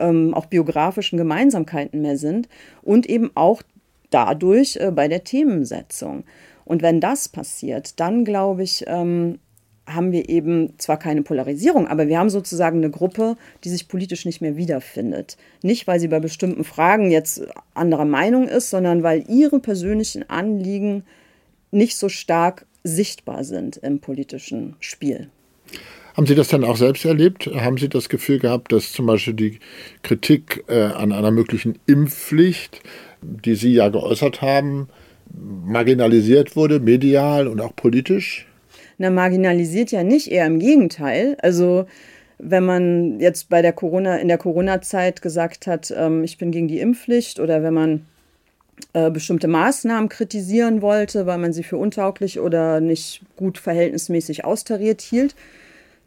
ähm, 0.00 0.34
auch 0.34 0.46
biografischen 0.46 1.18
Gemeinsamkeiten 1.18 2.02
mehr 2.02 2.16
sind 2.16 2.48
und 2.82 3.06
eben 3.06 3.30
auch 3.34 3.62
dadurch 4.10 4.76
äh, 4.76 4.90
bei 4.90 5.08
der 5.08 5.24
Themensetzung. 5.24 6.24
Und 6.64 6.82
wenn 6.82 7.00
das 7.00 7.28
passiert, 7.28 7.98
dann 8.00 8.24
glaube 8.24 8.62
ich, 8.62 8.84
ähm, 8.86 9.38
haben 9.86 10.12
wir 10.12 10.28
eben 10.28 10.78
zwar 10.78 10.98
keine 10.98 11.22
Polarisierung, 11.22 11.88
aber 11.88 12.08
wir 12.08 12.18
haben 12.18 12.30
sozusagen 12.30 12.78
eine 12.78 12.90
Gruppe, 12.90 13.36
die 13.64 13.70
sich 13.70 13.88
politisch 13.88 14.24
nicht 14.24 14.40
mehr 14.40 14.56
wiederfindet. 14.56 15.36
Nicht, 15.62 15.86
weil 15.86 15.98
sie 15.98 16.08
bei 16.08 16.20
bestimmten 16.20 16.64
Fragen 16.64 17.10
jetzt 17.10 17.42
anderer 17.74 18.04
Meinung 18.04 18.46
ist, 18.46 18.70
sondern 18.70 19.02
weil 19.02 19.24
ihre 19.28 19.58
persönlichen 19.58 20.28
Anliegen 20.28 21.04
nicht 21.70 21.96
so 21.96 22.08
stark 22.08 22.66
sichtbar 22.84 23.44
sind 23.44 23.76
im 23.78 24.00
politischen 24.00 24.76
Spiel. 24.80 25.28
Haben 26.20 26.26
Sie 26.26 26.34
das 26.34 26.48
dann 26.48 26.64
auch 26.64 26.76
selbst 26.76 27.06
erlebt? 27.06 27.46
Haben 27.46 27.78
Sie 27.78 27.88
das 27.88 28.10
Gefühl 28.10 28.40
gehabt, 28.40 28.72
dass 28.72 28.92
zum 28.92 29.06
Beispiel 29.06 29.32
die 29.32 29.58
Kritik 30.02 30.64
äh, 30.68 30.82
an 30.82 31.12
einer 31.12 31.30
möglichen 31.30 31.78
Impfpflicht, 31.86 32.82
die 33.22 33.54
Sie 33.54 33.72
ja 33.72 33.88
geäußert 33.88 34.42
haben, 34.42 34.90
marginalisiert 35.32 36.56
wurde, 36.56 36.78
medial 36.78 37.48
und 37.48 37.62
auch 37.62 37.74
politisch? 37.74 38.46
Na, 38.98 39.08
marginalisiert 39.08 39.92
ja 39.92 40.02
nicht, 40.02 40.30
eher 40.30 40.44
im 40.44 40.58
Gegenteil. 40.58 41.38
Also 41.40 41.86
wenn 42.36 42.66
man 42.66 43.18
jetzt 43.18 43.48
bei 43.48 43.62
der 43.62 43.72
Corona, 43.72 44.16
in 44.16 44.28
der 44.28 44.36
Corona-Zeit 44.36 45.22
gesagt 45.22 45.66
hat, 45.66 45.90
ähm, 45.96 46.22
ich 46.22 46.36
bin 46.36 46.50
gegen 46.50 46.68
die 46.68 46.80
Impfpflicht 46.80 47.40
oder 47.40 47.62
wenn 47.62 47.72
man 47.72 48.06
äh, 48.92 49.10
bestimmte 49.10 49.48
Maßnahmen 49.48 50.10
kritisieren 50.10 50.82
wollte, 50.82 51.24
weil 51.24 51.38
man 51.38 51.54
sie 51.54 51.62
für 51.62 51.78
untauglich 51.78 52.40
oder 52.40 52.82
nicht 52.82 53.22
gut 53.36 53.56
verhältnismäßig 53.56 54.44
austariert 54.44 55.00
hielt, 55.00 55.34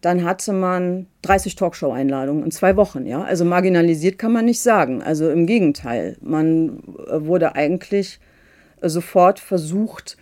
dann 0.04 0.26
hatte 0.26 0.52
man 0.52 1.08
30 1.22 1.56
Talkshow-Einladungen 1.56 2.44
in 2.44 2.52
zwei 2.52 2.76
Wochen. 2.76 3.06
Ja? 3.06 3.24
Also 3.24 3.46
marginalisiert 3.46 4.20
kann 4.20 4.34
man 4.34 4.44
nicht 4.44 4.60
sagen. 4.60 5.02
Also 5.02 5.30
im 5.30 5.48
Gegenteil, 5.48 6.18
man 6.20 6.84
äh, 7.08 7.26
wurde 7.26 7.56
eigentlich 7.56 8.20
äh, 8.82 8.90
sofort 8.90 9.40
versucht, 9.40 10.18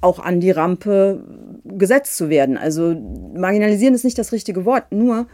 auch 0.00 0.20
an 0.20 0.40
die 0.40 0.50
Rampe 0.50 1.22
gesetzt 1.64 2.16
zu 2.16 2.30
werden. 2.30 2.56
Also 2.56 2.94
marginalisieren 3.34 3.94
ist 3.94 4.04
nicht 4.04 4.18
das 4.18 4.32
richtige 4.32 4.64
Wort, 4.64 4.90
nur 4.90 5.26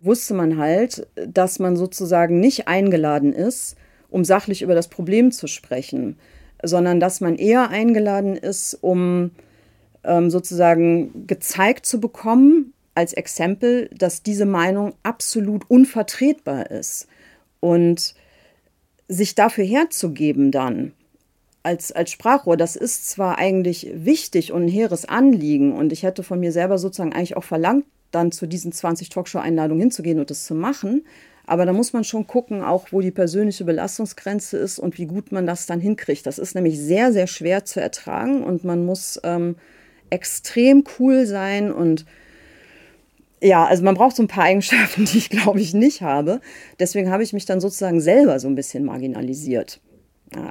wusste 0.00 0.34
man 0.34 0.56
halt, 0.56 1.08
dass 1.26 1.58
man 1.58 1.76
sozusagen 1.76 2.38
nicht 2.38 2.68
eingeladen 2.68 3.32
ist, 3.32 3.74
um 4.10 4.24
sachlich 4.24 4.62
über 4.62 4.76
das 4.76 4.86
Problem 4.86 5.32
zu 5.32 5.48
sprechen, 5.48 6.18
sondern 6.62 7.00
dass 7.00 7.20
man 7.20 7.34
eher 7.34 7.70
eingeladen 7.70 8.36
ist, 8.36 8.78
um 8.80 9.32
ähm, 10.04 10.30
sozusagen 10.30 11.26
gezeigt 11.26 11.84
zu 11.84 12.00
bekommen, 12.00 12.74
als 12.98 13.12
Exempel, 13.12 13.88
dass 13.96 14.24
diese 14.24 14.44
Meinung 14.44 14.92
absolut 15.04 15.70
unvertretbar 15.70 16.72
ist. 16.72 17.06
Und 17.60 18.16
sich 19.06 19.36
dafür 19.36 19.64
herzugeben 19.64 20.50
dann 20.50 20.92
als, 21.62 21.92
als 21.92 22.10
Sprachrohr, 22.10 22.56
das 22.56 22.74
ist 22.74 23.08
zwar 23.08 23.38
eigentlich 23.38 23.88
wichtig 23.94 24.52
und 24.52 24.64
ein 24.64 24.68
hehres 24.68 25.04
Anliegen 25.04 25.76
und 25.76 25.92
ich 25.92 26.02
hätte 26.02 26.24
von 26.24 26.40
mir 26.40 26.50
selber 26.50 26.78
sozusagen 26.78 27.12
eigentlich 27.12 27.36
auch 27.36 27.44
verlangt, 27.44 27.84
dann 28.10 28.32
zu 28.32 28.46
diesen 28.46 28.72
20 28.72 29.10
Talkshow-Einladungen 29.10 29.82
hinzugehen 29.82 30.18
und 30.18 30.30
das 30.30 30.44
zu 30.44 30.56
machen. 30.56 31.04
Aber 31.46 31.66
da 31.66 31.72
muss 31.72 31.92
man 31.92 32.02
schon 32.02 32.26
gucken, 32.26 32.62
auch 32.62 32.88
wo 32.90 33.00
die 33.00 33.12
persönliche 33.12 33.64
Belastungsgrenze 33.64 34.56
ist 34.56 34.80
und 34.80 34.98
wie 34.98 35.06
gut 35.06 35.30
man 35.30 35.46
das 35.46 35.66
dann 35.66 35.80
hinkriegt. 35.80 36.26
Das 36.26 36.38
ist 36.38 36.56
nämlich 36.56 36.80
sehr, 36.80 37.12
sehr 37.12 37.28
schwer 37.28 37.64
zu 37.64 37.80
ertragen 37.80 38.42
und 38.42 38.64
man 38.64 38.84
muss 38.84 39.20
ähm, 39.22 39.54
extrem 40.10 40.84
cool 40.98 41.26
sein 41.26 41.72
und 41.72 42.04
ja, 43.42 43.64
also 43.64 43.82
man 43.82 43.94
braucht 43.94 44.16
so 44.16 44.22
ein 44.22 44.28
paar 44.28 44.44
Eigenschaften, 44.44 45.04
die 45.12 45.18
ich 45.18 45.30
glaube 45.30 45.60
ich 45.60 45.74
nicht 45.74 46.02
habe. 46.02 46.40
Deswegen 46.78 47.10
habe 47.10 47.22
ich 47.22 47.32
mich 47.32 47.44
dann 47.44 47.60
sozusagen 47.60 48.00
selber 48.00 48.38
so 48.40 48.48
ein 48.48 48.54
bisschen 48.54 48.84
marginalisiert. 48.84 49.80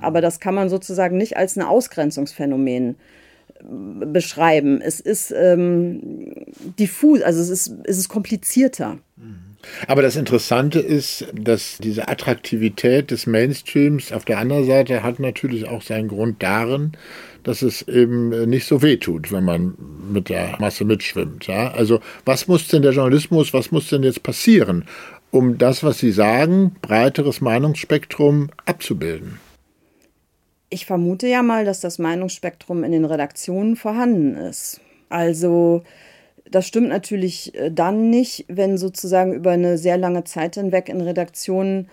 Aber 0.01 0.21
das 0.21 0.39
kann 0.39 0.55
man 0.55 0.69
sozusagen 0.69 1.17
nicht 1.17 1.37
als 1.37 1.55
ein 1.55 1.61
Ausgrenzungsphänomen 1.61 2.95
äh, 3.59 4.05
beschreiben. 4.05 4.81
Es 4.81 4.99
ist 4.99 5.31
ähm, 5.31 6.33
diffus, 6.79 7.21
also 7.21 7.41
es 7.41 7.49
ist, 7.49 7.73
es 7.83 7.97
ist 7.99 8.09
komplizierter. 8.09 8.97
Mhm. 9.17 9.47
Aber 9.87 10.01
das 10.01 10.15
Interessante 10.15 10.79
ist, 10.79 11.27
dass 11.33 11.77
diese 11.79 12.07
Attraktivität 12.07 13.11
des 13.11 13.27
Mainstreams 13.27 14.11
auf 14.11 14.25
der 14.25 14.39
anderen 14.39 14.65
Seite 14.65 15.03
hat 15.03 15.19
natürlich 15.19 15.67
auch 15.67 15.81
seinen 15.81 16.07
Grund 16.07 16.41
darin, 16.41 16.93
dass 17.43 17.61
es 17.61 17.87
eben 17.87 18.49
nicht 18.49 18.65
so 18.65 18.81
weh 18.81 18.97
tut, 18.97 19.31
wenn 19.31 19.43
man 19.43 19.75
mit 20.11 20.29
der 20.29 20.57
Masse 20.59 20.85
mitschwimmt. 20.85 21.47
Ja? 21.47 21.71
Also 21.71 21.99
was 22.25 22.47
muss 22.47 22.67
denn 22.67 22.81
der 22.81 22.91
Journalismus, 22.91 23.53
was 23.53 23.71
muss 23.71 23.89
denn 23.89 24.03
jetzt 24.03 24.23
passieren, 24.23 24.85
um 25.31 25.57
das, 25.57 25.83
was 25.83 25.99
Sie 25.99 26.11
sagen, 26.11 26.75
breiteres 26.81 27.41
Meinungsspektrum 27.41 28.49
abzubilden? 28.65 29.39
Ich 30.69 30.85
vermute 30.85 31.27
ja 31.27 31.43
mal, 31.43 31.63
dass 31.63 31.79
das 31.79 31.97
Meinungsspektrum 31.99 32.83
in 32.83 32.91
den 32.91 33.05
Redaktionen 33.05 33.75
vorhanden 33.75 34.35
ist. 34.35 34.81
Also 35.09 35.83
das 36.49 36.67
stimmt 36.67 36.89
natürlich 36.89 37.55
äh, 37.55 37.71
dann 37.71 38.09
nicht, 38.09 38.45
wenn 38.47 38.77
sozusagen 38.77 39.33
über 39.33 39.51
eine 39.51 39.77
sehr 39.77 39.97
lange 39.97 40.23
Zeit 40.23 40.55
hinweg 40.55 40.89
in 40.89 41.01
Redaktionen 41.01 41.89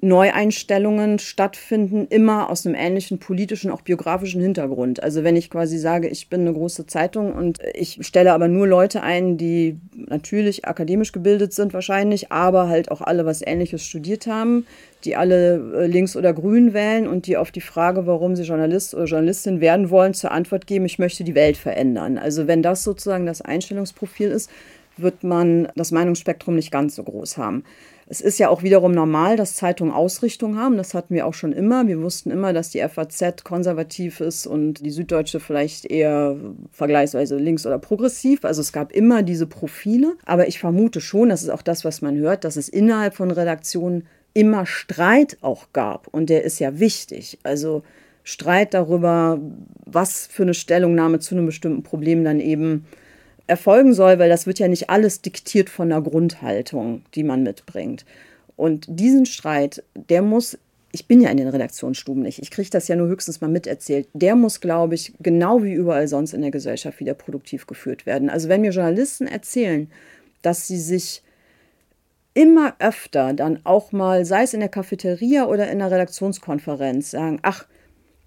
Neueinstellungen 0.00 1.18
stattfinden, 1.18 2.06
immer 2.10 2.50
aus 2.50 2.66
einem 2.66 2.74
ähnlichen 2.74 3.18
politischen, 3.18 3.70
auch 3.70 3.80
biografischen 3.80 4.42
Hintergrund. 4.42 5.02
Also 5.02 5.24
wenn 5.24 5.34
ich 5.34 5.48
quasi 5.48 5.78
sage, 5.78 6.08
ich 6.08 6.28
bin 6.28 6.42
eine 6.42 6.52
große 6.52 6.86
Zeitung 6.86 7.32
und 7.32 7.58
ich 7.74 7.98
stelle 8.02 8.32
aber 8.32 8.48
nur 8.48 8.66
Leute 8.66 9.02
ein, 9.02 9.38
die 9.38 9.78
natürlich 9.94 10.66
akademisch 10.66 11.12
gebildet 11.12 11.54
sind 11.54 11.72
wahrscheinlich, 11.72 12.30
aber 12.30 12.68
halt 12.68 12.90
auch 12.90 13.00
alle 13.00 13.24
was 13.24 13.40
Ähnliches 13.40 13.82
studiert 13.82 14.26
haben, 14.26 14.66
die 15.04 15.16
alle 15.16 15.54
äh, 15.74 15.86
links 15.86 16.16
oder 16.16 16.34
grün 16.34 16.74
wählen 16.74 17.06
und 17.06 17.26
die 17.26 17.36
auf 17.36 17.50
die 17.50 17.62
Frage, 17.62 18.06
warum 18.06 18.36
sie 18.36 18.42
Journalist 18.42 18.94
oder 18.94 19.04
Journalistin 19.04 19.60
werden 19.60 19.88
wollen, 19.90 20.12
zur 20.12 20.32
Antwort 20.32 20.66
geben, 20.66 20.84
ich 20.84 20.98
möchte 20.98 21.24
die 21.24 21.34
Welt 21.34 21.56
verändern. 21.56 22.18
Also 22.18 22.46
wenn 22.46 22.62
das 22.62 22.84
sozusagen 22.84 23.24
das 23.26 23.40
Einstellungsprofil 23.40 24.30
ist, 24.30 24.50
wird 24.96 25.24
man 25.24 25.68
das 25.76 25.92
Meinungsspektrum 25.92 26.54
nicht 26.54 26.70
ganz 26.70 26.94
so 26.94 27.02
groß 27.02 27.36
haben. 27.36 27.64
Es 28.06 28.20
ist 28.20 28.38
ja 28.38 28.50
auch 28.50 28.62
wiederum 28.62 28.92
normal, 28.92 29.36
dass 29.36 29.54
Zeitungen 29.54 29.92
Ausrichtung 29.92 30.58
haben. 30.58 30.76
Das 30.76 30.92
hatten 30.92 31.14
wir 31.14 31.26
auch 31.26 31.34
schon 31.34 31.52
immer. 31.52 31.86
Wir 31.86 32.00
wussten 32.02 32.30
immer, 32.30 32.52
dass 32.52 32.70
die 32.70 32.86
FAZ 32.86 33.44
konservativ 33.44 34.20
ist 34.20 34.46
und 34.46 34.84
die 34.84 34.90
Süddeutsche 34.90 35.40
vielleicht 35.40 35.86
eher 35.86 36.36
vergleichsweise 36.70 37.36
links 37.36 37.66
oder 37.66 37.78
progressiv. 37.78 38.44
Also 38.44 38.60
es 38.60 38.72
gab 38.72 38.92
immer 38.92 39.22
diese 39.22 39.46
Profile. 39.46 40.16
Aber 40.26 40.48
ich 40.48 40.58
vermute 40.58 41.00
schon, 41.00 41.30
das 41.30 41.42
ist 41.42 41.48
auch 41.48 41.62
das, 41.62 41.84
was 41.84 42.02
man 42.02 42.16
hört, 42.16 42.44
dass 42.44 42.56
es 42.56 42.68
innerhalb 42.68 43.14
von 43.14 43.30
Redaktionen 43.30 44.06
immer 44.34 44.66
Streit 44.66 45.38
auch 45.40 45.68
gab. 45.72 46.08
Und 46.08 46.28
der 46.28 46.44
ist 46.44 46.58
ja 46.58 46.78
wichtig. 46.78 47.38
Also 47.42 47.82
Streit 48.22 48.74
darüber, 48.74 49.40
was 49.86 50.26
für 50.26 50.42
eine 50.42 50.54
Stellungnahme 50.54 51.20
zu 51.20 51.34
einem 51.34 51.46
bestimmten 51.46 51.82
Problem 51.82 52.24
dann 52.24 52.40
eben 52.40 52.84
erfolgen 53.46 53.92
soll, 53.92 54.18
weil 54.18 54.28
das 54.28 54.46
wird 54.46 54.58
ja 54.58 54.68
nicht 54.68 54.90
alles 54.90 55.20
diktiert 55.20 55.68
von 55.68 55.90
der 55.90 56.00
Grundhaltung, 56.00 57.02
die 57.14 57.24
man 57.24 57.42
mitbringt. 57.42 58.04
Und 58.56 58.86
diesen 58.88 59.26
Streit, 59.26 59.82
der 59.94 60.22
muss, 60.22 60.58
ich 60.92 61.06
bin 61.06 61.20
ja 61.20 61.30
in 61.30 61.36
den 61.36 61.48
Redaktionsstuben 61.48 62.22
nicht, 62.22 62.40
ich 62.40 62.50
kriege 62.50 62.70
das 62.70 62.88
ja 62.88 62.96
nur 62.96 63.08
höchstens 63.08 63.40
mal 63.40 63.48
miterzählt, 63.48 64.08
der 64.12 64.36
muss, 64.36 64.60
glaube 64.60 64.94
ich, 64.94 65.12
genau 65.20 65.62
wie 65.62 65.72
überall 65.72 66.08
sonst 66.08 66.32
in 66.32 66.42
der 66.42 66.52
Gesellschaft 66.52 67.00
wieder 67.00 67.14
produktiv 67.14 67.66
geführt 67.66 68.06
werden. 68.06 68.30
Also 68.30 68.48
wenn 68.48 68.60
mir 68.60 68.70
Journalisten 68.70 69.26
erzählen, 69.26 69.90
dass 70.42 70.66
sie 70.66 70.78
sich 70.78 71.22
immer 72.34 72.74
öfter 72.80 73.32
dann 73.32 73.60
auch 73.64 73.92
mal, 73.92 74.24
sei 74.24 74.42
es 74.42 74.54
in 74.54 74.60
der 74.60 74.68
Cafeteria 74.68 75.46
oder 75.46 75.70
in 75.70 75.78
der 75.78 75.90
Redaktionskonferenz, 75.90 77.10
sagen, 77.10 77.38
ach, 77.42 77.66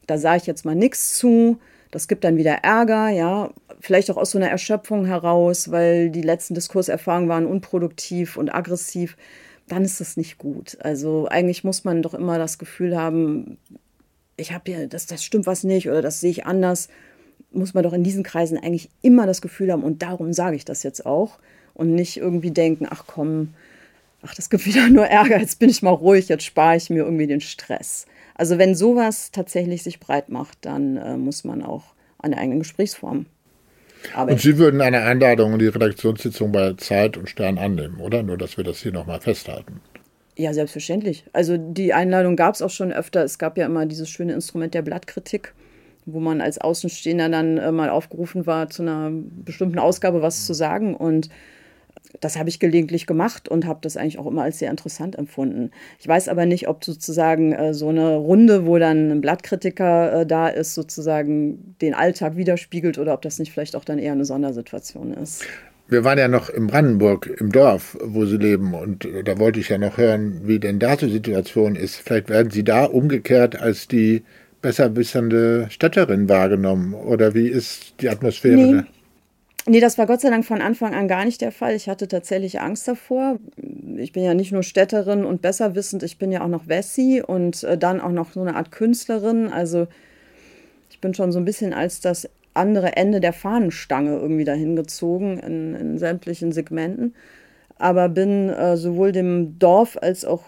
da 0.08 0.17
sage 0.17 0.38
ich 0.38 0.47
jetzt 0.47 0.65
mal 0.65 0.75
nichts 0.75 1.17
zu, 1.17 1.60
das 1.91 2.08
gibt 2.08 2.23
dann 2.23 2.38
wieder 2.38 2.63
Ärger, 2.63 3.10
ja, 3.10 3.52
vielleicht 3.80 4.12
auch 4.12 4.17
aus 4.17 4.32
so 4.32 4.38
einer 4.38 4.50
Erschöpfung 4.50 5.06
heraus, 5.06 5.71
weil 5.71 6.10
die 6.10 6.21
letzten 6.21 6.54
Diskurserfahrungen 6.54 7.30
waren 7.30 7.45
unproduktiv 7.45 8.38
und 8.38 8.54
aggressiv. 8.54 9.17
Dann 9.67 9.84
ist 9.84 10.00
das 10.00 10.17
nicht 10.17 10.38
gut. 10.38 10.78
Also 10.82 11.28
eigentlich 11.28 11.63
muss 11.63 11.84
man 11.84 12.02
doch 12.02 12.13
immer 12.13 12.38
das 12.38 12.58
Gefühl 12.58 12.97
haben, 12.97 13.58
ich 14.38 14.52
habe 14.54 14.71
hier, 14.71 14.88
das, 14.88 15.08
das 15.08 15.23
stimmt 15.23 15.45
was 15.45 15.63
nicht 15.63 15.89
oder 15.89 16.02
das 16.02 16.19
sehe 16.21 16.32
ich 16.32 16.45
anders. 16.45 16.89
Muss 17.52 17.73
man 17.73 17.84
doch 17.84 17.93
in 17.93 18.04
diesen 18.04 18.23
Kreisen 18.23 18.58
eigentlich 18.58 18.89
immer 19.02 19.26
das 19.26 19.41
Gefühl 19.41 19.71
haben 19.71 19.84
und 19.84 20.02
darum 20.02 20.34
sage 20.34 20.56
ich 20.56 20.65
das 20.65 20.84
jetzt 20.84 21.06
auch 21.06 21.39
und 21.73 21.93
nicht 21.93 22.17
irgendwie 22.17 22.52
denken, 22.52 22.88
ach 22.89 23.06
komm, 23.08 23.54
ach, 24.21 24.36
das 24.36 24.50
gibt 24.50 24.65
wieder 24.65 24.89
nur 24.89 25.06
Ärger, 25.06 25.39
jetzt 25.39 25.60
bin 25.60 25.69
ich 25.69 25.82
mal 25.82 25.91
ruhig, 25.91 26.28
jetzt 26.28 26.43
spare 26.43 26.78
ich 26.78 26.89
mir 26.89 27.04
irgendwie 27.04 27.28
den 27.28 27.41
Stress. 27.41 28.06
Also 28.38 28.58
wenn 28.58 28.76
sowas 28.76 29.32
tatsächlich 29.32 29.84
sich 29.84 30.00
breit 30.00 30.30
macht, 30.30 30.60
dann 30.62 30.97
äh, 30.97 31.17
muss 31.17 31.43
man 31.43 31.63
auch 31.63 31.95
an 32.19 32.32
der 32.32 32.39
eigenen 32.39 32.60
Gesprächsform 32.60 33.26
arbeiten. 34.13 34.34
Und 34.34 34.41
Sie 34.41 34.58
würden 34.58 34.82
eine 34.82 35.02
Einladung 35.02 35.54
in 35.54 35.60
die 35.60 35.67
Redaktionssitzung 35.67 36.52
bei 36.52 36.73
Zeit 36.73 37.17
und 37.17 37.30
Stern 37.30 37.58
annehmen, 37.58 38.00
oder? 38.00 38.23
Nur, 38.23 38.38
dass 38.38 38.58
wir 38.58 38.63
das 38.63 38.80
hier 38.80 38.91
nochmal 38.91 39.19
festhalten. 39.19 39.82
Ja, 40.38 40.54
selbstverständlich. 40.54 41.26
Also 41.34 41.58
die 41.58 41.93
Einladung 41.93 42.36
gab 42.36 42.54
es 42.54 42.62
auch 42.62 42.69
schon 42.69 42.93
öfter. 42.93 43.23
Es 43.23 43.39
gab 43.39 43.58
ja 43.58 43.65
immer 43.65 43.88
dieses 43.88 44.08
schöne 44.08 44.34
Instrument 44.34 44.76
der 44.76 44.84
Blattkritik, 44.84 45.54
wo 46.06 46.19
man 46.19 46.41
als 46.41 46.60
Außenstehender 46.60 47.30
dann 47.30 47.58
äh, 47.58 47.71
mal 47.71 47.89
aufgerufen 47.89 48.45
war, 48.45 48.69
zu 48.69 48.84
einer 48.84 49.10
bestimmten 49.12 49.80
Ausgabe 49.80 50.21
was 50.21 50.45
zu 50.45 50.54
sagen. 50.54 50.95
Und 50.95 51.30
das 52.20 52.38
habe 52.38 52.50
ich 52.50 52.60
gelegentlich 52.60 53.06
gemacht 53.06 53.50
und 53.50 53.65
habe 53.65 53.80
das 53.82 53.98
eigentlich 53.98 54.20
auch 54.20 54.28
immer 54.28 54.43
als 54.43 54.60
sehr 54.60 54.72
interessant 54.72 55.17
empfunden. 55.17 55.72
Ich 56.00 56.08
weiß 56.08 56.30
aber 56.30 56.46
nicht, 56.46 56.67
ob 56.67 56.84
sozusagen 56.84 57.54
äh, 57.54 57.74
so 57.74 57.89
eine 57.89 58.15
Runde, 58.15 58.65
wo 58.65 58.78
dann 58.78 59.12
ein 59.12 59.22
Blattkritiker 59.22 60.22
äh, 60.22 60.26
da 60.26 60.48
ist, 60.48 60.74
sozusagen 60.74 61.76
den 61.82 61.93
Alltag 61.93 62.36
widerspiegelt 62.36 62.98
oder 62.98 63.13
ob 63.13 63.22
das 63.22 63.39
nicht 63.39 63.52
vielleicht 63.52 63.76
auch 63.76 63.86
dann 63.86 64.00
eher 64.00 64.13
eine 64.13 64.26
Sondersituation 64.26 65.13
ist. 65.13 65.46
Wir 65.89 66.04
waren 66.04 66.17
ja 66.17 66.28
noch 66.28 66.50
in 66.50 66.67
Brandenburg 66.67 67.34
im 67.39 67.52
Dorf, 67.52 67.98
wo 68.04 68.26
Sie 68.26 68.38
leben 68.38 68.74
und 68.74 69.06
äh, 69.06 69.24
da 69.24 69.39
wollte 69.39 69.60
ich 69.60 69.70
ja 69.70 69.78
noch 69.78 69.98
hören, 69.98 70.41
wie 70.43 70.60
denn 70.60 70.80
da 70.80 70.96
die 70.96 71.10
Situation 71.10 71.76
ist. 71.76 71.96
Vielleicht 71.96 72.30
werden 72.30 72.52
Sie 72.52 72.63
da 72.63 72.86
umgekehrt 72.86 73.60
als 73.60 73.88
die 73.88 74.24
besser 74.62 74.96
wissende 74.96 75.67
Städterin 75.70 76.28
wahrgenommen 76.28 76.93
oder 76.93 77.34
wie 77.34 77.48
ist 77.48 77.93
die 78.02 78.10
Atmosphäre 78.10 78.58
nee. 78.58 78.84
Nee, 79.69 79.82
das 79.82 79.97
war 79.97 80.06
Gott 80.06 80.21
sei 80.21 80.30
Dank 80.30 80.45
von 80.45 80.62
Anfang 80.62 80.95
an 80.95 81.10
gar 81.10 81.25
nicht 81.25 81.41
der 81.41 81.51
Fall. 81.51 81.75
Ich 81.75 81.89
hatte 81.89 82.08
tatsächlich 82.08 82.62
Angst 82.62 82.88
davor. 82.88 83.38
Ich 83.97 84.13
bin 84.13 84.23
ja 84.23 84.34
nicht 84.34 84.53
nur 84.53 84.63
Städterin 84.63 85.25
und 85.25 85.41
besserwissend, 85.41 86.03
ich 86.03 86.17
bin 86.17 86.32
ja 86.32 86.41
auch 86.41 86.47
noch 86.47 86.69
Wessi 86.69 87.21
und 87.25 87.65
äh, 87.65 87.77
dann 87.77 87.99
auch 87.99 88.13
noch 88.13 88.32
so 88.32 88.39
eine 88.39 88.56
Art 88.56 88.71
Künstlerin. 88.71 89.51
Also 89.51 89.88
ich 90.89 91.01
bin 91.01 91.13
schon 91.13 91.34
so 91.34 91.39
ein 91.39 91.43
bisschen 91.43 91.73
als 91.73 91.99
das 91.99 92.30
andere 92.53 92.95
Ende 92.95 93.19
der 93.19 93.34
Fahnenstange 93.34 94.17
irgendwie 94.17 94.45
dahin 94.45 94.77
gezogen 94.77 95.38
in, 95.38 95.75
in 95.75 95.97
sämtlichen 95.97 96.53
Segmenten. 96.53 97.13
Aber 97.77 98.08
bin 98.08 98.49
äh, 98.49 98.77
sowohl 98.77 99.12
dem 99.12 99.60
Dorf 99.60 99.97
als 100.01 100.23
auch 100.23 100.43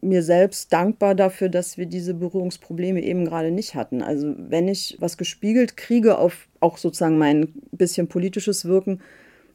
mir 0.00 0.22
selbst 0.22 0.72
dankbar 0.72 1.14
dafür, 1.14 1.48
dass 1.48 1.76
wir 1.76 1.86
diese 1.86 2.14
Berührungsprobleme 2.14 3.00
eben 3.00 3.24
gerade 3.24 3.50
nicht 3.50 3.74
hatten. 3.74 4.02
Also 4.02 4.34
wenn 4.36 4.68
ich 4.68 4.96
was 5.00 5.16
gespiegelt 5.16 5.76
kriege 5.76 6.18
auf 6.18 6.48
auch 6.60 6.78
sozusagen 6.78 7.18
mein 7.18 7.52
bisschen 7.72 8.08
politisches 8.08 8.64
Wirken, 8.64 9.00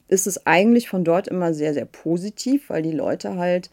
ist 0.08 0.28
es 0.28 0.46
eigentlich 0.46 0.90
von 0.90 1.04
dort 1.04 1.28
immer 1.28 1.54
sehr, 1.54 1.74
sehr 1.74 1.86
positiv, 1.86 2.70
weil 2.70 2.82
die 2.82 2.92
Leute 2.92 3.36
halt 3.36 3.70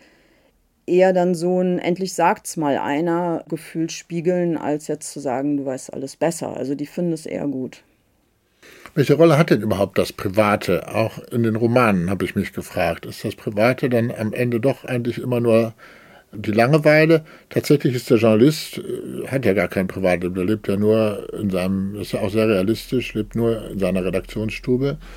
eher 0.86 1.12
dann 1.12 1.34
so 1.34 1.60
ein 1.60 1.78
endlich 1.78 2.14
sagt's 2.14 2.56
mal 2.56 2.78
einer 2.78 3.44
Gefühl 3.48 3.90
spiegeln, 3.90 4.56
als 4.56 4.88
jetzt 4.88 5.12
zu 5.12 5.20
sagen, 5.20 5.56
du 5.56 5.66
weißt 5.66 5.92
alles 5.92 6.16
besser. 6.16 6.56
Also 6.56 6.74
die 6.74 6.86
finden 6.86 7.12
es 7.12 7.26
eher 7.26 7.46
gut. 7.46 7.82
Welche 8.94 9.14
Rolle 9.14 9.38
hat 9.38 9.50
denn 9.50 9.62
überhaupt 9.62 9.98
das 9.98 10.12
Private? 10.12 10.94
Auch 10.94 11.18
in 11.30 11.42
den 11.44 11.56
Romanen 11.56 12.10
habe 12.10 12.24
ich 12.24 12.34
mich 12.34 12.52
gefragt. 12.52 13.06
Ist 13.06 13.24
das 13.24 13.36
Private 13.36 13.88
dann 13.88 14.10
am 14.10 14.32
Ende 14.32 14.60
doch 14.60 14.84
eigentlich 14.84 15.18
immer 15.18 15.40
nur 15.40 15.74
die 16.32 16.52
Langeweile. 16.52 17.24
Tatsächlich 17.48 17.94
ist 17.94 18.10
der 18.10 18.18
Journalist, 18.18 18.78
äh, 18.78 19.26
hat 19.26 19.44
ja 19.44 19.52
gar 19.52 19.68
kein 19.68 19.88
Privatleben, 19.88 20.34
der 20.34 20.44
lebt 20.44 20.68
ja 20.68 20.76
nur 20.76 21.28
in 21.34 21.50
seinem, 21.50 21.94
das 21.94 22.08
ist 22.08 22.12
ja 22.12 22.20
auch 22.20 22.30
sehr 22.30 22.48
realistisch, 22.48 23.14
lebt 23.14 23.34
nur 23.34 23.70
in 23.70 23.78
seiner 23.78 24.04
Redaktionsstube. 24.04 24.98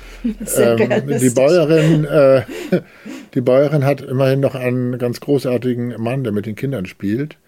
Ähm, 0.56 0.78
die 1.20 1.30
Bäuerin, 1.30 2.04
äh, 2.04 2.42
die 3.34 3.40
Bäuerin 3.40 3.84
hat 3.84 4.00
immerhin 4.00 4.40
noch 4.40 4.54
einen 4.54 4.98
ganz 4.98 5.20
großartigen 5.20 6.00
Mann, 6.00 6.22
der 6.22 6.32
mit 6.32 6.46
den 6.46 6.54
Kindern 6.54 6.86
spielt. 6.86 7.38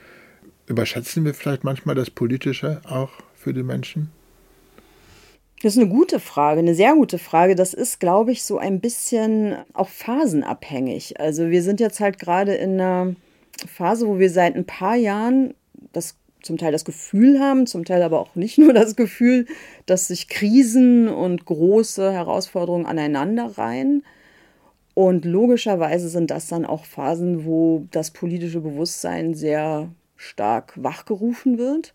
Überschätzen 0.66 1.24
wir 1.24 1.34
vielleicht 1.34 1.62
manchmal 1.62 1.94
das 1.94 2.10
Politische 2.10 2.80
auch 2.88 3.10
für 3.34 3.52
die 3.52 3.62
Menschen? 3.62 4.10
Das 5.62 5.74
ist 5.74 5.82
eine 5.82 5.90
gute 5.90 6.20
Frage, 6.20 6.60
eine 6.60 6.74
sehr 6.74 6.94
gute 6.94 7.18
Frage. 7.18 7.54
Das 7.54 7.74
ist, 7.74 8.00
glaube 8.00 8.32
ich, 8.32 8.44
so 8.44 8.58
ein 8.58 8.80
bisschen 8.80 9.56
auch 9.72 9.88
phasenabhängig. 9.88 11.20
Also 11.20 11.50
wir 11.50 11.62
sind 11.62 11.80
jetzt 11.80 12.00
halt 12.00 12.18
gerade 12.18 12.54
in 12.54 12.80
einer 12.80 13.14
Phase, 13.66 14.06
wo 14.06 14.18
wir 14.18 14.30
seit 14.30 14.54
ein 14.54 14.66
paar 14.66 14.96
Jahren 14.96 15.54
das 15.92 16.16
zum 16.42 16.58
Teil 16.58 16.72
das 16.72 16.84
Gefühl 16.84 17.40
haben, 17.40 17.66
zum 17.66 17.84
Teil 17.84 18.02
aber 18.02 18.20
auch 18.20 18.34
nicht 18.34 18.58
nur 18.58 18.72
das 18.72 18.96
Gefühl, 18.96 19.46
dass 19.86 20.08
sich 20.08 20.28
Krisen 20.28 21.08
und 21.08 21.44
große 21.44 22.12
Herausforderungen 22.12 22.86
aneinanderreihen. 22.86 24.04
Und 24.94 25.26
logischerweise 25.26 26.08
sind 26.08 26.30
das 26.30 26.48
dann 26.48 26.64
auch 26.64 26.86
Phasen, 26.86 27.44
wo 27.44 27.86
das 27.90 28.12
politische 28.12 28.60
Bewusstsein 28.60 29.34
sehr 29.34 29.90
stark 30.16 30.72
wachgerufen 30.82 31.58
wird. 31.58 31.92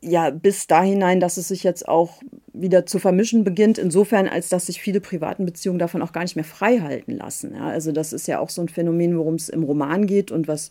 Ja, 0.00 0.30
bis 0.30 0.66
da 0.66 0.82
hinein, 0.82 1.20
dass 1.20 1.36
es 1.36 1.48
sich 1.48 1.62
jetzt 1.62 1.86
auch 1.86 2.22
wieder 2.52 2.86
zu 2.86 2.98
vermischen 2.98 3.44
beginnt, 3.44 3.78
insofern, 3.78 4.26
als 4.26 4.48
dass 4.48 4.66
sich 4.66 4.80
viele 4.80 5.00
privaten 5.00 5.46
Beziehungen 5.46 5.78
davon 5.78 6.02
auch 6.02 6.12
gar 6.12 6.22
nicht 6.22 6.36
mehr 6.36 6.44
frei 6.44 6.80
halten 6.80 7.12
lassen. 7.12 7.54
Ja, 7.54 7.68
also 7.68 7.92
das 7.92 8.12
ist 8.12 8.26
ja 8.26 8.40
auch 8.40 8.50
so 8.50 8.60
ein 8.62 8.68
Phänomen, 8.68 9.16
worum 9.16 9.34
es 9.34 9.48
im 9.48 9.62
Roman 9.62 10.06
geht 10.06 10.30
und 10.30 10.48
was 10.48 10.70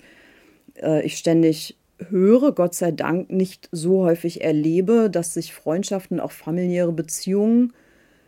äh, 0.81 1.03
ich 1.05 1.17
ständig 1.17 1.77
höre, 2.09 2.53
Gott 2.53 2.75
sei 2.75 2.91
Dank 2.91 3.29
nicht 3.29 3.69
so 3.71 4.03
häufig 4.03 4.41
erlebe, 4.41 5.09
dass 5.09 5.33
sich 5.33 5.53
Freundschaften, 5.53 6.19
auch 6.19 6.31
familiäre 6.31 6.93
Beziehungen 6.93 7.73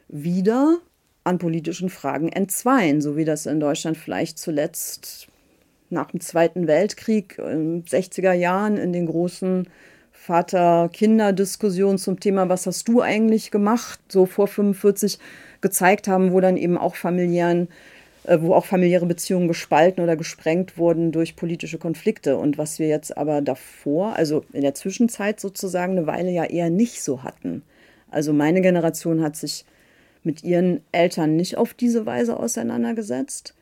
wieder 0.07 0.79
an 1.23 1.37
politischen 1.37 1.89
Fragen 1.89 2.29
entzweien, 2.29 3.01
so 3.01 3.15
wie 3.15 3.25
das 3.25 3.45
in 3.45 3.59
Deutschland 3.59 3.97
vielleicht 3.97 4.39
zuletzt 4.39 5.27
nach 5.89 6.11
dem 6.11 6.19
Zweiten 6.19 6.67
Weltkrieg 6.67 7.37
in 7.37 7.81
den 7.81 7.83
60er 7.83 8.33
Jahren 8.33 8.77
in 8.77 8.93
den 8.93 9.05
großen 9.05 9.67
Vater-Kinder-Diskussionen 10.21 11.97
zum 11.97 12.19
Thema, 12.19 12.47
was 12.47 12.67
hast 12.67 12.87
du 12.87 13.01
eigentlich 13.01 13.49
gemacht, 13.49 13.99
so 14.07 14.27
vor 14.27 14.47
45 14.47 15.17
gezeigt 15.61 16.07
haben, 16.07 16.31
wo 16.31 16.39
dann 16.39 16.57
eben 16.57 16.77
auch 16.77 16.93
familiären, 16.93 17.69
äh, 18.25 18.37
wo 18.39 18.53
auch 18.53 18.65
familiäre 18.65 19.07
Beziehungen 19.07 19.47
gespalten 19.47 20.03
oder 20.03 20.15
gesprengt 20.15 20.77
wurden 20.77 21.11
durch 21.11 21.35
politische 21.35 21.79
Konflikte. 21.79 22.37
Und 22.37 22.59
was 22.59 22.77
wir 22.77 22.87
jetzt 22.87 23.17
aber 23.17 23.41
davor, 23.41 24.15
also 24.15 24.45
in 24.53 24.61
der 24.61 24.75
Zwischenzeit 24.75 25.39
sozusagen 25.39 25.97
eine 25.97 26.05
Weile 26.05 26.29
ja 26.29 26.43
eher 26.43 26.69
nicht 26.69 27.01
so 27.01 27.23
hatten. 27.23 27.63
Also 28.11 28.31
meine 28.31 28.61
Generation 28.61 29.23
hat 29.23 29.35
sich 29.35 29.65
mit 30.23 30.43
ihren 30.43 30.81
Eltern 30.91 31.35
nicht 31.35 31.57
auf 31.57 31.73
diese 31.73 32.05
Weise 32.05 32.37
auseinandergesetzt. 32.37 33.55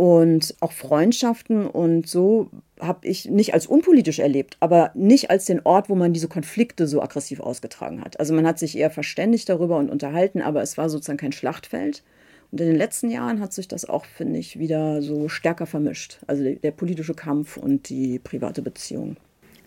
Und 0.00 0.54
auch 0.60 0.72
Freundschaften 0.72 1.66
und 1.66 2.08
so 2.08 2.48
habe 2.80 3.06
ich 3.06 3.26
nicht 3.28 3.52
als 3.52 3.66
unpolitisch 3.66 4.18
erlebt, 4.18 4.56
aber 4.58 4.92
nicht 4.94 5.28
als 5.28 5.44
den 5.44 5.60
Ort, 5.62 5.90
wo 5.90 5.94
man 5.94 6.14
diese 6.14 6.26
Konflikte 6.26 6.86
so 6.86 7.02
aggressiv 7.02 7.38
ausgetragen 7.40 8.00
hat. 8.02 8.18
Also 8.18 8.32
man 8.32 8.46
hat 8.46 8.58
sich 8.58 8.78
eher 8.78 8.88
verständigt 8.88 9.50
darüber 9.50 9.76
und 9.76 9.90
unterhalten, 9.90 10.40
aber 10.40 10.62
es 10.62 10.78
war 10.78 10.88
sozusagen 10.88 11.18
kein 11.18 11.32
Schlachtfeld. 11.32 12.02
Und 12.50 12.62
in 12.62 12.68
den 12.68 12.76
letzten 12.76 13.10
Jahren 13.10 13.40
hat 13.40 13.52
sich 13.52 13.68
das 13.68 13.86
auch, 13.86 14.06
finde 14.06 14.38
ich, 14.38 14.58
wieder 14.58 15.02
so 15.02 15.28
stärker 15.28 15.66
vermischt. 15.66 16.20
Also 16.26 16.44
der, 16.44 16.70
politische 16.70 17.12
Kampf 17.12 17.58
und 17.58 17.90
die 17.90 18.18
private 18.20 18.62
Beziehung. 18.62 19.18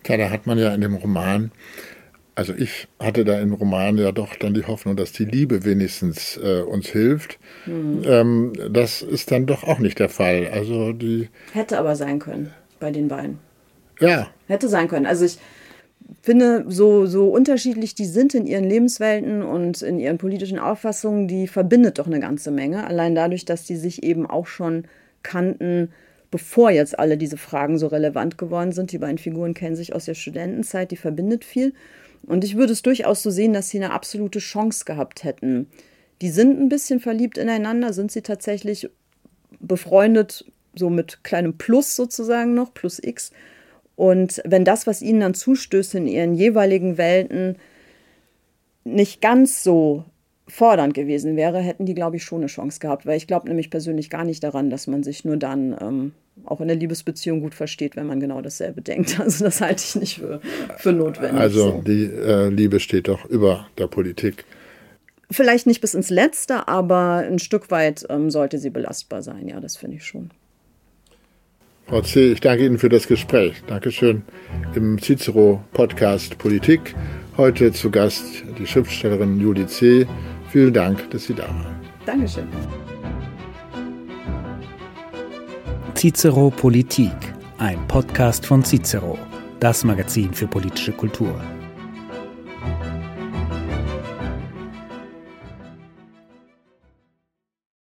Klar, 0.02 0.18
da 0.18 0.30
hat 0.30 0.48
man 0.48 0.58
ja 0.58 0.74
in 0.74 0.80
dem 0.80 0.96
Roman 0.96 1.52
also 2.34 2.52
ich 2.54 2.88
hatte 2.98 3.24
da 3.24 3.38
im 3.40 3.52
Roman 3.52 3.96
ja 3.96 4.12
doch 4.12 4.34
dann 4.36 4.54
die 4.54 4.64
Hoffnung, 4.64 4.96
dass 4.96 5.12
die 5.12 5.24
Liebe 5.24 5.64
wenigstens 5.64 6.36
äh, 6.36 6.62
uns 6.62 6.88
hilft. 6.88 7.38
Mhm. 7.66 8.02
Ähm, 8.04 8.52
das 8.70 9.02
ist 9.02 9.30
dann 9.30 9.46
doch 9.46 9.64
auch 9.64 9.78
nicht 9.78 9.98
der 9.98 10.08
Fall. 10.08 10.48
Also 10.52 10.92
die 10.92 11.28
hätte 11.52 11.78
aber 11.78 11.96
sein 11.96 12.18
können 12.18 12.52
bei 12.80 12.90
den 12.90 13.08
beiden. 13.08 13.38
Ja. 14.00 14.28
Hätte 14.48 14.68
sein 14.68 14.88
können. 14.88 15.06
Also 15.06 15.24
ich 15.24 15.38
finde, 16.22 16.64
so, 16.68 17.06
so 17.06 17.28
unterschiedlich 17.28 17.94
die 17.94 18.04
sind 18.04 18.34
in 18.34 18.46
ihren 18.46 18.64
Lebenswelten 18.64 19.42
und 19.42 19.82
in 19.82 19.98
ihren 19.98 20.18
politischen 20.18 20.58
Auffassungen, 20.58 21.28
die 21.28 21.46
verbindet 21.46 21.98
doch 21.98 22.06
eine 22.06 22.20
ganze 22.20 22.50
Menge. 22.50 22.86
Allein 22.86 23.14
dadurch, 23.14 23.44
dass 23.44 23.64
die 23.64 23.76
sich 23.76 24.02
eben 24.02 24.26
auch 24.26 24.46
schon 24.46 24.84
kannten, 25.22 25.90
bevor 26.34 26.72
jetzt 26.72 26.98
alle 26.98 27.16
diese 27.16 27.36
Fragen 27.36 27.78
so 27.78 27.86
relevant 27.86 28.38
geworden 28.38 28.72
sind. 28.72 28.90
Die 28.90 28.98
beiden 28.98 29.18
Figuren 29.18 29.54
kennen 29.54 29.76
sich 29.76 29.94
aus 29.94 30.06
der 30.06 30.14
Studentenzeit, 30.14 30.90
die 30.90 30.96
verbindet 30.96 31.44
viel. 31.44 31.74
Und 32.26 32.42
ich 32.42 32.56
würde 32.56 32.72
es 32.72 32.82
durchaus 32.82 33.22
so 33.22 33.30
sehen, 33.30 33.52
dass 33.52 33.68
sie 33.68 33.78
eine 33.78 33.92
absolute 33.92 34.40
Chance 34.40 34.84
gehabt 34.84 35.22
hätten. 35.22 35.68
Die 36.22 36.30
sind 36.30 36.60
ein 36.60 36.68
bisschen 36.68 36.98
verliebt 36.98 37.38
ineinander, 37.38 37.92
sind 37.92 38.10
sie 38.10 38.22
tatsächlich 38.22 38.90
befreundet, 39.60 40.44
so 40.74 40.90
mit 40.90 41.22
kleinem 41.22 41.56
Plus 41.56 41.94
sozusagen 41.94 42.52
noch, 42.52 42.74
plus 42.74 42.98
X. 43.00 43.30
Und 43.94 44.42
wenn 44.44 44.64
das, 44.64 44.88
was 44.88 45.02
ihnen 45.02 45.20
dann 45.20 45.34
zustößt 45.34 45.94
in 45.94 46.08
ihren 46.08 46.34
jeweiligen 46.34 46.98
Welten, 46.98 47.58
nicht 48.82 49.20
ganz 49.20 49.62
so 49.62 50.04
fordernd 50.48 50.94
gewesen 50.94 51.36
wäre, 51.36 51.60
hätten 51.60 51.86
die, 51.86 51.94
glaube 51.94 52.16
ich, 52.16 52.24
schon 52.24 52.40
eine 52.40 52.48
Chance 52.48 52.80
gehabt. 52.80 53.06
Weil 53.06 53.18
ich 53.18 53.28
glaube 53.28 53.46
nämlich 53.46 53.70
persönlich 53.70 54.10
gar 54.10 54.24
nicht 54.24 54.42
daran, 54.42 54.68
dass 54.68 54.88
man 54.88 55.04
sich 55.04 55.24
nur 55.24 55.36
dann 55.36 55.76
ähm, 55.80 56.12
auch 56.44 56.60
in 56.60 56.68
der 56.68 56.76
Liebesbeziehung 56.76 57.40
gut 57.40 57.54
versteht, 57.54 57.96
wenn 57.96 58.06
man 58.06 58.20
genau 58.20 58.40
dasselbe 58.40 58.82
denkt. 58.82 59.18
Also 59.24 59.44
das 59.44 59.60
halte 59.60 59.82
ich 59.84 59.94
nicht 59.96 60.18
für, 60.18 60.40
für 60.78 60.92
notwendig. 60.92 61.40
Also 61.40 61.70
so. 61.70 61.82
die 61.82 62.04
äh, 62.04 62.48
Liebe 62.48 62.80
steht 62.80 63.08
doch 63.08 63.24
über 63.26 63.66
der 63.78 63.86
Politik. 63.86 64.44
Vielleicht 65.30 65.66
nicht 65.66 65.80
bis 65.80 65.94
ins 65.94 66.10
Letzte, 66.10 66.68
aber 66.68 67.24
ein 67.26 67.38
Stück 67.38 67.70
weit 67.70 68.04
ähm, 68.10 68.30
sollte 68.30 68.58
sie 68.58 68.70
belastbar 68.70 69.22
sein. 69.22 69.48
Ja, 69.48 69.60
das 69.60 69.76
finde 69.76 69.96
ich 69.96 70.04
schon. 70.04 70.30
Frau 71.86 72.00
C., 72.00 72.32
ich 72.32 72.40
danke 72.40 72.64
Ihnen 72.64 72.78
für 72.78 72.88
das 72.88 73.06
Gespräch. 73.06 73.62
Dankeschön 73.66 74.22
im 74.74 74.98
Cicero-Podcast 74.98 76.38
Politik. 76.38 76.94
Heute 77.36 77.72
zu 77.72 77.90
Gast 77.90 78.24
die 78.58 78.66
Schriftstellerin 78.66 79.38
Julie 79.38 79.66
C. 79.66 80.06
Vielen 80.50 80.72
Dank, 80.72 81.10
dass 81.10 81.24
Sie 81.24 81.34
da 81.34 81.48
waren. 81.48 81.76
Dankeschön. 82.06 82.46
Cicero 85.94 86.50
Politik, 86.50 87.12
ein 87.58 87.86
Podcast 87.86 88.44
von 88.44 88.64
Cicero, 88.64 89.16
das 89.60 89.84
Magazin 89.84 90.34
für 90.34 90.46
politische 90.46 90.92
Kultur. 90.92 91.40